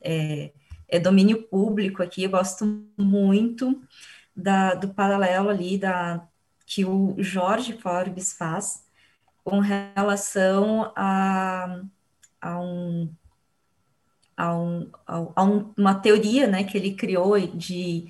é, 0.02 0.52
é 0.94 1.00
domínio 1.00 1.42
público 1.48 2.04
aqui, 2.04 2.24
eu 2.24 2.30
gosto 2.30 2.86
muito 2.96 3.82
da, 4.36 4.76
do 4.76 4.94
paralelo 4.94 5.50
ali 5.50 5.76
da, 5.76 6.24
que 6.68 6.86
o 6.86 7.16
Jorge 7.18 7.74
Forbes 7.74 8.34
faz 8.34 8.86
com 9.44 9.60
relação 9.60 10.94
a, 10.96 11.82
a 12.40 12.60
um 12.60 13.12
a, 14.38 14.56
um, 14.56 14.92
a, 15.08 15.44
um, 15.44 15.74
uma 15.76 15.96
teoria 15.96 16.46
né, 16.48 16.64
que 16.64 16.78
ele 16.78 16.94
criou 16.94 17.40
de 17.40 18.08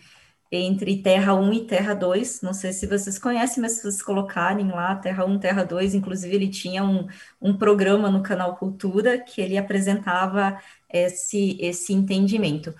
entre 0.52 1.02
Terra 1.02 1.34
1 1.34 1.54
e 1.54 1.66
Terra 1.66 1.94
2. 1.94 2.42
Não 2.42 2.54
sei 2.54 2.72
se 2.74 2.86
vocês 2.86 3.18
conhecem, 3.18 3.62
mas 3.62 3.74
se 3.74 3.82
vocês 3.82 4.02
colocarem 4.04 4.70
lá 4.70 4.96
Terra 4.96 5.26
1, 5.26 5.40
Terra 5.40 5.64
2, 5.64 5.96
inclusive 5.96 6.36
ele 6.36 6.48
tinha 6.48 6.84
um, 6.84 7.08
um 7.42 7.58
programa 7.58 8.10
no 8.12 8.22
canal 8.22 8.56
Cultura 8.56 9.18
que 9.18 9.42
ele 9.42 9.58
apresentava 9.58 10.60
esse, 10.94 11.58
esse 11.60 11.92
entendimento. 11.92 12.74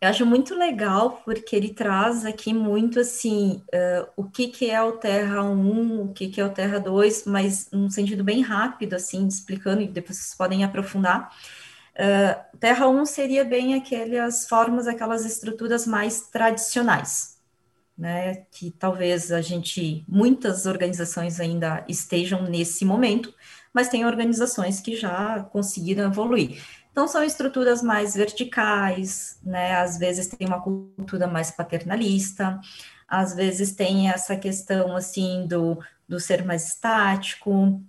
Eu 0.00 0.10
acho 0.10 0.26
muito 0.26 0.54
legal 0.54 1.22
porque 1.24 1.56
ele 1.56 1.72
traz 1.72 2.26
aqui 2.26 2.52
muito 2.52 3.00
assim 3.00 3.62
uh, 3.72 4.06
o 4.16 4.24
que, 4.24 4.48
que 4.48 4.70
é 4.70 4.82
o 4.82 4.92
Terra 4.92 5.42
1, 5.42 6.02
o 6.02 6.12
que, 6.12 6.28
que 6.28 6.40
é 6.40 6.44
o 6.44 6.50
Terra 6.50 6.78
2, 6.78 7.24
mas 7.24 7.70
num 7.72 7.88
sentido 7.88 8.22
bem 8.22 8.42
rápido, 8.42 8.94
assim, 8.94 9.26
explicando, 9.26 9.80
e 9.80 9.88
depois 9.88 10.18
vocês 10.18 10.34
podem 10.34 10.62
aprofundar. 10.62 11.30
Uh, 11.94 12.58
terra 12.58 12.88
1 12.88 13.06
seria 13.06 13.44
bem 13.44 13.74
aquelas 13.74 14.48
formas, 14.48 14.88
aquelas 14.88 15.24
estruturas 15.24 15.86
mais 15.86 16.22
tradicionais, 16.22 17.38
né? 17.96 18.44
Que 18.50 18.70
talvez 18.72 19.32
a 19.32 19.40
gente, 19.40 20.04
muitas 20.06 20.66
organizações 20.66 21.40
ainda 21.40 21.82
estejam 21.88 22.42
nesse 22.42 22.84
momento, 22.84 23.32
mas 23.72 23.88
tem 23.88 24.04
organizações 24.04 24.80
que 24.80 24.96
já 24.96 25.44
conseguiram 25.44 26.04
evoluir. 26.10 26.60
Então, 26.94 27.08
são 27.08 27.24
estruturas 27.24 27.82
mais 27.82 28.14
verticais, 28.14 29.40
né? 29.42 29.74
Às 29.74 29.98
vezes 29.98 30.28
tem 30.28 30.46
uma 30.46 30.62
cultura 30.62 31.26
mais 31.26 31.50
paternalista, 31.50 32.60
às 33.08 33.34
vezes 33.34 33.72
tem 33.72 34.08
essa 34.08 34.36
questão, 34.36 34.94
assim, 34.94 35.44
do, 35.48 35.76
do 36.08 36.20
ser 36.20 36.44
mais 36.44 36.68
estático, 36.68 37.82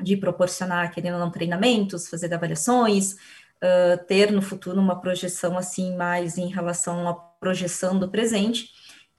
de 0.00 0.16
proporcionar, 0.16 0.90
querendo 0.94 1.16
ou 1.16 1.20
não, 1.20 1.30
treinamentos, 1.30 2.08
fazer 2.08 2.32
avaliações, 2.32 3.12
uh, 3.12 4.02
ter 4.06 4.32
no 4.32 4.40
futuro 4.40 4.80
uma 4.80 4.98
projeção 4.98 5.58
assim 5.58 5.94
mais 5.94 6.38
em 6.38 6.48
relação 6.48 7.06
à 7.06 7.12
projeção 7.12 7.98
do 7.98 8.08
presente. 8.08 8.70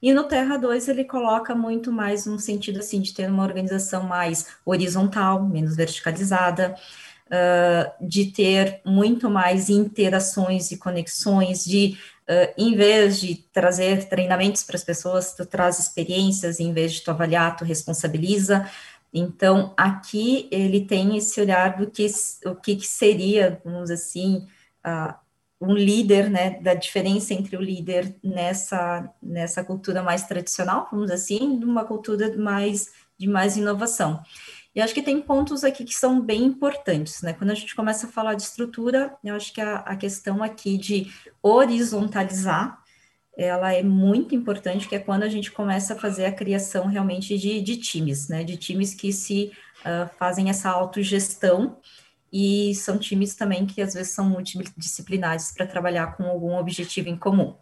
E 0.02 0.12
no 0.12 0.24
Terra 0.24 0.56
2 0.56 0.88
ele 0.88 1.04
coloca 1.04 1.54
muito 1.54 1.92
mais 1.92 2.26
um 2.26 2.36
sentido 2.36 2.80
assim 2.80 3.00
de 3.00 3.14
ter 3.14 3.30
uma 3.30 3.44
organização 3.44 4.02
mais 4.02 4.48
horizontal, 4.66 5.46
menos 5.46 5.76
verticalizada, 5.76 6.74
uh, 7.30 8.06
de 8.06 8.26
ter 8.26 8.80
muito 8.84 9.30
mais 9.30 9.68
interações 9.68 10.70
e 10.70 10.76
conexões, 10.76 11.64
de 11.64 11.96
uh, 12.28 12.52
em 12.58 12.74
vez 12.74 13.20
de 13.20 13.36
trazer 13.52 14.08
treinamentos 14.08 14.62
para 14.62 14.76
as 14.76 14.84
pessoas, 14.84 15.34
tu 15.34 15.46
traz 15.46 15.78
experiências, 15.78 16.60
em 16.60 16.72
vez 16.72 16.92
de 16.92 17.02
tu 17.02 17.10
avaliar, 17.10 17.56
tu 17.56 17.64
responsabiliza. 17.64 18.68
Então, 19.12 19.74
aqui 19.76 20.48
ele 20.50 20.82
tem 20.82 21.16
esse 21.16 21.40
olhar 21.40 21.76
do 21.76 21.90
que, 21.90 22.06
o 22.46 22.54
que, 22.54 22.76
que 22.76 22.86
seria, 22.86 23.60
vamos 23.64 23.90
assim, 23.90 24.46
uh, 24.86 25.14
um 25.60 25.74
líder, 25.74 26.30
né, 26.30 26.58
da 26.60 26.72
diferença 26.72 27.34
entre 27.34 27.56
o 27.56 27.60
líder 27.60 28.14
nessa, 28.24 29.12
nessa 29.22 29.62
cultura 29.62 30.02
mais 30.02 30.24
tradicional, 30.24 30.88
vamos 30.90 31.10
assim, 31.10 31.58
de 31.58 31.64
uma 31.66 31.84
cultura 31.84 32.34
mais, 32.36 32.90
de 33.18 33.28
mais 33.28 33.56
inovação. 33.56 34.22
E 34.74 34.80
acho 34.80 34.94
que 34.94 35.02
tem 35.02 35.20
pontos 35.20 35.64
aqui 35.64 35.84
que 35.84 35.94
são 35.94 36.20
bem 36.20 36.44
importantes, 36.44 37.22
né? 37.22 37.32
Quando 37.32 37.50
a 37.50 37.54
gente 37.54 37.74
começa 37.74 38.06
a 38.06 38.10
falar 38.10 38.34
de 38.34 38.42
estrutura, 38.42 39.16
eu 39.24 39.34
acho 39.34 39.52
que 39.52 39.60
a, 39.60 39.78
a 39.78 39.96
questão 39.96 40.42
aqui 40.42 40.78
de 40.78 41.12
horizontalizar 41.42 42.80
ela 43.36 43.72
é 43.72 43.82
muito 43.82 44.34
importante, 44.34 44.86
que 44.86 44.94
é 44.94 44.98
quando 44.98 45.22
a 45.22 45.28
gente 45.28 45.50
começa 45.50 45.94
a 45.94 45.98
fazer 45.98 46.26
a 46.26 46.32
criação 46.32 46.86
realmente 46.86 47.38
de, 47.38 47.60
de 47.60 47.76
times, 47.78 48.28
né? 48.28 48.44
De 48.44 48.56
times 48.56 48.94
que 48.94 49.12
se 49.12 49.50
uh, 49.80 50.08
fazem 50.18 50.50
essa 50.50 50.68
autogestão 50.68 51.78
e 52.32 52.74
são 52.74 52.98
times 52.98 53.34
também 53.34 53.66
que 53.66 53.80
às 53.82 53.94
vezes 53.94 54.12
são 54.12 54.28
multidisciplinares 54.28 55.52
para 55.52 55.66
trabalhar 55.66 56.16
com 56.16 56.24
algum 56.24 56.56
objetivo 56.56 57.08
em 57.08 57.16
comum. 57.16 57.56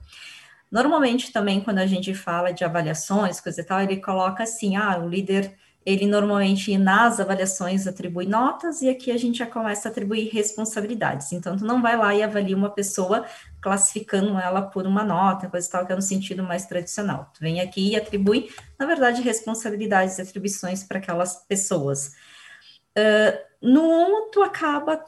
Normalmente 0.71 1.33
também 1.33 1.61
quando 1.61 1.79
a 1.79 1.87
gente 1.87 2.13
fala 2.13 2.53
de 2.53 2.65
avaliações, 2.65 3.41
coisa 3.41 3.61
e 3.61 3.65
tal, 3.65 3.81
ele 3.81 3.97
coloca 3.97 4.43
assim, 4.43 4.77
ah, 4.77 4.99
o 4.99 5.09
líder 5.09 5.57
ele 5.87 6.07
normalmente 6.07 6.77
nas 6.77 7.19
avaliações 7.19 7.87
atribui 7.87 8.27
notas 8.27 8.83
e 8.83 8.89
aqui 8.89 9.11
a 9.11 9.17
gente 9.17 9.39
já 9.39 9.47
começa 9.47 9.89
a 9.89 9.91
atribuir 9.91 10.29
responsabilidades. 10.29 11.33
Então, 11.33 11.57
tu 11.57 11.65
não 11.65 11.81
vai 11.81 11.97
lá 11.97 12.15
e 12.15 12.23
avalia 12.23 12.57
uma 12.57 12.71
pessoa 12.71 13.25
classificando 13.61 14.39
ela 14.39 14.63
por 14.63 14.87
uma 14.87 15.03
nota, 15.03 15.49
coisa 15.49 15.71
tal, 15.71 15.87
que 15.87 15.93
é 15.93 15.97
no 15.97 16.03
sentido 16.03 16.43
mais 16.43 16.67
tradicional. 16.67 17.31
Tu 17.35 17.41
vem 17.41 17.61
aqui 17.61 17.91
e 17.91 17.97
atribui, 17.97 18.51
na 18.79 18.87
verdade, 18.87 19.23
responsabilidades 19.23 20.19
e 20.19 20.23
atribuições 20.23 20.85
para 20.85 20.99
aquelas 20.99 21.37
pessoas. 21.47 22.13
Uh, 22.97 23.39
no 23.63 23.83
1, 23.83 24.31
tu 24.31 24.43
acaba 24.43 25.03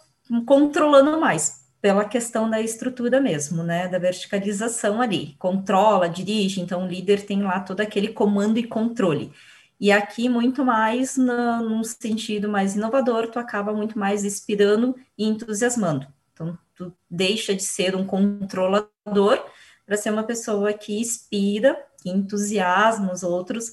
controlando 0.47 1.21
mais, 1.21 1.61
pela 1.81 2.05
questão 2.05 2.49
da 2.49 2.61
estrutura 2.61 3.21
mesmo, 3.21 3.63
né, 3.63 3.89
da 3.89 3.99
verticalização 3.99 5.01
ali, 5.01 5.35
controla, 5.39 6.09
dirige, 6.09 6.61
então 6.61 6.85
o 6.85 6.87
líder 6.87 7.25
tem 7.25 7.43
lá 7.43 7.61
todo 7.61 7.81
aquele 7.81 8.09
comando 8.09 8.59
e 8.59 8.67
controle. 8.67 9.33
E 9.81 9.91
aqui, 9.91 10.29
muito 10.29 10.63
mais 10.63 11.17
no, 11.17 11.63
num 11.63 11.83
sentido 11.83 12.51
mais 12.51 12.77
inovador, 12.77 13.31
tu 13.31 13.39
acaba 13.39 13.73
muito 13.73 13.99
mais 13.99 14.25
inspirando 14.25 14.95
e 15.17 15.25
entusiasmando. 15.25 16.07
Então, 16.35 16.59
tu 16.75 16.93
deixa 17.11 17.55
de 17.55 17.63
ser 17.63 17.97
um 17.97 18.07
controlador 18.07 19.43
para 19.87 19.97
ser 19.97 20.11
uma 20.11 20.23
pessoa 20.23 20.73
que 20.75 21.01
inspira, 21.01 21.83
que 22.03 22.11
entusiasma 22.11 23.11
os 23.11 23.23
outros. 23.23 23.71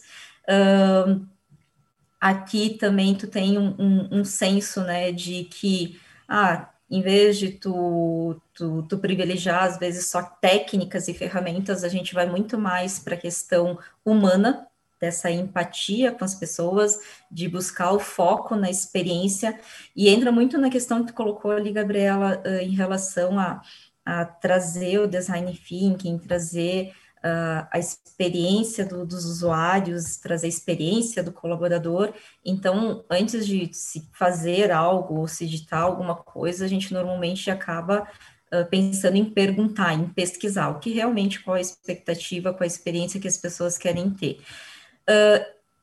Uh, 0.48 1.28
aqui 2.20 2.78
também 2.78 3.14
tu 3.14 3.28
tem 3.28 3.58
um, 3.58 3.76
um, 3.78 4.20
um 4.20 4.26
senso, 4.26 4.82
né, 4.82 5.12
de 5.12 5.44
que, 5.44 6.00
ah, 6.28 6.70
em 6.90 7.02
vez 7.02 7.38
de 7.38 7.52
tu, 7.52 8.42
tu, 8.54 8.84
tu, 8.84 8.98
privilegiar, 8.98 9.66
às 9.66 9.78
vezes, 9.78 10.10
só 10.10 10.24
técnicas 10.24 11.10
e 11.10 11.14
ferramentas, 11.14 11.84
a 11.84 11.90
gente 11.90 12.14
vai 12.14 12.26
muito 12.26 12.58
mais 12.58 12.98
para 12.98 13.16
a 13.16 13.20
questão 13.20 13.78
humana, 14.06 14.66
dessa 15.00 15.30
empatia 15.30 16.12
com 16.12 16.26
as 16.26 16.36
pessoas, 16.36 17.00
de 17.32 17.48
buscar 17.48 17.92
o 17.92 18.00
foco 18.00 18.56
na 18.56 18.70
experiência, 18.70 19.60
e 19.96 20.10
entra 20.10 20.32
muito 20.32 20.58
na 20.58 20.70
questão 20.70 21.02
que 21.02 21.12
tu 21.12 21.16
colocou 21.16 21.52
ali, 21.52 21.72
Gabriela, 21.72 22.42
em 22.62 22.76
relação 22.76 23.40
a, 23.40 23.62
a 24.06 24.26
trazer 24.26 25.00
o 25.00 25.08
design 25.08 25.54
thinking, 25.54 26.18
trazer 26.18 26.94
uh, 27.18 27.68
a 27.72 27.80
experiência 27.80 28.86
do, 28.86 29.06
dos 29.06 29.26
usuários, 29.26 30.18
trazer 30.18 30.48
a 30.48 30.50
experiência 30.50 31.24
do 31.24 31.32
colaborador. 31.32 32.14
Então, 32.46 33.04
antes 33.10 33.46
de 33.46 33.70
se 33.74 34.10
fazer 34.14 34.72
algo 34.72 35.20
ou 35.20 35.28
se 35.28 35.46
editar 35.46 35.80
alguma 35.80 36.16
coisa, 36.16 36.66
a 36.66 36.68
gente 36.68 36.94
normalmente 36.94 37.50
acaba 37.52 38.08
uh, 38.54 38.66
pensando 38.70 39.18
em 39.18 39.26
perguntar, 39.26 39.94
em 39.94 40.08
pesquisar 40.08 40.70
o 40.70 40.80
que 40.80 40.92
realmente, 40.92 41.42
qual 41.42 41.58
a 41.58 41.62
expectativa, 41.62 42.54
qual 42.54 42.64
a 42.64 42.68
experiência 42.68 43.20
que 43.20 43.28
as 43.28 43.38
pessoas 43.38 43.78
querem 43.78 44.10
ter. 44.10 44.40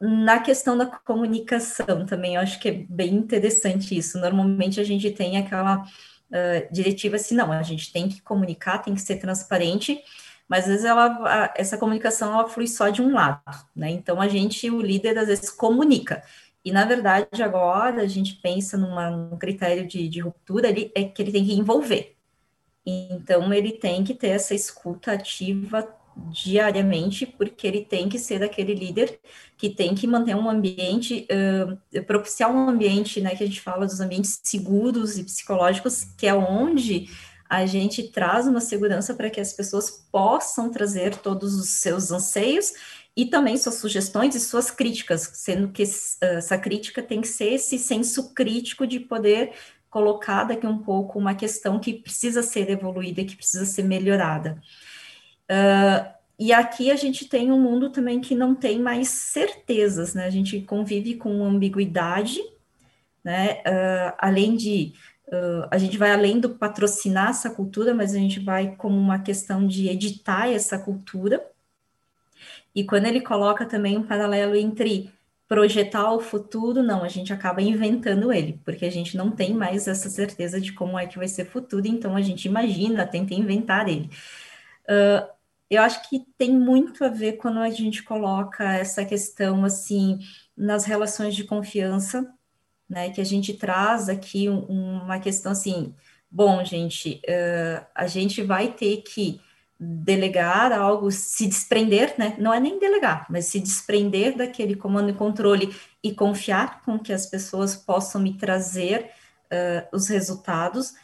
Na 0.01 0.39
questão 0.39 0.77
da 0.77 0.87
comunicação 0.87 2.05
também, 2.05 2.35
eu 2.35 2.41
acho 2.41 2.61
que 2.61 2.69
é 2.69 2.73
bem 2.89 3.15
interessante 3.15 3.97
isso. 3.97 4.19
Normalmente 4.19 4.81
a 4.81 4.85
gente 4.85 5.11
tem 5.11 5.39
aquela 5.39 5.83
uh, 5.83 6.73
diretiva 6.73 7.17
assim, 7.17 7.35
não, 7.35 7.51
a 7.53 7.63
gente 7.63 7.93
tem 7.93 8.09
que 8.09 8.21
comunicar, 8.21 8.79
tem 8.79 8.95
que 8.95 9.01
ser 9.01 9.17
transparente, 9.17 10.03
mas 10.49 10.65
às 10.65 10.71
vezes 10.71 10.85
ela, 10.85 11.53
essa 11.57 11.79
comunicação 11.79 12.35
ela 12.35 12.49
flui 12.49 12.67
só 12.67 12.91
de 12.91 13.01
um 13.01 13.15
lado, 13.15 13.41
né? 13.75 13.91
Então 13.91 14.21
a 14.21 14.29
gente, 14.29 14.69
o 14.71 14.81
líder, 14.81 15.17
às 15.17 15.29
vezes 15.29 15.49
comunica. 15.49 16.23
E 16.63 16.71
na 16.73 16.85
verdade, 16.85 17.43
agora 17.43 18.03
a 18.03 18.07
gente 18.07 18.35
pensa 18.37 18.77
num 18.77 19.39
critério 19.39 19.87
de, 19.87 20.09
de 20.09 20.21
ruptura 20.21 20.69
ali, 20.69 20.93
é 20.95 21.05
que 21.05 21.23
ele 21.23 21.33
tem 21.33 21.45
que 21.45 21.55
envolver. 21.55 22.15
Então 22.85 23.53
ele 23.55 23.73
tem 23.73 24.05
que 24.05 24.15
ter 24.15 24.29
essa 24.29 24.55
escuta 24.55 25.13
ativa 25.13 25.89
diariamente, 26.17 27.27
porque 27.27 27.67
ele 27.67 27.85
tem 27.85 28.09
que 28.09 28.19
ser 28.19 28.43
aquele 28.43 28.75
líder 28.75 29.19
que 29.57 29.69
tem 29.69 29.95
que 29.95 30.07
manter 30.07 30.35
um 30.35 30.49
ambiente, 30.49 31.27
uh, 31.31 32.05
propiciar 32.05 32.51
um 32.51 32.69
ambiente, 32.69 33.21
né, 33.21 33.35
que 33.35 33.43
a 33.43 33.47
gente 33.47 33.61
fala 33.61 33.87
dos 33.87 34.01
ambientes 34.01 34.41
seguros 34.43 35.19
e 35.19 35.25
psicológicos, 35.25 36.05
que 36.17 36.27
é 36.27 36.35
onde 36.35 37.09
a 37.49 37.67
gente 37.67 38.03
traz 38.11 38.47
uma 38.47 38.61
segurança 38.61 39.15
para 39.15 39.31
que 39.31 39.41
as 39.41 39.53
pessoas 39.53 39.91
possam 40.11 40.71
trazer 40.71 41.17
todos 41.17 41.55
os 41.55 41.69
seus 41.69 42.11
anseios 42.11 42.73
e 43.17 43.27
também 43.27 43.57
suas 43.57 43.77
sugestões 43.77 44.35
e 44.35 44.41
suas 44.41 44.71
críticas, 44.71 45.31
sendo 45.35 45.69
que 45.69 45.83
essa 45.83 46.59
crítica 46.59 47.03
tem 47.03 47.21
que 47.21 47.29
ser 47.29 47.53
esse 47.53 47.79
senso 47.79 48.35
crítico 48.35 48.87
de 48.87 48.99
poder 48.99 49.53
colocar 49.89 50.43
daqui 50.43 50.67
um 50.67 50.79
pouco 50.79 51.17
uma 51.17 51.37
questão 51.37 51.79
que 51.79 51.95
precisa 51.95 52.43
ser 52.43 52.69
evoluída, 52.69 53.25
que 53.25 53.37
precisa 53.37 53.65
ser 53.65 53.85
melhorada. 53.85 54.61
E 56.39 56.53
aqui 56.53 56.91
a 56.91 56.97
gente 56.97 57.29
tem 57.29 57.53
um 57.53 57.61
mundo 57.61 57.91
também 57.91 58.21
que 58.21 58.35
não 58.35 58.55
tem 58.55 58.81
mais 58.81 59.09
certezas, 59.09 60.15
né? 60.15 60.27
A 60.27 60.31
gente 60.31 60.61
convive 60.63 61.15
com 61.15 61.45
ambiguidade, 61.45 62.41
né? 63.23 63.63
Uh, 63.67 64.15
além 64.19 64.57
de 64.57 64.95
Uh, 65.27 65.67
a 65.71 65.79
gente 65.79 65.97
vai 65.97 66.13
além 66.13 66.39
do 66.39 66.51
patrocinar 66.51 67.31
essa 67.31 67.51
cultura, 67.51 67.95
mas 67.95 68.15
a 68.15 68.19
gente 68.19 68.39
vai 68.41 68.77
como 68.77 68.97
uma 68.97 69.19
questão 69.19 69.67
de 69.67 69.89
editar 69.89 70.49
essa 70.49 70.79
cultura. 70.79 71.45
E 72.75 72.85
quando 72.85 73.07
ele 73.07 73.21
coloca 73.21 73.65
também 73.65 73.97
um 73.97 74.03
paralelo 74.03 74.55
entre 74.55 75.11
projetar 75.49 76.13
o 76.13 76.21
futuro, 76.21 76.83
não, 76.83 77.03
a 77.03 77.09
gente 77.09 77.33
acaba 77.33 77.63
inventando 77.63 78.33
ele, 78.33 78.61
porque 78.65 78.85
a 78.85 78.91
gente 78.91 79.17
não 79.17 79.31
tem 79.31 79.55
mais 79.55 79.87
essa 79.89 80.11
certeza 80.11 80.61
de 80.61 80.73
como 80.73 80.99
é 80.99 81.07
que 81.07 81.19
vai 81.19 81.29
ser 81.29 81.43
o 81.43 81.51
futuro, 81.51 81.87
então 81.87 82.17
a 82.17 82.23
gente 82.23 82.47
imagina, 82.47 83.07
tenta 83.07 83.35
inventar 83.35 83.89
ele. 83.89 84.11
Uh, 84.89 85.34
eu 85.71 85.83
acho 85.83 86.09
que 86.09 86.25
tem 86.39 86.53
muito 86.53 87.05
a 87.05 87.09
ver 87.09 87.35
quando 87.35 87.59
a 87.59 87.71
gente 87.71 88.03
coloca 88.03 88.65
essa 88.75 89.05
questão 89.05 89.65
assim 89.65 90.19
nas 90.57 90.85
relações 90.85 91.35
de 91.35 91.45
confiança 91.45 92.33
né, 92.89 93.11
que 93.11 93.21
a 93.21 93.25
gente 93.25 93.55
traz 93.55 94.09
aqui 94.09 94.49
um, 94.49 95.03
uma 95.03 95.19
questão 95.19 95.53
assim, 95.53 95.95
bom, 96.31 96.65
gente, 96.65 97.21
uh, 97.27 97.85
a 97.95 98.07
gente 98.07 98.43
vai 98.43 98.73
ter 98.73 98.99
que 98.99 99.41
delegar 99.79 100.73
algo, 100.73 101.11
se 101.11 101.47
desprender, 101.47 102.15
né, 102.17 102.37
não 102.39 102.55
é 102.55 102.61
nem 102.61 102.79
delegar, 102.79 103.27
mas 103.29 103.47
se 103.47 103.59
desprender 103.59 104.37
daquele 104.37 104.77
comando 104.77 105.11
e 105.11 105.15
controle 105.15 105.75
e 106.03 106.15
confiar 106.15 106.83
com 106.83 106.99
que 106.99 107.13
as 107.13 107.27
pessoas 107.27 107.75
possam 107.75 108.21
me 108.21 108.35
trazer 108.37 109.11
uh, 109.47 109.97
os 109.97 110.09
resultados, 110.09 110.95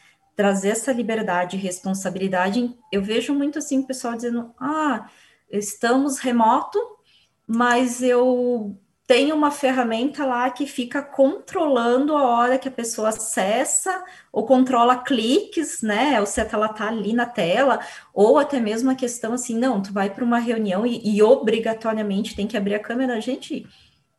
trazer 0.40 0.70
essa 0.70 0.90
liberdade 0.90 1.54
e 1.54 1.60
responsabilidade. 1.60 2.74
Eu 2.90 3.02
vejo 3.02 3.34
muito 3.34 3.58
assim 3.58 3.80
o 3.80 3.86
pessoal 3.86 4.14
dizendo, 4.14 4.54
ah, 4.58 5.06
estamos 5.50 6.18
remoto, 6.18 6.78
mas 7.46 8.02
eu 8.02 8.74
tem 9.06 9.32
uma 9.32 9.50
ferramenta 9.50 10.24
lá 10.24 10.48
que 10.48 10.66
fica 10.66 11.02
controlando 11.02 12.16
a 12.16 12.22
hora 12.22 12.58
que 12.58 12.68
a 12.68 12.70
pessoa 12.70 13.10
acessa, 13.10 14.02
ou 14.32 14.46
controla 14.46 14.96
cliques, 14.96 15.82
né? 15.82 16.18
Ou 16.20 16.24
se 16.24 16.40
ela 16.40 16.68
tá 16.68 16.88
ali 16.88 17.12
na 17.12 17.26
tela, 17.26 17.80
ou 18.14 18.38
até 18.38 18.58
mesmo 18.58 18.90
a 18.90 18.94
questão 18.94 19.34
assim, 19.34 19.58
não, 19.58 19.82
tu 19.82 19.92
vai 19.92 20.08
para 20.08 20.24
uma 20.24 20.38
reunião 20.38 20.86
e, 20.86 21.02
e, 21.04 21.22
obrigatoriamente 21.22 22.34
tem 22.34 22.46
que 22.46 22.56
abrir 22.56 22.76
a 22.76 22.78
câmera, 22.78 23.20
gente, 23.20 23.66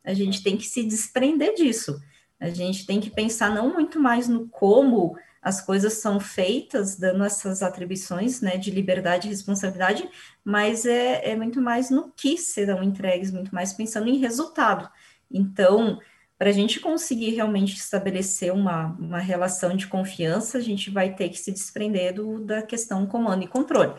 a 0.04 0.14
gente 0.14 0.40
tem 0.40 0.56
que 0.56 0.66
se 0.66 0.84
desprender 0.84 1.54
disso. 1.54 1.98
A 2.38 2.50
gente 2.50 2.86
tem 2.86 3.00
que 3.00 3.10
pensar 3.10 3.52
não 3.52 3.72
muito 3.72 3.98
mais 3.98 4.28
no 4.28 4.46
como 4.48 5.16
as 5.42 5.60
coisas 5.60 5.94
são 5.94 6.20
feitas, 6.20 6.96
dando 6.96 7.24
essas 7.24 7.62
atribuições 7.64 8.40
né, 8.40 8.56
de 8.56 8.70
liberdade 8.70 9.26
e 9.26 9.30
responsabilidade, 9.30 10.08
mas 10.44 10.86
é, 10.86 11.30
é 11.30 11.36
muito 11.36 11.60
mais 11.60 11.90
no 11.90 12.12
que 12.12 12.38
serão 12.38 12.80
entregues, 12.80 13.32
muito 13.32 13.52
mais 13.52 13.72
pensando 13.72 14.08
em 14.08 14.18
resultado. 14.18 14.88
Então, 15.28 15.98
para 16.38 16.50
a 16.50 16.52
gente 16.52 16.78
conseguir 16.78 17.30
realmente 17.30 17.74
estabelecer 17.74 18.52
uma, 18.52 18.96
uma 18.98 19.18
relação 19.18 19.76
de 19.76 19.88
confiança, 19.88 20.58
a 20.58 20.60
gente 20.60 20.90
vai 20.90 21.12
ter 21.14 21.28
que 21.28 21.38
se 21.38 21.50
desprender 21.50 22.14
do, 22.14 22.44
da 22.44 22.62
questão 22.62 23.04
comando 23.04 23.42
e 23.42 23.48
controle. 23.48 23.94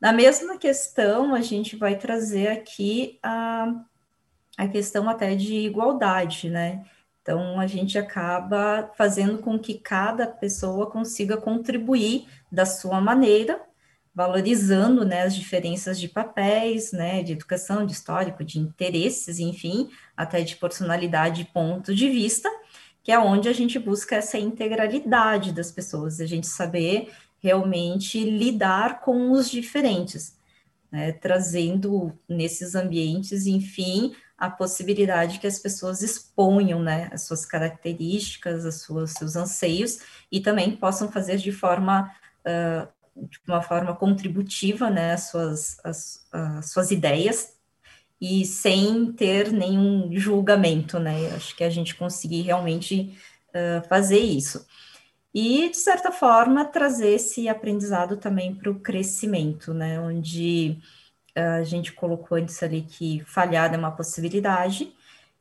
Na 0.00 0.12
mesma 0.12 0.58
questão, 0.58 1.34
a 1.34 1.40
gente 1.40 1.76
vai 1.76 1.96
trazer 1.96 2.48
aqui 2.48 3.18
a, 3.22 3.72
a 4.56 4.68
questão 4.68 5.08
até 5.08 5.36
de 5.36 5.54
igualdade, 5.54 6.50
né? 6.50 6.84
Então, 7.24 7.58
a 7.58 7.66
gente 7.66 7.96
acaba 7.96 8.92
fazendo 8.98 9.38
com 9.38 9.58
que 9.58 9.78
cada 9.78 10.26
pessoa 10.26 10.90
consiga 10.90 11.38
contribuir 11.38 12.26
da 12.52 12.66
sua 12.66 13.00
maneira, 13.00 13.62
valorizando 14.14 15.06
né, 15.06 15.22
as 15.22 15.34
diferenças 15.34 15.98
de 15.98 16.06
papéis, 16.06 16.92
né, 16.92 17.22
de 17.22 17.32
educação, 17.32 17.86
de 17.86 17.94
histórico, 17.94 18.44
de 18.44 18.58
interesses, 18.58 19.38
enfim, 19.38 19.88
até 20.14 20.42
de 20.42 20.54
personalidade 20.56 21.40
e 21.40 21.44
ponto 21.46 21.94
de 21.94 22.10
vista, 22.10 22.50
que 23.02 23.10
é 23.10 23.18
onde 23.18 23.48
a 23.48 23.54
gente 23.54 23.78
busca 23.78 24.16
essa 24.16 24.36
integralidade 24.36 25.50
das 25.50 25.72
pessoas, 25.72 26.20
a 26.20 26.26
gente 26.26 26.46
saber 26.46 27.10
realmente 27.38 28.22
lidar 28.22 29.00
com 29.00 29.30
os 29.30 29.50
diferentes, 29.50 30.36
né, 30.92 31.10
trazendo 31.10 32.12
nesses 32.28 32.74
ambientes, 32.74 33.46
enfim, 33.46 34.14
a 34.36 34.50
possibilidade 34.50 35.38
que 35.38 35.46
as 35.46 35.58
pessoas 35.58 36.02
exponham 36.02 36.82
né, 36.82 37.08
as 37.12 37.22
suas 37.22 37.46
características, 37.46 38.64
as 38.66 38.82
suas, 38.82 39.12
seus 39.12 39.36
anseios, 39.36 40.00
e 40.30 40.40
também 40.40 40.76
possam 40.76 41.10
fazer 41.10 41.36
de 41.36 41.52
forma, 41.52 42.10
uh, 42.40 42.88
de 43.28 43.38
uma 43.46 43.62
forma 43.62 43.94
contributiva 43.94 44.90
né, 44.90 45.12
as, 45.12 45.30
suas, 45.30 45.78
as, 45.84 46.26
as 46.32 46.70
suas 46.70 46.90
ideias, 46.90 47.54
e 48.20 48.44
sem 48.44 49.12
ter 49.12 49.52
nenhum 49.52 50.08
julgamento, 50.16 50.98
né? 50.98 51.30
Acho 51.34 51.54
que 51.54 51.64
a 51.64 51.68
gente 51.68 51.94
conseguir 51.94 52.42
realmente 52.42 53.14
uh, 53.50 53.86
fazer 53.86 54.20
isso. 54.20 54.64
E, 55.34 55.68
de 55.68 55.76
certa 55.76 56.12
forma, 56.12 56.64
trazer 56.64 57.14
esse 57.14 57.48
aprendizado 57.48 58.16
também 58.16 58.54
para 58.54 58.70
o 58.70 58.80
crescimento, 58.80 59.74
né? 59.74 60.00
Onde 60.00 60.78
a 61.34 61.62
gente 61.64 61.92
colocou 61.92 62.38
antes 62.38 62.62
ali 62.62 62.82
que 62.82 63.22
falhar 63.24 63.72
é 63.74 63.76
uma 63.76 63.90
possibilidade, 63.90 64.94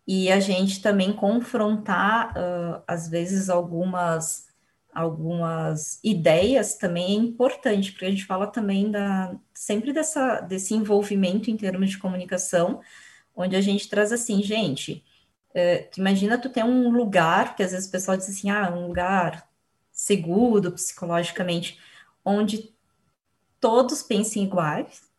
e 0.08 0.32
a 0.32 0.40
gente 0.40 0.82
também 0.82 1.14
confrontar, 1.14 2.34
uh, 2.38 2.84
às 2.88 3.08
vezes, 3.08 3.50
algumas, 3.50 4.48
algumas 4.94 6.00
ideias 6.04 6.76
também 6.76 7.12
é 7.12 7.20
importante, 7.20 7.92
porque 7.92 8.06
a 8.06 8.10
gente 8.10 8.26
fala 8.26 8.48
também 8.48 8.92
da, 8.92 9.34
sempre 9.54 9.94
dessa, 9.94 10.42
desse 10.42 10.74
envolvimento 10.74 11.50
em 11.50 11.58
termos 11.58 11.92
de 11.92 11.98
comunicação, 11.98 12.82
onde 13.36 13.56
a 13.56 13.62
gente 13.62 13.90
traz 13.90 14.12
assim, 14.12 14.44
gente, 14.44 15.04
uh, 15.52 15.90
imagina 15.98 16.38
tu 16.38 16.50
ter 16.50 16.66
um 16.66 16.90
lugar, 16.90 17.56
que 17.56 17.64
às 17.64 17.72
vezes 17.72 17.88
o 17.88 17.92
pessoal 17.92 18.18
diz 18.18 18.30
assim, 18.30 18.50
ah, 18.50 18.72
um 18.76 18.88
lugar 18.88 19.48
seguro 19.92 20.72
psicologicamente, 20.72 21.80
onde 22.26 22.74
todos 23.60 24.04
pensem 24.04 24.44
iguais, 24.44 25.13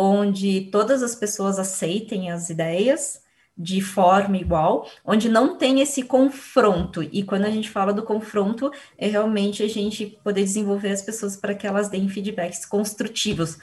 onde 0.00 0.68
todas 0.70 1.02
as 1.02 1.16
pessoas 1.16 1.58
aceitem 1.58 2.30
as 2.30 2.48
ideias, 2.50 3.20
de 3.56 3.80
forma 3.80 4.36
igual, 4.36 4.88
onde 5.04 5.28
não 5.28 5.58
tem 5.58 5.80
esse 5.80 6.04
confronto. 6.04 7.02
E 7.02 7.24
quando 7.24 7.46
a 7.46 7.50
gente 7.50 7.68
fala 7.68 7.92
do 7.92 8.04
confronto, 8.04 8.70
é 8.96 9.08
realmente 9.08 9.60
a 9.60 9.68
gente 9.68 10.06
poder 10.22 10.44
desenvolver 10.44 10.92
as 10.92 11.02
pessoas 11.02 11.36
para 11.36 11.52
que 11.52 11.66
elas 11.66 11.88
deem 11.88 12.08
feedbacks 12.08 12.64
construtivos. 12.64 13.58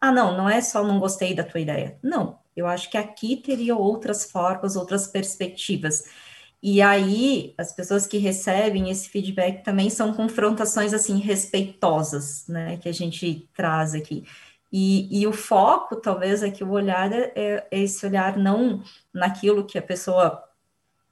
Ah, 0.00 0.12
não, 0.12 0.36
não 0.36 0.48
é 0.48 0.60
só 0.60 0.86
não 0.86 1.00
gostei 1.00 1.34
da 1.34 1.42
tua 1.42 1.60
ideia. 1.60 1.98
Não, 2.00 2.38
eu 2.54 2.68
acho 2.68 2.88
que 2.88 2.96
aqui 2.96 3.36
teria 3.36 3.74
outras 3.74 4.30
formas, 4.30 4.76
outras 4.76 5.08
perspectivas. 5.08 6.04
E 6.62 6.80
aí, 6.80 7.52
as 7.58 7.72
pessoas 7.72 8.06
que 8.06 8.18
recebem 8.18 8.90
esse 8.90 9.08
feedback 9.08 9.64
também 9.64 9.90
são 9.90 10.12
confrontações, 10.12 10.94
assim, 10.94 11.18
respeitosas, 11.18 12.46
né, 12.46 12.76
que 12.76 12.88
a 12.88 12.92
gente 12.92 13.48
traz 13.54 13.94
aqui. 13.94 14.24
E, 14.72 15.20
e 15.20 15.26
o 15.26 15.32
foco, 15.32 15.96
talvez, 15.96 16.42
é 16.42 16.50
que 16.50 16.62
o 16.62 16.70
olhar 16.70 17.12
é, 17.12 17.66
é 17.70 17.80
esse 17.82 18.06
olhar 18.06 18.36
não 18.36 18.82
naquilo 19.12 19.64
que 19.64 19.76
a 19.76 19.82
pessoa 19.82 20.44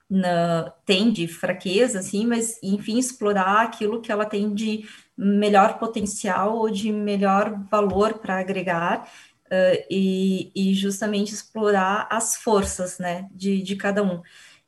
na, 0.09 0.72
tem 0.86 1.12
de 1.12 1.28
fraqueza, 1.28 1.98
assim, 1.98 2.26
mas, 2.26 2.59
enfim, 2.62 2.98
explorar 2.98 3.62
aquilo 3.62 4.00
que 4.00 4.11
ela 4.11 4.24
tem 4.24 4.54
de 4.54 4.88
melhor 5.16 5.78
potencial 5.78 6.56
ou 6.56 6.70
de 6.70 6.90
melhor 6.92 7.64
valor 7.70 8.14
para 8.14 8.38
agregar 8.38 9.11
uh, 9.46 9.84
e, 9.90 10.50
e, 10.54 10.74
justamente 10.74 11.34
explorar 11.34 12.06
as 12.11 12.36
forças, 12.36 12.98
né, 12.98 13.28
de, 13.32 13.61
de 13.61 13.76
cada 13.76 14.02
um. 14.02 14.22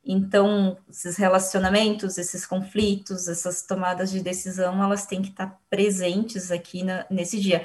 Então, 0.05 0.79
esses 0.89 1.17
relacionamentos, 1.17 2.19
esses 2.19 2.47
conflitos, 2.47 3.29
essas 3.29 3.63
tomadas 3.63 4.11
de 4.11 4.21
decisão, 4.21 4.83
elas 4.83 5.07
têm 5.07 5.23
que 5.23 5.29
estar 5.29 5.59
presentes 5.69 6.51
aqui 6.51 6.83
na, 6.83 7.07
nesse 7.11 7.39
dia 7.39 7.65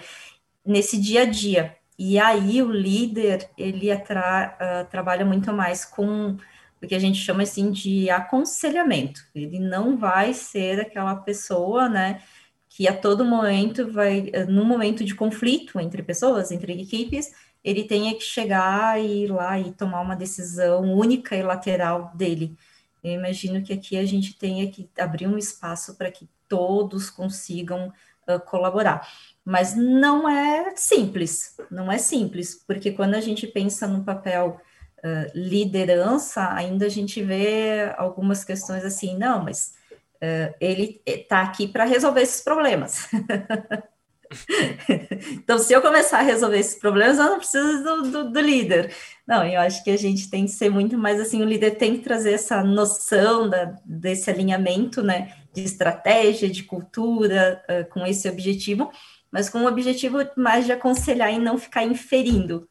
nesse 0.65 0.99
dia 0.99 1.21
a 1.23 1.25
dia. 1.25 1.75
E 1.97 2.19
aí 2.19 2.61
o 2.61 2.71
líder, 2.71 3.49
ele 3.57 3.91
atra, 3.91 4.57
uh, 4.59 4.89
trabalha 4.89 5.25
muito 5.25 5.53
mais 5.53 5.85
com 5.85 6.37
o 6.81 6.87
que 6.87 6.95
a 6.95 6.99
gente 6.99 7.19
chama 7.19 7.43
assim 7.43 7.71
de 7.71 8.09
aconselhamento. 8.09 9.21
Ele 9.33 9.59
não 9.59 9.97
vai 9.97 10.33
ser 10.33 10.79
aquela 10.81 11.15
pessoa, 11.15 11.87
né, 11.87 12.21
que 12.69 12.87
a 12.87 12.95
todo 12.95 13.23
momento 13.23 13.91
vai, 13.91 14.31
no 14.49 14.65
momento 14.65 15.05
de 15.05 15.15
conflito 15.15 15.79
entre 15.79 16.03
pessoas, 16.03 16.51
entre 16.51 16.81
equipes, 16.81 17.31
ele 17.63 17.85
tenha 17.85 18.13
que 18.13 18.21
chegar 18.21 19.01
e 19.01 19.23
ir 19.23 19.31
lá 19.31 19.59
e 19.59 19.71
tomar 19.71 20.01
uma 20.01 20.15
decisão 20.15 20.83
única 20.93 21.35
e 21.35 21.41
lateral 21.41 22.11
dele. 22.13 22.55
Eu 23.03 23.13
imagino 23.13 23.63
que 23.63 23.71
aqui 23.71 23.97
a 23.97 24.05
gente 24.05 24.37
tenha 24.37 24.69
que 24.69 24.89
abrir 24.97 25.27
um 25.27 25.37
espaço 25.37 25.95
para 25.95 26.11
que 26.11 26.27
todos 26.47 27.09
consigam 27.09 27.93
uh, 28.29 28.39
colaborar. 28.39 29.07
Mas 29.43 29.75
não 29.75 30.27
é 30.27 30.73
simples, 30.75 31.55
não 31.69 31.91
é 31.91 31.97
simples, 31.97 32.63
porque 32.67 32.91
quando 32.91 33.15
a 33.15 33.21
gente 33.21 33.45
pensa 33.47 33.87
no 33.87 34.03
papel 34.03 34.59
uh, 34.99 35.31
liderança, 35.33 36.53
ainda 36.53 36.85
a 36.85 36.89
gente 36.89 37.21
vê 37.23 37.93
algumas 37.97 38.43
questões 38.43 38.83
assim, 38.83 39.17
não, 39.17 39.43
mas 39.43 39.73
uh, 40.15 40.55
ele 40.59 41.01
está 41.05 41.41
aqui 41.41 41.67
para 41.67 41.85
resolver 41.85 42.21
esses 42.21 42.41
problemas. 42.41 43.07
então, 45.31 45.57
se 45.57 45.73
eu 45.73 45.81
começar 45.81 46.19
a 46.19 46.23
resolver 46.23 46.59
esses 46.59 46.75
problemas, 46.75 47.17
eu 47.17 47.25
não 47.25 47.37
preciso 47.37 47.83
do, 47.83 48.11
do, 48.11 48.31
do, 48.31 48.39
líder. 48.39 48.93
Não, 49.27 49.45
eu 49.45 49.59
acho 49.59 49.83
que 49.83 49.89
a 49.89 49.97
gente 49.97 50.29
tem 50.29 50.45
que 50.45 50.51
ser 50.51 50.69
muito 50.69 50.97
mais 50.97 51.19
assim, 51.19 51.41
o 51.41 51.45
líder 51.45 51.77
tem 51.77 51.97
que 51.97 52.03
trazer 52.03 52.33
essa 52.33 52.63
noção 52.63 53.49
da, 53.49 53.75
desse 53.85 54.29
alinhamento, 54.29 55.01
né, 55.01 55.35
de 55.53 55.63
estratégia, 55.63 56.49
de 56.49 56.63
cultura, 56.63 57.63
uh, 57.69 57.89
com 57.89 58.05
esse 58.05 58.29
objetivo, 58.29 58.91
mas 59.31 59.49
com 59.49 59.59
o 59.59 59.67
objetivo 59.67 60.17
mais 60.35 60.65
de 60.65 60.71
aconselhar 60.71 61.33
e 61.33 61.39
não 61.39 61.57
ficar 61.57 61.83
inferindo. 61.83 62.67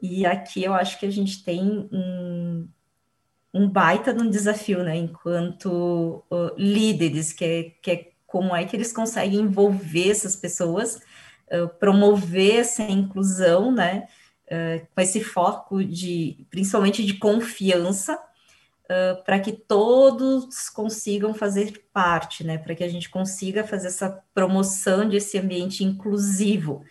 E 0.00 0.26
aqui 0.26 0.62
eu 0.62 0.74
acho 0.74 0.98
que 0.98 1.06
a 1.06 1.10
gente 1.10 1.42
tem 1.42 1.88
um, 1.90 2.68
um 3.52 3.68
baita 3.68 4.12
de 4.12 4.22
um 4.22 4.28
desafio, 4.28 4.82
né, 4.82 4.96
enquanto 4.96 6.24
uh, 6.30 6.52
líderes, 6.56 7.32
que 7.32 7.44
é, 7.44 7.62
que 7.80 7.90
é 7.90 8.13
como 8.34 8.56
é 8.56 8.64
que 8.64 8.74
eles 8.74 8.92
conseguem 8.92 9.42
envolver 9.42 10.10
essas 10.10 10.34
pessoas, 10.34 10.96
uh, 11.52 11.68
promover 11.78 12.56
essa 12.56 12.82
inclusão, 12.82 13.70
né, 13.70 14.08
uh, 14.48 14.84
com 14.92 15.00
esse 15.00 15.22
foco 15.22 15.84
de, 15.84 16.44
principalmente 16.50 17.04
de 17.04 17.14
confiança, 17.14 18.16
uh, 18.16 19.22
para 19.24 19.38
que 19.38 19.52
todos 19.52 20.68
consigam 20.68 21.32
fazer 21.32 21.84
parte, 21.92 22.42
né? 22.42 22.58
Para 22.58 22.74
que 22.74 22.82
a 22.82 22.88
gente 22.88 23.08
consiga 23.08 23.62
fazer 23.62 23.86
essa 23.86 24.20
promoção 24.34 25.08
desse 25.08 25.38
ambiente 25.38 25.84
inclusivo. 25.84 26.84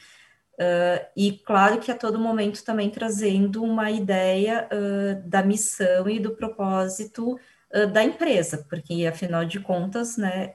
Uh, 0.54 1.04
e 1.14 1.34
claro 1.34 1.78
que 1.82 1.92
a 1.92 1.98
todo 1.98 2.18
momento 2.18 2.64
também 2.64 2.90
trazendo 2.90 3.62
uma 3.62 3.92
ideia 3.92 4.70
uh, 4.72 5.28
da 5.28 5.44
missão 5.44 6.08
e 6.08 6.22
do 6.22 6.38
propósito 6.38 7.34
uh, 7.34 7.88
da 7.92 8.02
empresa, 8.02 8.66
porque 8.70 9.06
afinal 9.06 9.44
de 9.44 9.60
contas, 9.60 10.16
né, 10.16 10.54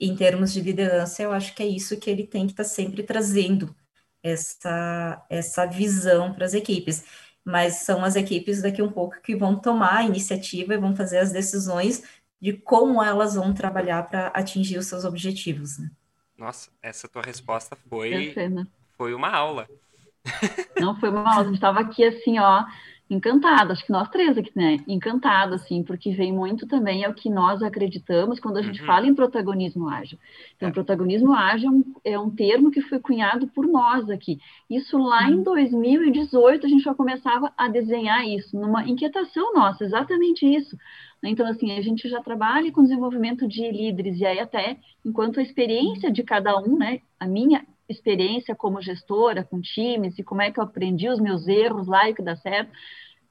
em 0.00 0.16
termos 0.16 0.52
de 0.52 0.60
liderança, 0.60 1.22
eu 1.22 1.32
acho 1.32 1.54
que 1.54 1.62
é 1.62 1.66
isso 1.66 1.98
que 1.98 2.08
ele 2.10 2.26
tem 2.26 2.46
que 2.46 2.52
estar 2.52 2.64
tá 2.64 2.68
sempre 2.68 3.02
trazendo, 3.02 3.74
essa, 4.22 5.24
essa 5.30 5.66
visão 5.66 6.32
para 6.34 6.44
as 6.44 6.54
equipes 6.54 7.04
mas 7.44 7.76
são 7.76 8.04
as 8.04 8.16
equipes 8.16 8.62
daqui 8.62 8.82
um 8.82 8.90
pouco 8.90 9.20
que 9.20 9.34
vão 9.34 9.56
tomar 9.56 9.98
a 9.98 10.02
iniciativa 10.02 10.74
e 10.74 10.78
vão 10.78 10.94
fazer 10.94 11.18
as 11.18 11.32
decisões 11.32 12.02
de 12.40 12.52
como 12.52 13.02
elas 13.02 13.34
vão 13.34 13.52
trabalhar 13.52 14.06
para 14.06 14.28
atingir 14.28 14.78
os 14.78 14.86
seus 14.86 15.04
objetivos. 15.04 15.78
Né? 15.78 15.90
Nossa, 16.38 16.70
essa 16.82 17.08
tua 17.08 17.22
resposta 17.22 17.76
foi, 17.88 18.34
foi 18.96 19.14
uma 19.14 19.30
aula. 19.30 19.68
Não 20.78 20.98
foi 20.98 21.10
uma 21.10 21.20
aula, 21.20 21.42
a 21.42 21.44
gente 21.44 21.54
estava 21.54 21.80
aqui 21.80 22.04
assim, 22.04 22.38
ó, 22.38 22.64
encantada, 23.10 23.72
acho 23.72 23.84
que 23.84 23.90
nós 23.90 24.08
três 24.08 24.38
aqui, 24.38 24.52
né? 24.54 24.76
Encantada, 24.86 25.56
assim, 25.56 25.82
porque 25.82 26.12
vem 26.12 26.32
muito 26.32 26.66
também 26.66 27.02
é 27.02 27.08
o 27.08 27.14
que 27.14 27.28
nós 27.28 27.60
acreditamos 27.60 28.38
quando 28.38 28.58
a 28.58 28.62
gente 28.62 28.80
uhum. 28.80 28.86
fala 28.86 29.06
em 29.06 29.14
protagonismo 29.14 29.88
ágil. 29.88 30.16
Então, 30.56 30.68
é. 30.68 30.72
protagonismo 30.72 31.32
ágil 31.32 31.68
é 31.68 31.72
um, 31.72 31.84
é 32.04 32.18
um, 32.18 32.30
termo 32.30 32.70
que 32.70 32.80
foi 32.80 33.00
cunhado 33.00 33.48
por 33.48 33.66
nós 33.66 34.08
aqui. 34.08 34.38
Isso 34.70 34.96
lá 34.96 35.26
uhum. 35.26 35.40
em 35.40 35.42
2018 35.42 36.64
a 36.64 36.68
gente 36.68 36.84
já 36.84 36.94
começava 36.94 37.52
a 37.56 37.66
desenhar 37.66 38.24
isso, 38.24 38.56
numa 38.56 38.88
inquietação 38.88 39.52
nossa, 39.52 39.84
exatamente 39.84 40.46
isso. 40.46 40.76
Então, 41.22 41.46
assim, 41.46 41.72
a 41.72 41.82
gente 41.82 42.08
já 42.08 42.22
trabalha 42.22 42.72
com 42.72 42.82
desenvolvimento 42.82 43.46
de 43.46 43.70
líderes, 43.70 44.18
e 44.20 44.24
aí 44.24 44.38
até, 44.38 44.78
enquanto 45.04 45.40
a 45.40 45.42
experiência 45.42 46.10
de 46.10 46.22
cada 46.22 46.56
um, 46.58 46.78
né, 46.78 47.00
a 47.18 47.26
minha 47.26 47.62
experiência 47.90 48.54
como 48.54 48.80
gestora, 48.80 49.44
com 49.44 49.60
times, 49.60 50.18
e 50.18 50.22
como 50.22 50.42
é 50.42 50.50
que 50.50 50.60
eu 50.60 50.64
aprendi 50.64 51.08
os 51.08 51.20
meus 51.20 51.46
erros 51.48 51.86
lá 51.86 52.08
e 52.08 52.12
o 52.12 52.14
que 52.14 52.22
dá 52.22 52.36
certo. 52.36 52.70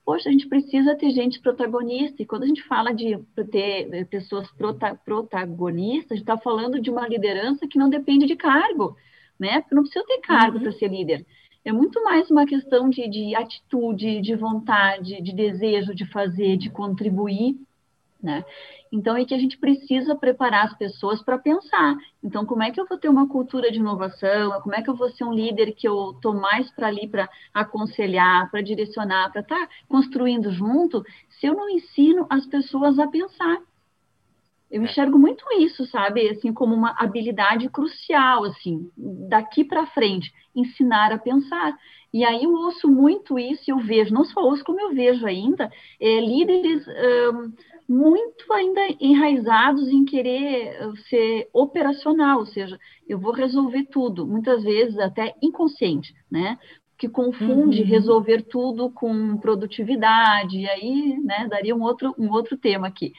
Poxa, 0.06 0.30
a 0.30 0.32
gente 0.32 0.48
precisa 0.48 0.96
ter 0.96 1.12
gente 1.12 1.40
protagonista, 1.40 2.22
e 2.22 2.26
quando 2.26 2.44
a 2.44 2.48
gente 2.48 2.64
fala 2.64 2.92
de 2.94 3.18
ter 3.52 4.06
pessoas 4.08 4.50
prota 4.52 4.96
protagonistas, 5.06 6.12
a 6.12 6.16
gente 6.16 6.24
está 6.24 6.38
falando 6.38 6.82
de 6.82 6.90
uma 6.90 7.08
liderança 7.08 7.68
que 7.68 7.78
não 7.78 7.90
depende 7.90 8.26
de 8.26 8.36
cargo, 8.36 8.96
né? 9.40 9.62
Porque 9.62 9.76
não 9.76 9.84
precisa 9.84 10.06
ter 10.06 10.20
cargo 10.22 10.58
uhum. 10.58 10.64
para 10.64 10.72
ser 10.72 10.88
líder. 10.88 11.26
É 11.64 11.72
muito 11.72 12.04
mais 12.04 12.32
uma 12.32 12.46
questão 12.46 12.90
de, 12.90 13.08
de 13.08 13.36
atitude, 13.36 14.22
de 14.22 14.36
vontade, 14.36 15.22
de 15.22 15.34
desejo 15.34 15.94
de 15.94 16.06
fazer, 16.06 16.58
de 16.58 16.70
contribuir, 16.70 17.56
né? 18.22 18.44
Então, 18.92 19.16
é 19.16 19.24
que 19.24 19.34
a 19.34 19.38
gente 19.38 19.58
precisa 19.58 20.16
preparar 20.16 20.66
as 20.66 20.78
pessoas 20.78 21.22
para 21.22 21.38
pensar. 21.38 21.96
Então, 22.24 22.46
como 22.46 22.64
é 22.64 22.72
que 22.72 22.80
eu 22.80 22.86
vou 22.86 22.98
ter 22.98 23.08
uma 23.08 23.28
cultura 23.28 23.72
de 23.72 23.78
inovação? 23.78 24.60
Como 24.62 24.76
é 24.76 24.82
que 24.82 24.90
eu 24.90 24.96
vou 24.96 25.10
ser 25.10 25.24
um 25.24 25.34
líder 25.34 25.74
que 25.74 25.88
eu 25.88 26.12
estou 26.12 26.34
mais 26.34 26.70
para 26.72 26.88
ali 26.88 27.08
para 27.08 27.30
aconselhar, 27.54 28.50
para 28.52 28.62
direcionar, 28.62 29.32
para 29.32 29.42
estar 29.42 29.68
tá 29.68 29.70
construindo 29.88 30.52
junto, 30.52 31.04
se 31.30 31.48
eu 31.48 31.54
não 31.54 31.70
ensino 31.70 32.26
as 32.30 32.46
pessoas 32.46 33.00
a 33.00 33.08
pensar? 33.08 33.62
Eu 34.70 34.84
enxergo 34.84 35.18
muito 35.18 35.44
isso, 35.60 35.86
sabe? 35.88 36.30
Assim, 36.30 36.54
como 36.54 36.76
uma 36.76 36.94
habilidade 37.00 37.68
crucial, 37.70 38.44
assim, 38.44 38.92
daqui 39.28 39.64
para 39.64 39.88
frente, 39.88 40.32
ensinar 40.56 41.12
a 41.12 41.18
pensar. 41.18 41.76
E 42.14 42.24
aí 42.24 42.44
eu 42.44 42.54
ouço 42.54 42.88
muito 42.88 43.38
isso 43.38 43.64
e 43.68 43.72
eu 43.72 43.80
vejo, 43.80 44.14
não 44.14 44.24
só 44.26 44.42
ouço, 44.42 44.64
como 44.64 44.80
eu 44.80 44.94
vejo 44.94 45.26
ainda, 45.26 45.72
é, 46.00 46.20
líderes 46.20 46.88
muito 47.90 48.54
ainda 48.54 48.82
enraizados 49.02 49.90
em 49.90 50.06
querer 50.06 50.68
eh, 50.68 50.92
ser 51.10 51.50
operacional, 51.52 52.40
ou 52.40 52.46
seja, 52.46 52.80
eu 53.08 53.18
vou 53.18 53.34
resolver 53.34 53.88
tudo, 53.92 54.28
muitas 54.28 54.64
vezes 54.64 55.00
até 55.00 55.34
inconsciente, 55.42 56.14
né? 56.30 56.60
Que 56.96 57.10
confunde 57.10 57.82
uhum. 57.82 57.88
resolver 57.88 58.44
tudo 58.44 58.92
com 58.92 59.38
produtividade, 59.38 60.60
e 60.60 60.70
aí, 60.70 61.18
né, 61.24 61.48
daria 61.50 61.76
um 61.76 61.82
outro, 61.82 62.14
um 62.16 62.30
outro 62.30 62.56
tema 62.58 62.88
aqui. 62.88 63.12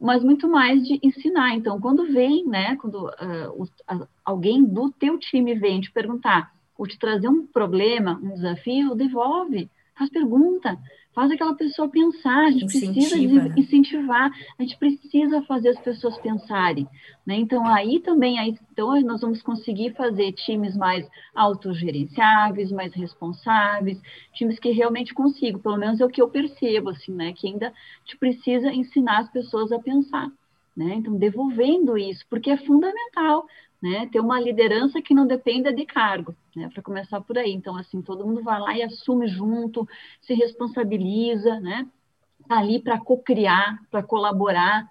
Mas 0.00 0.22
muito 0.22 0.48
mais 0.48 0.86
de 0.86 1.00
ensinar. 1.02 1.54
Então, 1.56 1.80
quando 1.80 2.12
vem, 2.12 2.46
né, 2.46 2.76
quando 2.76 3.06
uh, 3.06 3.62
uh, 3.62 4.08
alguém 4.24 4.64
do 4.64 4.90
teu 4.90 5.18
time 5.18 5.54
vem 5.54 5.80
te 5.80 5.90
perguntar, 5.90 6.52
ou 6.78 6.86
te 6.86 6.98
trazer 6.98 7.28
um 7.28 7.46
problema, 7.46 8.20
um 8.22 8.34
desafio, 8.34 8.94
devolve 8.94 9.68
Faz 9.96 10.10
pergunta, 10.10 10.78
faz 11.14 11.30
aquela 11.30 11.54
pessoa 11.54 11.88
pensar, 11.88 12.46
a 12.46 12.50
gente 12.50 12.64
Incentiva, 12.64 13.08
precisa 13.08 13.42
né? 13.42 13.54
incentivar, 13.56 14.30
a 14.58 14.62
gente 14.62 14.76
precisa 14.78 15.42
fazer 15.42 15.70
as 15.70 15.80
pessoas 15.80 16.18
pensarem, 16.18 16.88
né? 17.26 17.36
Então 17.36 17.66
aí 17.66 18.00
também 18.00 18.38
aí 18.38 18.56
então 18.72 18.98
nós 19.02 19.20
vamos 19.20 19.42
conseguir 19.42 19.94
fazer 19.94 20.32
times 20.32 20.76
mais 20.76 21.06
autogerenciáveis, 21.34 22.72
mais 22.72 22.94
responsáveis, 22.94 24.00
times 24.32 24.58
que 24.58 24.70
realmente 24.70 25.12
consigam, 25.12 25.60
pelo 25.60 25.76
menos 25.76 26.00
é 26.00 26.04
o 26.04 26.08
que 26.08 26.22
eu 26.22 26.28
percebo 26.28 26.90
assim, 26.90 27.12
né, 27.12 27.32
que 27.32 27.46
ainda 27.46 27.68
a 27.68 27.72
gente 28.04 28.16
precisa 28.18 28.72
ensinar 28.72 29.18
as 29.18 29.30
pessoas 29.30 29.70
a 29.70 29.78
pensar. 29.78 30.30
Né? 30.74 30.94
Então, 30.94 31.14
devolvendo 31.18 31.98
isso, 31.98 32.24
porque 32.30 32.50
é 32.50 32.56
fundamental 32.56 33.46
né? 33.82 34.08
ter 34.12 34.20
uma 34.20 34.40
liderança 34.40 35.02
que 35.02 35.12
não 35.12 35.26
dependa 35.26 35.72
de 35.72 35.84
cargo, 35.84 36.36
né? 36.54 36.70
para 36.72 36.82
começar 36.82 37.20
por 37.20 37.36
aí. 37.36 37.52
Então, 37.52 37.76
assim, 37.76 38.00
todo 38.00 38.24
mundo 38.24 38.42
vai 38.42 38.60
lá 38.60 38.76
e 38.76 38.82
assume 38.82 39.26
junto, 39.26 39.88
se 40.20 40.34
responsabiliza, 40.34 41.58
né? 41.58 41.90
Está 42.40 42.58
ali 42.58 42.80
para 42.80 43.00
co-criar, 43.00 43.82
para 43.90 44.02
colaborar. 44.02 44.88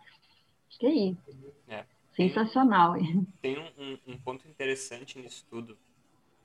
Acho 0.68 0.80
que 0.80 0.86
é 0.86 0.94
isso. 0.94 1.22
É. 1.70 1.86
Sensacional. 2.16 2.96
Tem 3.42 3.58
um, 3.58 3.68
um, 3.78 3.98
um, 4.08 4.18
ponto 4.18 4.46
interessante 4.48 5.18
nisso 5.18 5.46
tudo, 5.50 5.78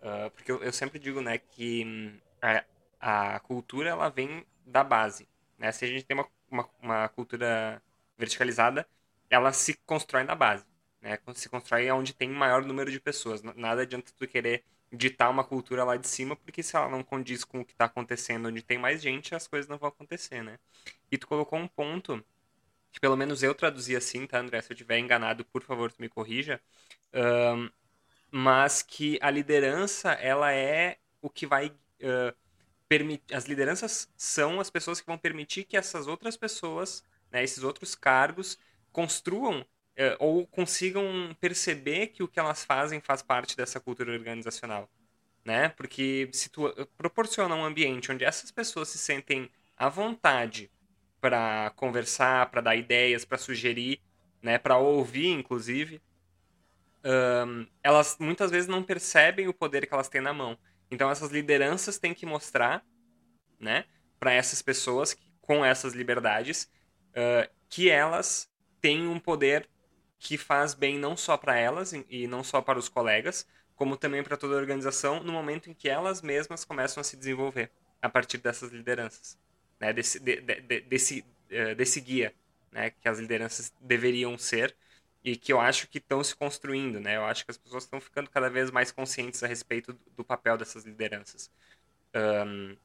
uh, 0.01 0.31
porque 0.31 0.51
eu, 0.51 0.63
eu, 0.63 0.73
sempre 0.73 0.99
digo 1.01 1.21
né, 1.21 1.39
que 1.39 1.85
hum, 1.85 2.19
a, 3.01 3.35
a 3.35 3.41
cultura 3.41 3.91
ela 3.91 4.09
vem 4.09 4.45
da 4.65 4.85
base. 4.85 5.29
Né? 5.59 5.73
Se 5.73 5.85
a 5.85 5.89
gente 5.89 6.05
tem 6.05 6.17
uma, 6.17 6.27
uma, 6.51 6.69
uma 6.81 7.09
cultura 7.09 7.83
verticalizada, 8.17 8.87
ela 9.29 9.53
se 9.53 9.75
constrói 9.85 10.23
na 10.23 10.35
base. 10.35 10.65
Né? 11.01 11.19
Se 11.35 11.49
constrói 11.49 11.91
onde 11.91 12.15
tem 12.15 12.29
maior 12.29 12.65
número 12.65 12.91
de 12.91 13.01
pessoas. 13.01 13.43
Nada 13.43 13.83
adianta 13.83 14.13
tu 14.17 14.27
querer 14.27 14.65
ditar 14.93 15.31
uma 15.31 15.45
cultura 15.45 15.85
lá 15.85 15.97
de 15.97 16.07
cima, 16.07 16.37
porque 16.37 16.63
se 16.63 16.77
ela 16.77 16.89
não 16.89 17.03
condiz 17.03 17.45
com 17.45 17.61
o 17.61 17.65
que 17.65 17.73
está 17.73 17.87
acontecendo 17.87 18.49
onde 18.49 18.63
tem 18.63 18.79
mais 18.79 19.03
gente, 19.03 19.35
as 19.35 19.47
coisas 19.47 19.69
não 19.69 19.79
vão 19.79 19.89
acontecer, 19.89 20.43
né? 20.43 20.59
E 21.11 21.19
tu 21.19 21.27
colocou 21.27 21.59
um 21.59 21.69
ponto 21.69 22.25
que 22.93 23.01
pelo 23.01 23.17
menos 23.17 23.43
eu 23.43 23.55
traduzi 23.55 23.95
assim, 23.97 24.27
tá, 24.27 24.39
André? 24.39 24.63
Se 24.63 24.73
eu 24.73 24.75
estiver 24.75 24.99
enganado, 24.99 25.45
por 25.45 25.63
favor, 25.63 25.93
tu 25.93 26.01
me 26.01 26.09
corrija. 26.09 26.61
Um, 27.13 27.71
mas 28.31 28.83
que 28.83 29.19
a 29.21 29.31
liderança, 29.31 30.13
ela 30.13 30.53
é 30.53 30.99
o 31.21 31.29
que 31.29 31.47
vai... 31.47 31.69
Uh, 32.01 32.35
permitir... 32.89 33.35
As 33.35 33.47
lideranças 33.47 34.09
são 34.17 34.61
as 34.61 34.71
pessoas 34.71 35.01
que 35.01 35.07
vão 35.07 35.19
permitir 35.19 35.65
que 35.65 35.77
essas 35.77 36.07
outras 36.07 36.37
pessoas, 36.37 37.05
né, 37.31 37.43
esses 37.43 37.63
outros 37.63 37.95
cargos, 37.95 38.59
construam 38.93 39.61
é, 39.61 39.67
ou 40.19 40.47
consigam 40.47 41.35
perceber 41.41 42.09
que 42.09 42.23
o 42.23 42.29
que 42.29 42.39
elas 42.39 42.65
fazem 42.65 43.01
faz 43.01 43.23
parte 43.23 43.57
dessa 43.57 43.81
cultura 43.81 44.13
organizacional, 44.13 44.91
né? 45.45 45.71
Porque 45.71 46.29
se 46.33 46.51
tu 46.51 46.69
eh, 46.69 46.87
proporciona 46.99 47.55
um 47.55 47.65
ambiente 47.65 48.13
onde 48.13 48.25
essas 48.25 48.51
pessoas 48.51 48.89
se 48.89 48.99
sentem 48.99 49.51
à 49.77 49.89
vontade 49.89 50.71
para 51.21 51.73
conversar, 51.77 52.51
para 52.51 52.61
dar 52.61 52.77
ideias, 52.77 53.25
para 53.25 53.39
sugerir, 53.39 54.01
né, 54.43 54.59
para 54.59 54.77
ouvir, 54.77 55.29
inclusive, 55.29 56.01
um, 57.05 57.67
elas 57.83 58.17
muitas 58.21 58.51
vezes 58.51 58.69
não 58.69 58.83
percebem 58.83 59.49
o 59.49 59.55
poder 59.55 59.87
que 59.87 59.95
elas 59.95 60.09
têm 60.09 60.21
na 60.21 60.33
mão. 60.33 60.59
Então 60.91 61.11
essas 61.11 61.31
lideranças 61.31 61.99
têm 61.99 62.15
que 62.15 62.27
mostrar, 62.27 62.85
né, 63.59 63.85
para 64.21 64.33
essas 64.33 64.61
pessoas 64.63 65.15
que, 65.15 65.27
com 65.41 65.65
essas 65.65 65.95
liberdades, 65.95 66.71
uh, 67.11 67.51
que 67.69 67.89
elas 67.91 68.51
têm 68.81 69.07
um 69.09 69.19
poder 69.19 69.69
que 70.27 70.37
faz 70.37 70.75
bem 70.75 70.99
não 70.99 71.17
só 71.17 71.37
para 71.37 71.57
elas 71.57 71.93
e 72.11 72.27
não 72.27 72.43
só 72.43 72.61
para 72.61 72.79
os 72.79 72.89
colegas, 72.89 73.47
como 73.77 73.97
também 73.97 74.25
para 74.25 74.37
toda 74.37 74.55
a 74.55 74.59
organização 74.59 75.23
no 75.23 75.33
momento 75.33 75.71
em 75.71 75.75
que 75.75 75.89
elas 75.89 76.21
mesmas 76.21 76.65
começam 76.65 77.01
a 77.01 77.05
se 77.05 77.17
desenvolver 77.17 77.71
a 78.03 78.09
partir 78.09 78.39
dessas 78.39 78.73
lideranças, 78.73 79.39
né? 79.79 79.93
desse, 79.93 80.19
de, 80.19 80.41
de, 80.41 80.81
desse, 80.81 81.25
uh, 81.51 81.75
desse 81.77 82.01
guia 82.01 82.35
né? 82.73 82.91
que 82.91 83.09
as 83.09 83.21
lideranças 83.21 83.73
deveriam 83.81 84.37
ser 84.37 84.75
e 85.23 85.37
que 85.37 85.53
eu 85.53 85.61
acho 85.61 85.87
que 85.87 85.99
estão 85.99 86.25
se 86.25 86.35
construindo. 86.35 86.99
Né? 86.99 87.17
Eu 87.17 87.25
acho 87.25 87.45
que 87.45 87.53
as 87.53 87.57
pessoas 87.57 87.85
estão 87.85 88.01
ficando 88.01 88.29
cada 88.29 88.51
vez 88.51 88.73
mais 88.73 88.91
conscientes 88.91 89.45
a 89.45 89.47
respeito 89.47 89.93
do, 89.93 90.01
do 90.17 90.25
papel 90.25 90.59
dessas 90.59 90.85
lideranças. 90.85 91.51
Um, 92.15 92.77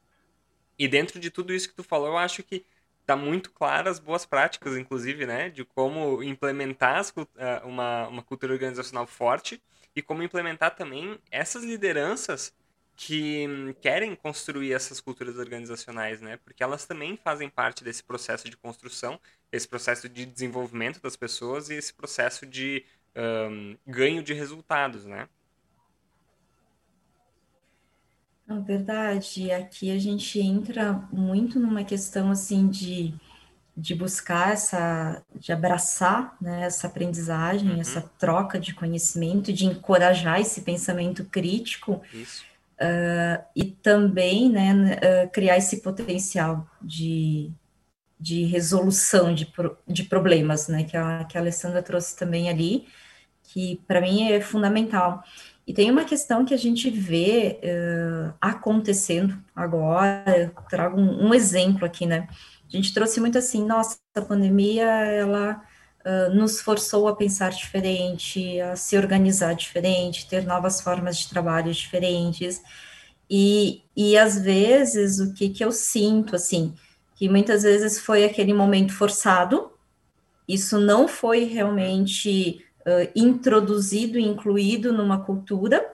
e 0.78 0.86
dentro 0.86 1.18
de 1.18 1.28
tudo 1.28 1.52
isso 1.52 1.68
que 1.68 1.74
tu 1.74 1.82
falou, 1.82 2.08
eu 2.08 2.18
acho 2.18 2.42
que 2.44 2.64
tá 3.06 3.16
muito 3.16 3.50
claras 3.52 3.98
boas 3.98 4.24
práticas, 4.24 4.76
inclusive, 4.76 5.26
né, 5.26 5.50
de 5.50 5.64
como 5.64 6.22
implementar 6.22 6.98
as, 6.98 7.12
eh, 7.36 7.62
uma, 7.64 8.08
uma 8.08 8.22
cultura 8.22 8.52
organizacional 8.52 9.06
forte 9.06 9.62
e 9.94 10.02
como 10.02 10.22
implementar 10.22 10.74
também 10.74 11.18
essas 11.30 11.64
lideranças 11.64 12.54
que 12.96 13.46
hum, 13.48 13.74
querem 13.80 14.14
construir 14.14 14.72
essas 14.72 15.00
culturas 15.00 15.36
organizacionais, 15.36 16.20
né, 16.20 16.38
porque 16.44 16.62
elas 16.62 16.86
também 16.86 17.16
fazem 17.16 17.48
parte 17.48 17.82
desse 17.82 18.02
processo 18.02 18.48
de 18.48 18.56
construção, 18.56 19.18
esse 19.50 19.66
processo 19.66 20.08
de 20.08 20.24
desenvolvimento 20.24 21.00
das 21.00 21.16
pessoas 21.16 21.68
e 21.70 21.74
esse 21.74 21.92
processo 21.92 22.46
de 22.46 22.84
um, 23.16 23.76
ganho 23.86 24.22
de 24.22 24.32
resultados, 24.32 25.04
né. 25.04 25.28
Na 28.52 28.60
verdade, 28.60 29.50
aqui 29.50 29.90
a 29.90 29.98
gente 29.98 30.38
entra 30.38 30.92
muito 31.10 31.58
numa 31.58 31.84
questão 31.84 32.30
assim 32.30 32.68
de, 32.68 33.14
de 33.74 33.94
buscar 33.94 34.52
essa, 34.52 35.22
de 35.34 35.52
abraçar 35.52 36.36
né, 36.38 36.64
essa 36.64 36.86
aprendizagem, 36.86 37.70
uhum. 37.70 37.80
essa 37.80 38.02
troca 38.18 38.60
de 38.60 38.74
conhecimento, 38.74 39.52
de 39.52 39.64
encorajar 39.64 40.38
esse 40.38 40.60
pensamento 40.60 41.24
crítico. 41.24 42.02
Uh, 42.74 43.42
e 43.54 43.64
também 43.64 44.50
né, 44.50 44.74
uh, 44.74 45.30
criar 45.30 45.56
esse 45.56 45.82
potencial 45.82 46.68
de, 46.80 47.50
de 48.18 48.44
resolução 48.44 49.32
de, 49.32 49.50
de 49.86 50.02
problemas, 50.02 50.66
né, 50.66 50.82
que 50.82 50.96
a, 50.96 51.24
que 51.24 51.38
a 51.38 51.40
Alessandra 51.40 51.80
trouxe 51.80 52.16
também 52.16 52.50
ali, 52.50 52.86
que 53.44 53.80
para 53.86 54.00
mim 54.00 54.30
é 54.30 54.40
fundamental. 54.40 55.22
E 55.72 55.74
tem 55.74 55.90
uma 55.90 56.04
questão 56.04 56.44
que 56.44 56.52
a 56.52 56.58
gente 56.58 56.90
vê 56.90 57.58
uh, 57.64 58.34
acontecendo 58.38 59.42
agora, 59.56 60.52
trago 60.68 61.00
um, 61.00 61.28
um, 61.28 61.34
exemplo 61.34 61.86
aqui, 61.86 62.04
né? 62.04 62.28
A 62.70 62.76
gente 62.76 62.92
trouxe 62.92 63.18
muito 63.20 63.38
assim, 63.38 63.64
nossa, 63.64 63.96
a 64.14 64.20
pandemia, 64.20 64.84
ela 64.84 65.62
uh, 66.04 66.34
nos 66.34 66.60
forçou 66.60 67.08
a 67.08 67.16
pensar 67.16 67.52
diferente, 67.52 68.60
a 68.60 68.76
se 68.76 68.98
organizar 68.98 69.54
diferente, 69.54 70.28
ter 70.28 70.44
novas 70.44 70.78
formas 70.78 71.16
de 71.16 71.30
trabalho 71.30 71.72
diferentes, 71.72 72.60
e, 73.30 73.82
e 73.96 74.18
às 74.18 74.38
vezes, 74.38 75.20
o 75.20 75.32
que, 75.32 75.48
que 75.48 75.64
eu 75.64 75.72
sinto, 75.72 76.36
assim, 76.36 76.74
que 77.14 77.30
muitas 77.30 77.62
vezes 77.62 77.98
foi 77.98 78.24
aquele 78.26 78.52
momento 78.52 78.92
forçado, 78.92 79.72
isso 80.46 80.78
não 80.78 81.08
foi 81.08 81.44
realmente 81.44 82.62
uh, 82.86 83.10
introduzido 83.14 84.18
e 84.18 84.24
incluído 84.24 84.92
numa 84.92 85.24
cultura, 85.24 85.84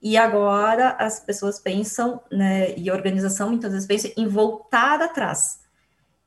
e 0.00 0.16
agora 0.16 0.96
as 0.98 1.20
pessoas 1.20 1.60
pensam, 1.60 2.20
né, 2.30 2.76
e 2.76 2.90
a 2.90 2.94
organização 2.94 3.50
muitas 3.50 3.72
vezes 3.72 3.86
pensa 3.86 4.12
em 4.16 4.26
voltar 4.26 5.00
atrás. 5.00 5.62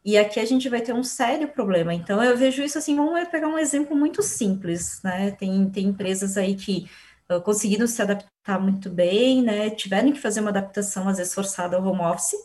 E 0.06 0.18
aqui 0.20 0.40
a 0.40 0.46
gente 0.46 0.70
vai 0.70 0.82
ter 0.82 0.94
um 0.94 1.04
sério 1.04 1.48
problema. 1.48 1.92
Então, 1.92 2.24
eu 2.24 2.38
vejo 2.38 2.62
isso 2.62 2.78
assim, 2.78 2.96
vamos 2.96 3.28
pegar 3.30 3.48
um 3.48 3.58
exemplo 3.58 3.96
muito 3.96 4.22
simples, 4.22 5.02
né? 5.04 5.32
Tem, 5.32 5.68
tem 5.72 5.88
empresas 5.88 6.38
aí 6.38 6.54
que 6.56 6.88
uh, 7.28 7.42
conseguiram 7.42 7.88
se 7.88 8.00
adaptar 8.04 8.60
muito 8.62 8.88
bem, 8.88 9.42
né? 9.42 9.72
Tiveram 9.72 10.12
que 10.12 10.20
fazer 10.20 10.42
uma 10.42 10.52
adaptação, 10.52 11.10
às 11.10 11.18
vezes, 11.18 11.34
forçada 11.34 11.76
ao 11.76 11.84
home 11.84 12.02
office, 12.02 12.36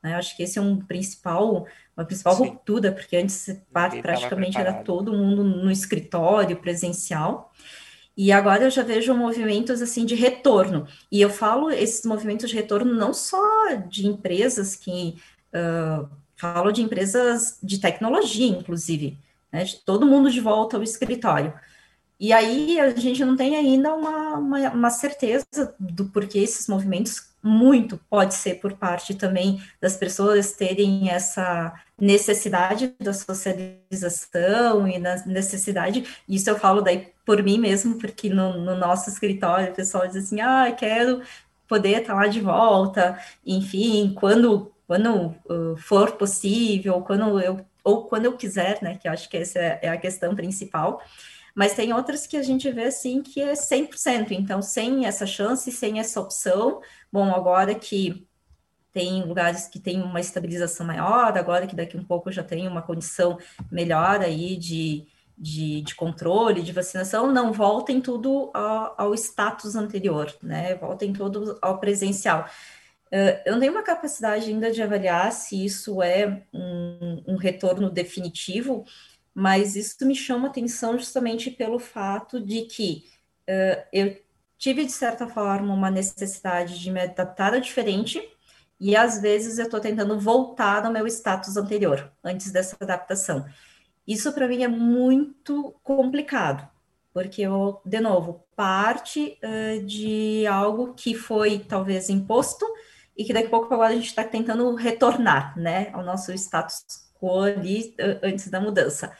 né? 0.00 0.14
Acho 0.14 0.36
que 0.36 0.44
esse 0.44 0.56
é 0.60 0.62
um 0.62 0.78
principal 0.78 1.66
uma 2.00 2.06
principal 2.06 2.34
Sim. 2.34 2.44
ruptura, 2.44 2.92
porque 2.92 3.16
antes 3.16 3.56
praticamente 3.70 4.58
era 4.58 4.72
todo 4.72 5.12
mundo 5.12 5.44
no 5.44 5.70
escritório 5.70 6.56
presencial. 6.56 7.52
E 8.16 8.32
agora 8.32 8.64
eu 8.64 8.70
já 8.70 8.82
vejo 8.82 9.14
movimentos 9.14 9.80
assim 9.80 10.04
de 10.04 10.14
retorno. 10.14 10.86
E 11.10 11.20
eu 11.20 11.30
falo 11.30 11.70
esses 11.70 12.04
movimentos 12.04 12.50
de 12.50 12.56
retorno 12.56 12.92
não 12.92 13.14
só 13.14 13.74
de 13.88 14.06
empresas 14.06 14.74
que 14.74 15.16
uh, 15.54 16.08
falo 16.36 16.72
de 16.72 16.82
empresas 16.82 17.58
de 17.62 17.78
tecnologia, 17.78 18.46
inclusive, 18.46 19.18
né, 19.52 19.64
de 19.64 19.76
todo 19.76 20.06
mundo 20.06 20.30
de 20.30 20.40
volta 20.40 20.76
ao 20.76 20.82
escritório. 20.82 21.52
E 22.18 22.32
aí 22.32 22.78
a 22.78 22.90
gente 22.90 23.24
não 23.24 23.36
tem 23.36 23.56
ainda 23.56 23.94
uma, 23.94 24.36
uma, 24.36 24.70
uma 24.70 24.90
certeza 24.90 25.46
do 25.78 26.06
porquê 26.06 26.40
esses 26.40 26.66
movimentos 26.68 27.29
muito 27.42 27.98
pode 28.08 28.34
ser 28.34 28.56
por 28.56 28.74
parte 28.74 29.14
também 29.14 29.62
das 29.80 29.96
pessoas 29.96 30.52
terem 30.52 31.10
essa 31.10 31.72
necessidade 31.98 32.94
da 33.00 33.12
socialização 33.12 34.86
e 34.88 34.98
na 34.98 35.16
necessidade, 35.26 36.04
isso 36.28 36.48
eu 36.48 36.58
falo 36.58 36.80
daí 36.80 37.08
por 37.24 37.42
mim 37.42 37.58
mesmo, 37.58 37.98
porque 37.98 38.28
no, 38.28 38.58
no 38.58 38.76
nosso 38.76 39.08
escritório 39.10 39.72
o 39.72 39.74
pessoal 39.74 40.06
diz 40.06 40.16
assim, 40.16 40.40
ah, 40.40 40.70
quero 40.76 41.22
poder 41.68 42.00
estar 42.00 42.14
lá 42.14 42.26
de 42.26 42.40
volta, 42.40 43.18
enfim, 43.46 44.12
quando, 44.18 44.72
quando 44.86 45.34
uh, 45.48 45.76
for 45.76 46.12
possível, 46.12 47.00
quando 47.02 47.40
eu, 47.40 47.64
ou 47.84 48.04
quando 48.04 48.24
eu 48.24 48.36
quiser, 48.36 48.78
né, 48.82 48.98
que 49.00 49.06
eu 49.06 49.12
acho 49.12 49.28
que 49.28 49.36
essa 49.36 49.58
é, 49.58 49.78
é 49.82 49.88
a 49.88 49.96
questão 49.96 50.34
principal, 50.34 51.00
mas 51.60 51.74
tem 51.74 51.92
outras 51.92 52.26
que 52.26 52.38
a 52.38 52.42
gente 52.42 52.70
vê 52.70 52.84
assim 52.84 53.20
que 53.20 53.38
é 53.38 53.52
100%, 53.52 54.30
então 54.30 54.62
sem 54.62 55.04
essa 55.04 55.26
chance, 55.26 55.70
sem 55.70 56.00
essa 56.00 56.18
opção, 56.18 56.80
bom, 57.12 57.34
agora 57.34 57.74
que 57.74 58.26
tem 58.90 59.22
lugares 59.24 59.68
que 59.68 59.78
tem 59.78 60.00
uma 60.00 60.20
estabilização 60.20 60.86
maior, 60.86 61.36
agora 61.36 61.66
que 61.66 61.76
daqui 61.76 61.98
um 61.98 62.02
pouco 62.02 62.32
já 62.32 62.42
tem 62.42 62.66
uma 62.66 62.80
condição 62.80 63.36
melhor 63.70 64.22
aí 64.22 64.56
de, 64.56 65.06
de, 65.36 65.82
de 65.82 65.94
controle, 65.94 66.62
de 66.62 66.72
vacinação, 66.72 67.30
não 67.30 67.52
voltem 67.52 68.00
tudo 68.00 68.50
ao, 68.54 68.94
ao, 68.96 69.14
status 69.14 69.76
anterior, 69.76 70.34
né? 70.42 70.76
Voltem 70.76 71.12
tudo 71.12 71.58
ao 71.60 71.78
presencial. 71.78 72.48
Uh, 73.12 73.36
eu 73.44 73.52
não 73.52 73.60
tenho 73.60 73.72
uma 73.72 73.82
capacidade 73.82 74.48
ainda 74.48 74.72
de 74.72 74.82
avaliar 74.82 75.30
se 75.30 75.62
isso 75.62 76.02
é 76.02 76.42
um, 76.54 77.22
um 77.26 77.36
retorno 77.36 77.90
definitivo, 77.90 78.86
mas 79.34 79.76
isso 79.76 80.04
me 80.06 80.14
chama 80.14 80.48
atenção 80.48 80.98
justamente 80.98 81.50
pelo 81.50 81.78
fato 81.78 82.40
de 82.40 82.62
que 82.62 83.04
uh, 83.48 83.86
eu 83.92 84.16
tive, 84.58 84.84
de 84.84 84.92
certa 84.92 85.26
forma, 85.26 85.72
uma 85.72 85.90
necessidade 85.90 86.78
de 86.78 86.90
me 86.90 87.00
adaptar 87.00 87.54
a 87.54 87.58
diferente, 87.58 88.22
e 88.78 88.96
às 88.96 89.20
vezes 89.20 89.58
eu 89.58 89.64
estou 89.64 89.80
tentando 89.80 90.18
voltar 90.18 90.84
ao 90.84 90.92
meu 90.92 91.06
status 91.06 91.56
anterior, 91.56 92.10
antes 92.22 92.50
dessa 92.50 92.76
adaptação. 92.80 93.44
Isso 94.06 94.32
para 94.32 94.48
mim 94.48 94.62
é 94.62 94.68
muito 94.68 95.74
complicado, 95.82 96.68
porque 97.12 97.42
eu, 97.42 97.80
de 97.84 98.00
novo, 98.00 98.44
parte 98.56 99.38
uh, 99.42 99.84
de 99.84 100.46
algo 100.46 100.94
que 100.94 101.14
foi 101.14 101.60
talvez 101.60 102.10
imposto 102.10 102.66
e 103.16 103.24
que 103.24 103.32
daqui 103.32 103.46
a 103.46 103.50
pouco 103.50 103.72
agora 103.72 103.92
a 103.92 103.96
gente 103.96 104.06
está 104.06 104.24
tentando 104.24 104.74
retornar, 104.74 105.58
né, 105.58 105.90
ao 105.92 106.02
nosso 106.02 106.32
status 106.32 107.09
quo 107.20 107.40
ali 107.40 107.94
antes 108.22 108.48
da 108.48 108.60
mudança. 108.60 109.12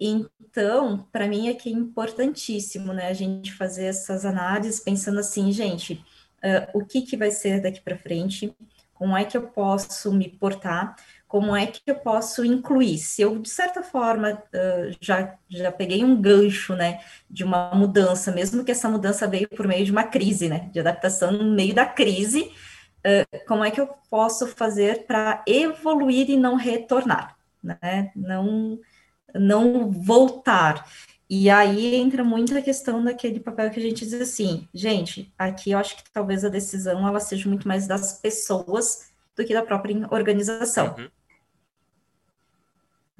Então, 0.00 1.06
para 1.12 1.28
mim 1.28 1.48
é 1.48 1.54
que 1.54 1.68
é 1.68 1.72
importantíssimo, 1.72 2.92
né, 2.92 3.08
a 3.08 3.12
gente 3.12 3.52
fazer 3.52 3.84
essas 3.84 4.24
análises 4.24 4.80
pensando 4.80 5.20
assim, 5.20 5.52
gente, 5.52 6.02
uh, 6.42 6.78
o 6.78 6.84
que 6.84 7.02
que 7.02 7.18
vai 7.18 7.30
ser 7.30 7.60
daqui 7.60 7.82
para 7.82 7.98
frente? 7.98 8.56
Como 8.94 9.14
é 9.14 9.24
que 9.24 9.36
eu 9.36 9.48
posso 9.48 10.12
me 10.12 10.28
portar? 10.28 10.96
Como 11.28 11.54
é 11.54 11.66
que 11.66 11.82
eu 11.86 11.96
posso 11.96 12.44
incluir? 12.44 12.98
Se 12.98 13.20
eu, 13.22 13.38
de 13.38 13.50
certa 13.50 13.82
forma, 13.82 14.32
uh, 14.32 14.96
já, 15.02 15.36
já 15.50 15.70
peguei 15.70 16.02
um 16.02 16.18
gancho, 16.20 16.74
né, 16.74 17.00
de 17.28 17.44
uma 17.44 17.70
mudança, 17.74 18.32
mesmo 18.32 18.64
que 18.64 18.70
essa 18.70 18.88
mudança 18.88 19.28
veio 19.28 19.48
por 19.50 19.68
meio 19.68 19.84
de 19.84 19.92
uma 19.92 20.04
crise, 20.04 20.48
né, 20.48 20.70
de 20.72 20.80
adaptação 20.80 21.30
no 21.30 21.54
meio 21.54 21.74
da 21.74 21.84
crise, 21.84 22.50
uh, 23.06 23.46
como 23.46 23.64
é 23.64 23.70
que 23.70 23.80
eu 23.80 23.88
posso 24.08 24.46
fazer 24.46 25.06
para 25.06 25.42
evoluir 25.46 26.30
e 26.30 26.36
não 26.36 26.54
retornar, 26.54 27.36
né? 27.62 28.10
Não 28.14 28.78
não 29.34 29.90
voltar. 29.90 30.86
E 31.28 31.48
aí 31.48 31.94
entra 31.94 32.24
muito 32.24 32.56
a 32.58 32.62
questão 32.62 33.04
daquele 33.04 33.38
papel 33.38 33.70
que 33.70 33.78
a 33.78 33.82
gente 33.82 34.04
diz 34.04 34.14
assim, 34.14 34.68
gente, 34.74 35.32
aqui 35.38 35.70
eu 35.70 35.78
acho 35.78 35.96
que 35.96 36.10
talvez 36.12 36.44
a 36.44 36.48
decisão 36.48 37.06
ela 37.06 37.20
seja 37.20 37.48
muito 37.48 37.68
mais 37.68 37.86
das 37.86 38.20
pessoas 38.20 39.12
do 39.36 39.44
que 39.44 39.54
da 39.54 39.62
própria 39.62 40.08
organização. 40.10 40.96
Uhum. 40.98 41.08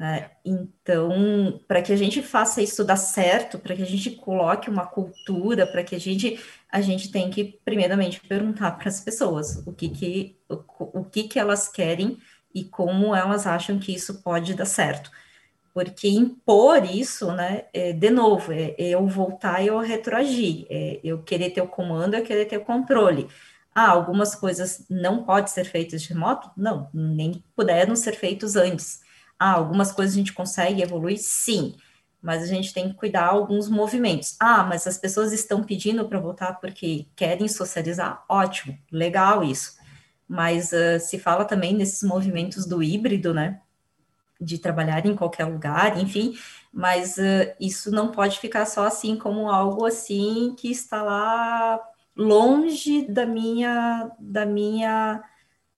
É, 0.03 0.31
então, 0.45 1.61
para 1.69 1.83
que 1.83 1.93
a 1.93 1.97
gente 1.97 2.23
faça 2.23 2.63
isso 2.63 2.83
dar 2.83 2.97
certo, 2.97 3.59
para 3.59 3.77
que 3.77 3.83
a 3.83 3.87
gente 3.87 4.13
coloque 4.13 4.71
uma 4.71 4.87
cultura, 4.87 5.67
para 5.67 5.85
que 5.85 5.95
a 5.95 6.01
gente 6.01 6.41
a 6.73 6.81
gente 6.81 7.11
tem 7.11 7.29
que 7.31 7.61
primeiramente 7.65 8.21
perguntar 8.21 8.73
para 8.73 8.89
as 8.89 9.01
pessoas 9.01 9.63
o 9.67 9.73
que 9.73 9.91
que 9.91 10.37
o, 10.49 11.01
o 11.01 11.05
que 11.05 11.25
que 11.25 11.39
elas 11.39 11.69
querem 11.69 12.19
e 12.55 12.65
como 12.65 13.15
elas 13.15 13.47
acham 13.47 13.79
que 13.79 13.95
isso 13.95 14.23
pode 14.23 14.55
dar 14.55 14.65
certo 14.65 15.11
porque 15.73 16.09
impor 16.09 16.85
isso, 16.85 17.33
né, 17.33 17.65
é, 17.73 17.93
de 17.93 18.11
novo, 18.11 18.53
é, 18.53 18.75
é, 18.79 18.91
eu 18.91 19.07
voltar 19.07 19.63
e 19.63 19.69
eu 19.69 19.79
retroagir, 19.79 20.67
é 20.69 21.01
eu 21.05 21.23
querer 21.23 21.51
ter 21.51 21.63
o 21.63 21.69
comando, 21.69 22.15
eu 22.15 22.25
querer 22.25 22.47
ter 22.47 22.59
o 22.59 22.65
controle. 22.65 23.29
Ah, 23.75 23.89
algumas 23.91 24.35
coisas 24.35 24.85
não 24.91 25.25
podem 25.25 25.47
ser 25.47 25.65
feitas 25.65 26.03
de 26.03 26.09
remoto? 26.09 26.51
Não, 26.57 26.91
nem 26.93 27.45
puderam 27.55 27.95
ser 27.95 28.13
feitos 28.13 28.57
antes. 28.57 29.01
Ah, 29.41 29.53
algumas 29.55 29.91
coisas 29.93 30.14
a 30.14 30.18
gente 30.18 30.34
consegue 30.34 30.82
evoluir? 30.82 31.18
Sim, 31.18 31.74
mas 32.22 32.43
a 32.43 32.47
gente 32.47 32.74
tem 32.74 32.91
que 32.91 32.95
cuidar 32.95 33.26
alguns 33.26 33.68
movimentos. 33.68 34.36
Ah, 34.38 34.64
mas 34.64 34.86
as 34.86 34.99
pessoas 34.99 35.32
estão 35.32 35.64
pedindo 35.64 36.07
para 36.09 36.20
voltar 36.20 36.61
porque 36.61 37.07
querem 37.16 37.49
socializar? 37.49 38.24
Ótimo, 38.28 38.78
legal 38.93 39.43
isso. 39.43 39.78
Mas 40.28 40.72
uh, 40.72 41.01
se 41.01 41.18
fala 41.18 41.45
também 41.45 41.74
nesses 41.74 42.03
movimentos 42.03 42.66
do 42.66 42.82
híbrido, 42.82 43.34
né? 43.34 43.61
de 44.41 44.59
trabalhar 44.59 45.05
em 45.05 45.14
qualquer 45.14 45.45
lugar, 45.45 45.99
enfim, 45.99 46.34
mas 46.72 47.18
uh, 47.18 47.55
isso 47.61 47.91
não 47.91 48.11
pode 48.11 48.38
ficar 48.38 48.64
só 48.64 48.86
assim 48.86 49.16
como 49.16 49.51
algo 49.51 49.84
assim 49.84 50.55
que 50.59 50.70
está 50.70 51.03
lá 51.03 51.78
longe 52.16 53.07
da 53.07 53.26
minha 53.26 54.11
da 54.18 54.47
minha 54.47 55.22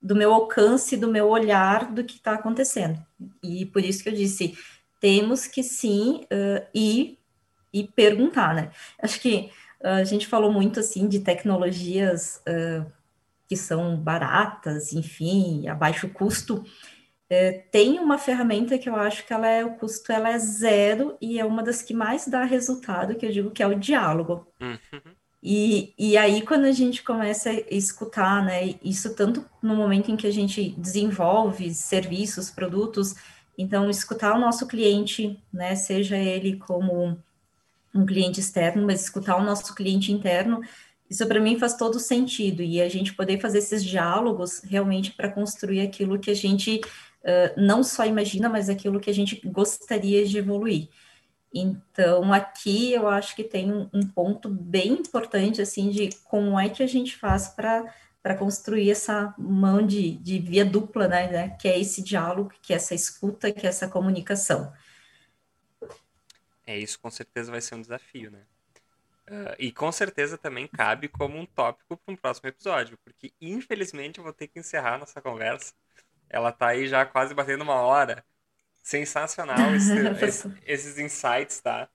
do 0.03 0.17
meu 0.17 0.33
alcance, 0.33 0.97
do 0.97 1.09
meu 1.09 1.29
olhar 1.29 1.93
do 1.93 2.03
que 2.03 2.17
está 2.17 2.35
acontecendo. 2.35 2.99
E 3.43 3.65
por 3.67 3.85
isso 3.85 4.03
que 4.03 4.09
eu 4.09 4.15
disse, 4.15 4.57
temos 5.01 5.47
que 5.47 5.63
sim 5.63 6.25
uh, 6.25 6.67
ir 6.75 7.19
e 7.73 7.85
perguntar, 7.85 8.55
né? 8.55 8.71
Acho 9.01 9.21
que 9.21 9.51
uh, 9.81 10.01
a 10.01 10.05
gente 10.05 10.27
falou 10.27 10.53
muito 10.53 10.81
assim 10.81 11.09
de 11.09 11.21
tecnologias 11.21 12.43
uh, 12.49 12.85
que 13.49 13.57
são 13.57 13.97
baratas, 13.97 14.93
enfim, 14.93 15.69
a 15.69 15.75
baixo 15.75 16.09
custo, 16.09 16.65
é, 17.35 17.51
tem 17.71 17.99
uma 17.99 18.19
ferramenta 18.19 18.77
que 18.77 18.91
eu 18.91 18.95
acho 18.95 19.27
que 19.27 19.33
ela 19.33 19.49
é, 19.49 19.65
o 19.65 19.77
custo 19.77 20.13
ela 20.13 20.29
é 20.29 20.39
zero 20.39 21.17
e 21.19 21.41
é 21.41 21.45
uma 21.47 21.63
das 21.63 21.81
que 21.81 21.95
mais 21.95 22.29
dá 22.29 22.45
resultado, 22.45 23.15
que 23.15 23.25
eu 23.25 23.33
digo 23.33 23.51
que 23.51 23.63
é 23.63 23.67
o 23.67 23.79
diálogo. 23.79 24.47
Uhum. 24.61 25.15
E, 25.43 25.93
e 25.99 26.17
aí, 26.17 26.43
quando 26.43 26.67
a 26.67 26.73
gente 26.73 27.03
começa 27.03 27.51
a 27.51 27.65
escutar, 27.71 28.45
né, 28.45 28.77
isso 28.83 29.13
tanto 29.15 29.45
no 29.61 29.75
momento 29.75 30.11
em 30.11 30.17
que 30.17 30.27
a 30.27 30.31
gente 30.31 30.71
desenvolve 30.79 31.75
serviços, 31.75 32.49
produtos, 32.49 33.17
então, 33.59 33.91
escutar 33.91 34.35
o 34.35 34.41
nosso 34.41 34.67
cliente, 34.69 35.39
né, 35.53 35.75
seja 35.75 36.17
ele 36.17 36.57
como 36.57 37.19
um 37.95 38.07
cliente 38.07 38.41
externo, 38.41 38.87
mas 38.87 39.03
escutar 39.03 39.37
o 39.37 39.45
nosso 39.45 39.75
cliente 39.75 40.13
interno, 40.13 40.63
isso 41.11 41.27
para 41.27 41.41
mim 41.41 41.59
faz 41.59 41.75
todo 41.75 41.99
sentido, 41.99 42.63
e 42.63 42.81
a 42.81 42.89
gente 42.89 43.13
poder 43.13 43.41
fazer 43.41 43.59
esses 43.59 43.85
diálogos 43.85 44.63
realmente 44.65 45.11
para 45.11 45.29
construir 45.29 45.81
aquilo 45.81 46.19
que 46.19 46.31
a 46.31 46.35
gente 46.35 46.81
uh, 47.23 47.61
não 47.61 47.83
só 47.83 48.07
imagina, 48.07 48.49
mas 48.49 48.71
aquilo 48.71 49.01
que 49.01 49.11
a 49.11 49.15
gente 49.15 49.41
gostaria 49.45 50.25
de 50.25 50.39
evoluir. 50.39 50.89
Então, 51.53 52.33
aqui 52.33 52.93
eu 52.93 53.09
acho 53.09 53.37
que 53.37 53.45
tem 53.45 53.71
um, 53.73 54.07
ponto 54.09 54.49
bem 54.49 54.93
importante, 54.93 55.61
assim, 55.61 55.91
de 55.91 56.11
como 56.25 56.59
é 56.59 56.69
que 56.69 56.83
a 56.83 56.87
gente 56.87 57.17
faz 57.17 57.49
para 57.49 57.95
para 58.23 58.37
construir 58.37 58.89
essa 58.89 59.35
mão 59.37 59.85
de, 59.85 60.13
de 60.19 60.39
via 60.39 60.65
dupla, 60.65 61.09
né, 61.09 61.27
né, 61.27 61.57
que 61.61 61.67
é 61.67 61.77
esse 61.77 62.01
diálogo, 62.01 62.53
que 62.63 62.73
é 62.73 62.77
essa 62.77 62.95
escuta, 62.95 63.51
que 63.51 63.67
é 63.67 63.69
essa 63.69 63.89
comunicação. 63.89 64.73
É, 66.65 66.79
isso 66.79 67.01
com 67.01 67.11
certeza 67.11 67.51
vai 67.51 67.61
ser 67.61 67.75
um 67.75 67.81
desafio, 67.81 68.31
né? 68.31 68.43
Uh, 69.29 69.57
e 69.59 69.73
com 69.73 69.91
certeza 69.91 70.39
também 70.39 70.69
cabe 70.69 71.09
como 71.09 71.37
um 71.37 71.45
tópico 71.45 71.97
para 71.97 72.15
um 72.15 72.17
próximo 72.17 72.49
episódio, 72.49 72.97
porque 73.05 73.33
infelizmente 73.41 74.19
eu 74.19 74.25
vou 74.25 74.33
ter 74.33 74.47
que 74.47 74.61
encerrar 74.61 74.99
nossa 74.99 75.21
conversa 75.21 75.75
ela 76.33 76.51
tá 76.51 76.69
aí 76.69 76.89
já 76.89 77.05
quase 77.05 77.35
batendo 77.35 77.63
uma 77.63 77.75
hora. 77.75 78.25
Sensacional 78.83 79.75
esse, 79.75 79.93
esse, 80.25 80.53
esses 80.67 80.99
insights, 80.99 81.61
tá? 81.61 81.89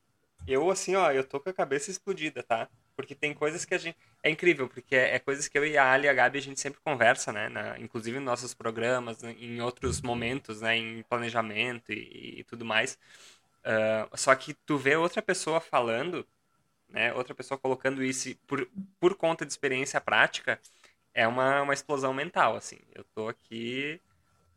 Eu, 0.47 0.69
assim, 0.71 0.95
ó, 0.95 1.11
eu 1.11 1.23
tô 1.23 1.39
com 1.39 1.49
a 1.49 1.53
cabeça 1.53 1.91
explodida, 1.91 2.41
tá? 2.41 2.69
Porque 2.95 3.13
tem 3.13 3.33
coisas 3.33 3.65
que 3.65 3.75
a 3.75 3.77
gente. 3.77 3.97
É 4.23 4.29
incrível, 4.29 4.67
porque 4.69 4.95
é, 4.95 5.15
é 5.15 5.19
coisas 5.19 5.47
que 5.47 5.57
eu 5.57 5.65
e 5.65 5.77
a 5.77 5.91
Ali 5.91 6.07
e 6.07 6.09
a 6.09 6.13
Gabi 6.13 6.39
a 6.39 6.41
gente 6.41 6.59
sempre 6.59 6.79
conversa, 6.81 7.31
né? 7.31 7.49
Na, 7.49 7.77
inclusive 7.79 8.17
em 8.17 8.21
nossos 8.21 8.53
programas, 8.53 9.21
em 9.23 9.61
outros 9.61 10.01
momentos, 10.01 10.61
né? 10.61 10.77
Em 10.77 11.03
planejamento 11.03 11.91
e, 11.91 12.39
e 12.39 12.43
tudo 12.45 12.65
mais. 12.65 12.97
Uh, 13.63 14.17
só 14.17 14.33
que 14.35 14.53
tu 14.53 14.77
vê 14.77 14.95
outra 14.95 15.21
pessoa 15.21 15.59
falando, 15.59 16.25
né? 16.89 17.13
Outra 17.13 17.35
pessoa 17.35 17.57
colocando 17.57 18.03
isso 18.03 18.35
por, 18.47 18.67
por 18.99 19.15
conta 19.15 19.45
de 19.45 19.51
experiência 19.51 20.01
prática, 20.01 20.59
é 21.13 21.27
uma, 21.27 21.63
uma 21.63 21.73
explosão 21.73 22.13
mental, 22.13 22.55
assim. 22.55 22.79
Eu 22.95 23.03
tô 23.15 23.27
aqui 23.27 24.01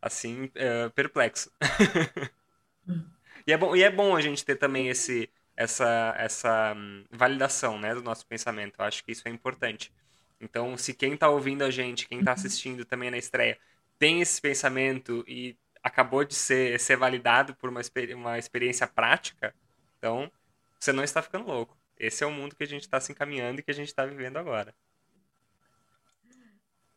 assim, 0.01 0.45
uh, 0.45 0.89
perplexo. 0.95 1.51
e, 3.45 3.53
é 3.53 3.57
bom, 3.57 3.75
e 3.75 3.83
é 3.83 3.91
bom 3.91 4.15
a 4.15 4.21
gente 4.21 4.43
ter 4.43 4.55
também 4.55 4.87
esse, 4.87 5.29
essa, 5.55 6.15
essa 6.17 6.73
um, 6.75 7.05
validação 7.11 7.77
né, 7.79 7.93
do 7.93 8.01
nosso 8.01 8.25
pensamento. 8.25 8.75
Eu 8.79 8.85
acho 8.85 9.03
que 9.03 9.11
isso 9.11 9.27
é 9.27 9.31
importante. 9.31 9.93
Então, 10.39 10.75
se 10.75 10.93
quem 10.93 11.13
está 11.13 11.29
ouvindo 11.29 11.63
a 11.63 11.69
gente, 11.69 12.07
quem 12.07 12.19
está 12.19 12.33
assistindo 12.33 12.83
também 12.83 13.11
na 13.11 13.17
estreia, 13.17 13.59
tem 13.99 14.21
esse 14.21 14.41
pensamento 14.41 15.23
e 15.27 15.55
acabou 15.83 16.23
de 16.23 16.33
ser, 16.33 16.79
ser 16.79 16.97
validado 16.97 17.55
por 17.55 17.69
uma, 17.69 17.81
uma 18.15 18.39
experiência 18.39 18.87
prática, 18.87 19.53
então 19.97 20.31
você 20.79 20.91
não 20.91 21.03
está 21.03 21.21
ficando 21.21 21.45
louco. 21.45 21.77
Esse 21.97 22.23
é 22.23 22.27
o 22.27 22.31
mundo 22.31 22.55
que 22.55 22.63
a 22.63 22.67
gente 22.67 22.81
está 22.81 22.99
se 22.99 23.11
encaminhando 23.11 23.59
e 23.59 23.63
que 23.63 23.69
a 23.69 23.73
gente 23.73 23.89
está 23.89 24.03
vivendo 24.05 24.37
agora. 24.37 24.73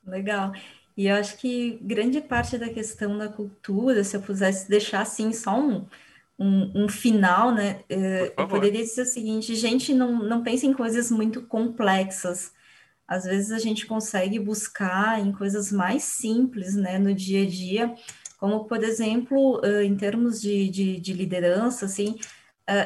Legal. 0.07 0.52
E 0.97 1.07
eu 1.07 1.16
acho 1.16 1.36
que 1.38 1.78
grande 1.82 2.20
parte 2.20 2.57
da 2.59 2.68
questão 2.68 3.18
da 3.18 3.28
cultura, 3.28 4.05
se 4.05 4.16
eu 4.16 4.22
pudesse 4.22 4.68
deixar 4.68 5.03
assim 5.03 5.32
só 5.32 5.59
um, 5.61 5.86
um, 6.38 6.84
um 6.84 6.88
final, 6.88 7.53
né? 7.55 7.84
Eh, 7.88 8.34
eu 8.38 8.49
poderia 8.49 8.82
dizer 8.82 9.03
o 9.03 9.07
seguinte, 9.07 9.55
gente, 9.57 9.95
não, 9.95 10.22
não 10.22 10.42
pense 10.45 10.66
em 10.66 10.72
coisas 10.74 11.11
muito 11.11 11.42
complexas. 11.47 12.53
às 13.09 13.24
vezes 13.24 13.53
a 13.53 13.59
gente 13.59 13.86
consegue 13.86 14.38
buscar 14.38 15.20
em 15.20 15.32
coisas 15.32 15.72
mais 15.72 16.05
simples, 16.05 16.74
né, 16.76 16.99
no 16.99 17.14
dia 17.14 17.42
a 17.45 17.47
dia, 17.47 17.95
como, 18.38 18.66
por 18.66 18.82
exemplo, 18.84 19.61
em 19.84 19.97
termos 19.97 20.40
de, 20.40 20.68
de, 20.70 21.01
de 21.01 21.12
liderança, 21.12 21.86
assim, 21.86 22.16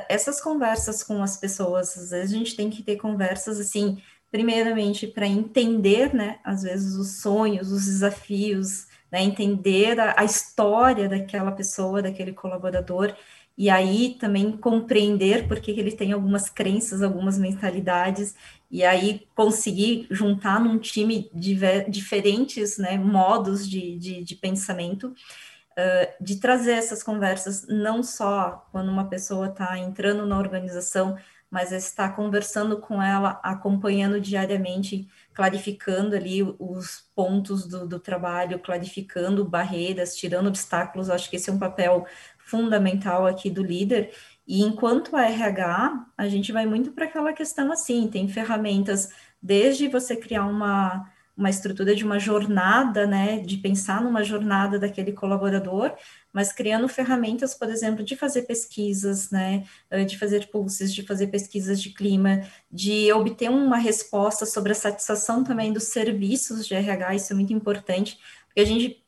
essas 0.09 0.40
conversas 0.40 1.02
com 1.02 1.22
as 1.22 1.36
pessoas, 1.36 1.96
às 1.96 2.11
vezes 2.11 2.34
a 2.34 2.38
gente 2.38 2.56
tem 2.56 2.70
que 2.70 2.82
ter 2.82 2.96
conversas, 2.96 3.61
assim, 3.61 4.02
primeiramente 4.30 5.06
para 5.06 5.26
entender, 5.26 6.14
né, 6.14 6.38
às 6.44 6.62
vezes 6.62 6.94
os 6.96 7.20
sonhos, 7.20 7.72
os 7.72 7.86
desafios, 7.86 8.86
né, 9.10 9.22
entender 9.22 9.98
a, 9.98 10.14
a, 10.18 10.24
história 10.24 11.08
daquela 11.08 11.50
pessoa, 11.52 12.02
daquele 12.02 12.32
colaborador, 12.32 13.14
e 13.56 13.68
aí 13.70 14.16
também 14.20 14.52
compreender 14.52 15.48
porque 15.48 15.70
ele 15.70 15.90
tem 15.92 16.12
algumas 16.12 16.48
crenças, 16.48 17.02
algumas 17.02 17.38
mentalidades, 17.38 18.34
e 18.70 18.84
aí 18.84 19.26
conseguir 19.34 20.06
juntar 20.10 20.60
num 20.60 20.78
time 20.78 21.30
diver, 21.34 21.90
diferentes 21.90 22.78
né, 22.78 22.98
modos 22.98 23.68
de, 23.68 23.98
de, 23.98 24.22
de 24.22 24.36
pensamento, 24.36 25.08
uh, 25.08 26.24
de 26.24 26.36
trazer 26.36 26.72
essas 26.72 27.02
conversas 27.02 27.66
não 27.66 28.02
só 28.02 28.68
quando 28.70 28.90
uma 28.90 29.08
pessoa 29.08 29.48
está 29.48 29.78
entrando 29.78 30.26
na 30.26 30.38
organização, 30.38 31.16
mas 31.51 31.72
estar 31.72 32.14
conversando 32.14 32.78
com 32.78 33.03
ela, 33.03 33.40
acompanhando 33.42 34.20
diariamente, 34.20 35.09
clarificando 35.32 36.14
ali 36.14 36.42
os 36.59 37.09
pontos 37.14 37.66
do, 37.66 37.86
do 37.86 37.99
trabalho, 37.99 38.59
clarificando 38.59 39.44
barreiras, 39.44 40.16
tirando 40.16 40.49
obstáculos. 40.49 41.09
Acho 41.09 41.30
que 41.30 41.36
esse 41.36 41.49
é 41.49 41.53
um 41.53 41.59
papel 41.59 42.07
fundamental 42.38 43.26
aqui 43.26 43.51
do 43.51 43.62
líder. 43.62 44.12
E 44.46 44.62
enquanto 44.62 45.16
a 45.16 45.26
RH, 45.26 46.07
a 46.16 46.28
gente 46.28 46.53
vai 46.53 46.66
muito 46.66 46.92
para 46.92 47.05
aquela 47.05 47.32
questão 47.32 47.70
assim, 47.72 48.09
tem 48.09 48.28
ferramentas 48.28 49.11
desde 49.40 49.88
você 49.88 50.16
criar 50.16 50.46
uma 50.46 51.11
uma 51.39 51.49
estrutura 51.49 51.95
de 51.95 52.05
uma 52.05 52.18
jornada, 52.18 53.07
né, 53.07 53.39
de 53.39 53.59
pensar 53.59 54.03
numa 54.03 54.24
jornada 54.24 54.76
daquele 54.76 55.12
colaborador, 55.12 55.95
mas 56.32 56.53
criando 56.53 56.89
ferramentas, 56.89 57.55
por 57.55 57.70
exemplo, 57.70 58.05
de 58.05 58.16
fazer 58.16 58.43
pesquisas, 58.43 59.30
né, 59.30 59.64
eh, 59.89 60.05
de 60.05 60.18
fazer 60.18 60.51
pulses, 60.51 60.93
de 60.93 61.05
fazer 61.05 61.28
pesquisas 61.28 61.80
de 61.80 61.91
clima, 61.91 62.43
de 62.70 63.12
obter 63.12 63.49
uma 63.49 63.76
resposta 63.78 64.45
sobre 64.45 64.72
a 64.72 64.74
satisfação 64.74 65.45
também 65.45 65.72
dos 65.72 65.84
serviços 65.84 66.66
de 66.66 66.74
RH, 66.74 67.14
isso 67.14 67.32
é 67.32 67.36
muito 67.36 67.53
importante, 67.53 68.18
porque 68.49 68.61
a 68.61 68.64
gente 68.64 69.05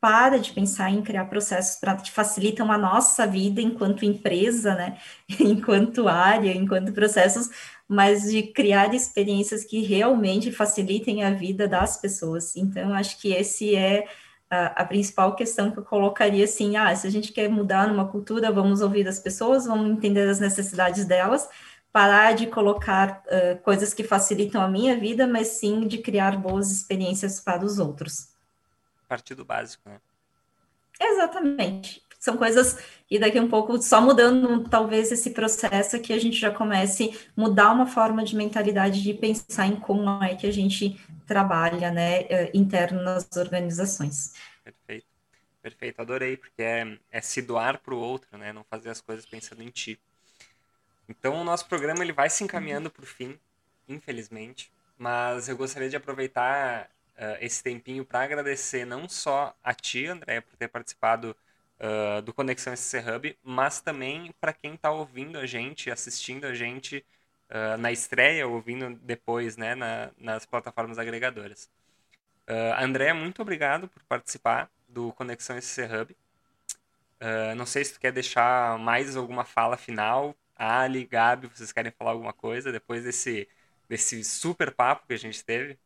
para 0.00 0.38
de 0.38 0.52
pensar 0.52 0.90
em 0.90 1.02
criar 1.02 1.24
processos 1.26 1.76
para 1.80 1.96
que 1.96 2.10
facilitam 2.10 2.70
a 2.70 2.78
nossa 2.78 3.26
vida 3.26 3.60
enquanto 3.60 4.04
empresa, 4.04 4.74
né, 4.74 4.98
enquanto 5.40 6.08
área, 6.08 6.52
enquanto 6.52 6.92
processos, 6.92 7.50
mas 7.88 8.30
de 8.30 8.42
criar 8.42 8.94
experiências 8.94 9.64
que 9.64 9.80
realmente 9.80 10.52
facilitem 10.52 11.24
a 11.24 11.30
vida 11.30 11.66
das 11.66 11.96
pessoas. 11.96 12.54
Então, 12.54 12.92
acho 12.92 13.18
que 13.18 13.32
esse 13.32 13.74
é 13.74 14.06
a, 14.50 14.82
a, 14.82 14.84
principal 14.84 15.34
questão 15.34 15.70
que 15.70 15.78
eu 15.78 15.84
colocaria 15.84 16.44
assim, 16.44 16.76
ah, 16.76 16.94
se 16.94 17.06
a 17.06 17.10
gente 17.10 17.32
quer 17.32 17.48
mudar 17.48 17.88
numa 17.88 18.06
cultura, 18.06 18.52
vamos 18.52 18.82
ouvir 18.82 19.08
as 19.08 19.18
pessoas, 19.18 19.64
vamos 19.64 19.90
entender 19.90 20.28
as 20.28 20.38
necessidades 20.38 21.06
delas, 21.06 21.48
parar 21.90 22.34
de 22.34 22.46
colocar 22.46 23.22
uh, 23.26 23.58
coisas 23.62 23.94
que 23.94 24.04
facilitam 24.04 24.60
a 24.60 24.68
minha 24.68 24.98
vida, 24.98 25.26
mas 25.26 25.48
sim 25.48 25.86
de 25.88 25.98
criar 25.98 26.36
boas 26.36 26.70
experiências 26.70 27.40
para 27.40 27.64
os 27.64 27.78
outros. 27.78 28.28
Partido 29.08 29.46
básico, 29.46 29.88
né? 29.88 29.98
Exatamente 31.00 32.06
são 32.18 32.36
coisas 32.36 32.76
e 33.10 33.18
daqui 33.18 33.38
a 33.38 33.42
um 33.42 33.48
pouco, 33.48 33.80
só 33.80 34.00
mudando 34.00 34.68
talvez 34.68 35.10
esse 35.10 35.30
processo 35.30 35.98
que 36.00 36.12
a 36.12 36.18
gente 36.18 36.36
já 36.36 36.50
comece 36.50 37.18
mudar 37.34 37.72
uma 37.72 37.86
forma 37.86 38.22
de 38.22 38.36
mentalidade 38.36 39.02
de 39.02 39.14
pensar 39.14 39.66
em 39.66 39.76
como 39.76 40.22
é 40.22 40.34
que 40.34 40.46
a 40.46 40.52
gente 40.52 41.00
trabalha, 41.26 41.90
né, 41.90 42.22
eh, 42.28 42.50
interno 42.52 43.02
nas 43.02 43.26
organizações. 43.36 44.34
Perfeito, 44.62 45.06
perfeito, 45.62 46.00
adorei, 46.00 46.36
porque 46.36 46.62
é, 46.62 46.98
é 47.10 47.20
se 47.20 47.40
doar 47.40 47.78
para 47.78 47.94
o 47.94 47.98
outro, 47.98 48.36
né, 48.36 48.52
não 48.52 48.64
fazer 48.64 48.90
as 48.90 49.00
coisas 49.00 49.24
pensando 49.24 49.62
em 49.62 49.70
ti. 49.70 49.98
Então, 51.08 51.40
o 51.40 51.44
nosso 51.44 51.66
programa 51.66 52.04
ele 52.04 52.12
vai 52.12 52.28
se 52.28 52.44
encaminhando 52.44 52.90
para 52.90 53.02
o 53.02 53.06
fim, 53.06 53.38
infelizmente, 53.88 54.70
mas 54.98 55.48
eu 55.48 55.56
gostaria 55.56 55.88
de 55.88 55.96
aproveitar 55.96 56.90
uh, 57.16 57.36
esse 57.40 57.62
tempinho 57.62 58.04
para 58.04 58.22
agradecer 58.22 58.84
não 58.84 59.08
só 59.08 59.56
a 59.64 59.72
ti, 59.72 60.06
André, 60.06 60.42
por 60.42 60.56
ter 60.56 60.68
participado 60.68 61.34
uh, 61.80 62.22
do 62.22 62.32
Conexão 62.32 62.74
SC 62.74 62.98
Hub, 62.98 63.38
mas 63.42 63.80
também 63.80 64.32
para 64.40 64.52
quem 64.52 64.74
está 64.74 64.90
ouvindo 64.90 65.38
a 65.38 65.46
gente, 65.46 65.90
assistindo 65.90 66.44
a 66.46 66.54
gente 66.54 67.04
uh, 67.50 67.76
na 67.78 67.92
estreia, 67.92 68.46
ouvindo 68.46 68.98
depois 69.02 69.56
né, 69.56 69.74
na, 69.74 70.10
nas 70.18 70.46
plataformas 70.46 70.98
agregadoras. 70.98 71.70
Uh, 72.48 72.82
André, 72.82 73.12
muito 73.12 73.42
obrigado 73.42 73.88
por 73.88 74.02
participar 74.04 74.70
do 74.88 75.12
Conexão 75.12 75.60
SC 75.60 75.82
Hub. 75.82 76.16
Uh, 77.20 77.54
não 77.56 77.66
sei 77.66 77.84
se 77.84 77.94
tu 77.94 78.00
quer 78.00 78.12
deixar 78.12 78.78
mais 78.78 79.16
alguma 79.16 79.44
fala 79.44 79.76
final. 79.76 80.34
Ali, 80.56 81.04
Gabi, 81.04 81.46
vocês 81.46 81.70
querem 81.72 81.92
falar 81.92 82.12
alguma 82.12 82.32
coisa 82.32 82.72
depois 82.72 83.04
desse, 83.04 83.48
desse 83.88 84.24
super 84.24 84.74
papo 84.74 85.06
que 85.06 85.14
a 85.14 85.18
gente 85.18 85.44
teve? 85.44 85.78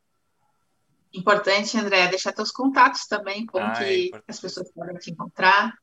Importante, 1.13 1.77
André, 1.77 2.09
deixar 2.09 2.33
teus 2.33 2.51
contatos 2.51 3.07
também, 3.07 3.45
como 3.45 3.67
ah, 3.67 3.73
que 3.73 4.11
é 4.15 4.23
as 4.27 4.41
pessoas 4.41 4.73
podem 4.73 4.97
te 4.97 5.11
encontrar. 5.11 5.75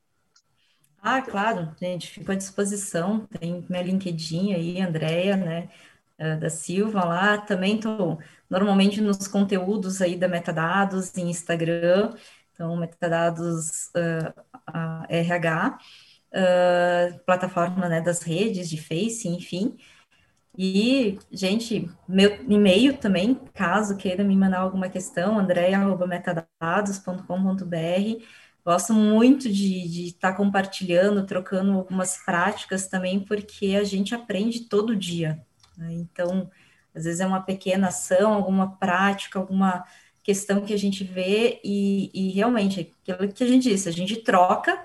Ah, 1.01 1.21
claro, 1.21 1.73
gente, 1.79 2.07
fico 2.07 2.31
à 2.31 2.35
disposição. 2.35 3.25
Tem 3.39 3.65
meu 3.69 3.81
LinkedIn 3.81 4.53
aí, 4.53 4.81
Andréia, 4.81 5.37
né, 5.37 5.69
eh, 6.17 6.35
da 6.37 6.49
Silva 6.49 7.05
lá. 7.05 7.37
Também 7.37 7.75
estou 7.75 8.19
normalmente 8.49 9.01
nos 9.01 9.27
conteúdos 9.27 10.01
aí 10.01 10.17
da 10.17 10.27
Metadados 10.27 11.15
em 11.17 11.29
Instagram, 11.29 12.13
então 12.53 12.75
Metadados 12.75 13.87
uh, 13.95 14.29
uh, 14.69 15.05
RH, 15.09 15.77
uh, 16.33 17.19
plataforma 17.25 17.87
né, 17.87 18.01
das 18.01 18.21
redes 18.21 18.69
de 18.69 18.77
Face, 18.81 19.27
enfim. 19.27 19.77
E, 20.57 21.17
gente, 21.31 21.89
meu 22.07 22.35
e-mail 22.49 22.97
também, 22.97 23.35
caso 23.53 23.95
queira 23.95 24.23
me 24.23 24.35
mandar 24.35 24.59
alguma 24.59 24.89
questão, 24.89 25.37
andrea.metadados.com.br. 25.39 28.23
Gosto 28.65 28.93
muito 28.93 29.51
de 29.51 30.07
estar 30.07 30.31
tá 30.31 30.37
compartilhando, 30.37 31.25
trocando 31.25 31.71
algumas 31.73 32.17
práticas 32.17 32.87
também, 32.87 33.19
porque 33.19 33.77
a 33.79 33.83
gente 33.83 34.13
aprende 34.13 34.61
todo 34.61 34.95
dia. 34.95 35.43
Né? 35.77 35.93
Então, 35.93 36.49
às 36.93 37.05
vezes 37.05 37.19
é 37.19 37.25
uma 37.25 37.41
pequena 37.41 37.87
ação, 37.87 38.33
alguma 38.33 38.77
prática, 38.77 39.39
alguma 39.39 39.85
questão 40.21 40.61
que 40.61 40.73
a 40.73 40.77
gente 40.77 41.03
vê 41.03 41.59
e, 41.63 42.11
e 42.13 42.29
realmente, 42.31 42.93
aquilo 43.07 43.31
que 43.33 43.43
a 43.43 43.47
gente 43.47 43.63
disse, 43.63 43.89
a 43.89 43.91
gente 43.91 44.17
troca 44.17 44.79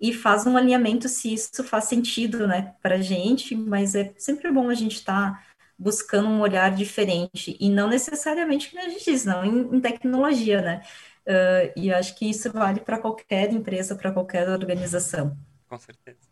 e 0.00 0.12
faz 0.12 0.46
um 0.46 0.56
alinhamento 0.56 1.08
se 1.08 1.32
isso 1.32 1.62
faz 1.62 1.84
sentido, 1.84 2.46
né, 2.46 2.74
para 2.82 2.96
a 2.96 3.02
gente, 3.02 3.54
mas 3.54 3.94
é 3.94 4.12
sempre 4.18 4.50
bom 4.50 4.68
a 4.68 4.74
gente 4.74 4.96
estar 4.96 5.32
tá 5.32 5.44
buscando 5.78 6.28
um 6.28 6.40
olhar 6.40 6.74
diferente 6.74 7.56
e 7.60 7.70
não 7.70 7.88
necessariamente, 7.88 8.70
como 8.70 8.82
a 8.82 8.88
gente 8.88 9.04
diz, 9.04 9.24
não 9.24 9.44
em, 9.44 9.76
em 9.76 9.80
tecnologia, 9.80 10.60
né, 10.60 10.82
Uh, 11.26 11.72
e 11.76 11.92
acho 11.92 12.16
que 12.16 12.28
isso 12.28 12.50
vale 12.52 12.80
para 12.80 12.98
qualquer 12.98 13.52
empresa, 13.52 13.94
para 13.94 14.12
qualquer 14.12 14.48
organização. 14.48 15.36
Com 15.68 15.78
certeza. 15.78 16.30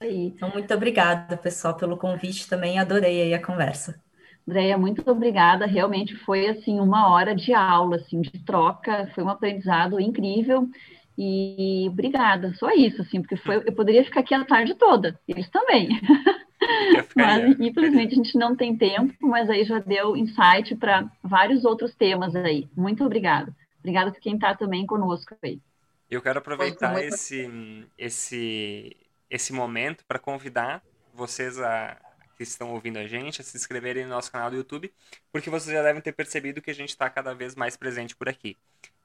Então, 0.00 0.50
muito 0.50 0.72
obrigada, 0.74 1.36
pessoal, 1.36 1.76
pelo 1.76 1.96
convite 1.96 2.48
também. 2.48 2.78
Adorei 2.78 3.22
aí 3.22 3.34
a 3.34 3.44
conversa. 3.44 4.00
Andréia, 4.46 4.76
muito 4.76 5.08
obrigada. 5.08 5.66
Realmente 5.66 6.16
foi 6.16 6.48
assim 6.48 6.80
uma 6.80 7.12
hora 7.12 7.34
de 7.34 7.54
aula, 7.54 7.96
assim, 7.96 8.20
de 8.20 8.44
troca. 8.44 9.10
Foi 9.14 9.22
um 9.22 9.28
aprendizado 9.28 10.00
incrível. 10.00 10.68
E 11.16 11.86
obrigada. 11.88 12.52
Só 12.54 12.70
isso, 12.70 13.02
assim, 13.02 13.20
porque 13.20 13.36
foi, 13.36 13.56
eu 13.56 13.72
poderia 13.72 14.04
ficar 14.04 14.20
aqui 14.20 14.34
a 14.34 14.44
tarde 14.44 14.74
toda. 14.74 15.18
Eles 15.28 15.48
também. 15.50 16.00
mas 17.14 17.58
infelizmente 17.60 18.12
a 18.12 18.16
gente 18.16 18.38
não 18.38 18.56
tem 18.56 18.76
tempo, 18.76 19.14
mas 19.20 19.50
aí 19.50 19.64
já 19.64 19.78
deu 19.78 20.16
insight 20.16 20.74
para 20.76 21.10
vários 21.22 21.64
outros 21.64 21.94
temas 21.94 22.34
aí. 22.34 22.68
Muito 22.76 23.04
obrigada. 23.04 23.54
Obrigada 23.82 24.12
por 24.12 24.20
quem 24.20 24.36
está 24.36 24.54
também 24.54 24.86
conosco 24.86 25.36
aí. 25.42 25.60
Eu 26.08 26.22
quero 26.22 26.38
aproveitar 26.38 27.02
esse, 27.02 27.50
esse, 27.98 28.96
esse 29.28 29.52
momento 29.52 30.04
para 30.04 30.18
convidar 30.18 30.82
vocês 31.12 31.58
a, 31.58 31.98
que 32.36 32.44
estão 32.44 32.72
ouvindo 32.72 32.98
a 32.98 33.06
gente 33.06 33.40
a 33.40 33.44
se 33.44 33.56
inscreverem 33.56 34.04
no 34.04 34.10
nosso 34.10 34.30
canal 34.30 34.50
do 34.50 34.56
YouTube, 34.56 34.92
porque 35.32 35.50
vocês 35.50 35.74
já 35.74 35.82
devem 35.82 36.00
ter 36.00 36.12
percebido 36.12 36.62
que 36.62 36.70
a 36.70 36.74
gente 36.74 36.90
está 36.90 37.10
cada 37.10 37.34
vez 37.34 37.54
mais 37.54 37.76
presente 37.76 38.14
por 38.14 38.28
aqui. 38.28 38.56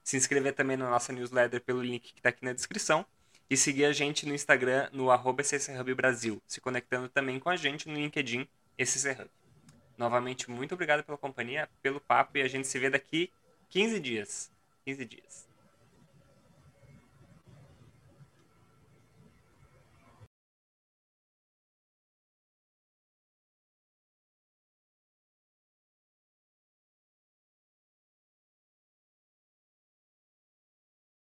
Se 0.04 0.16
inscrever 0.16 0.54
também 0.54 0.76
na 0.76 0.88
nossa 0.88 1.12
newsletter 1.12 1.60
pelo 1.60 1.82
link 1.82 2.12
que 2.12 2.20
está 2.20 2.28
aqui 2.28 2.44
na 2.44 2.52
descrição 2.52 3.04
e 3.50 3.56
seguir 3.56 3.86
a 3.86 3.92
gente 3.92 4.26
no 4.26 4.34
Instagram 4.34 4.88
no 4.92 5.10
arroba 5.10 5.42
Brasil, 5.96 6.40
se 6.46 6.60
conectando 6.60 7.08
também 7.08 7.40
com 7.40 7.50
a 7.50 7.56
gente 7.56 7.88
no 7.88 7.94
LinkedIn 7.94 8.46
SCHub. 8.78 9.30
Novamente, 9.96 10.50
muito 10.50 10.74
obrigado 10.74 11.02
pela 11.02 11.18
companhia, 11.18 11.68
pelo 11.82 12.00
papo 12.00 12.38
e 12.38 12.42
a 12.42 12.48
gente 12.48 12.68
se 12.68 12.78
vê 12.78 12.88
daqui 12.88 13.32
15 13.70 13.98
dias. 13.98 14.57
15 14.88 15.06
dias. 15.06 15.47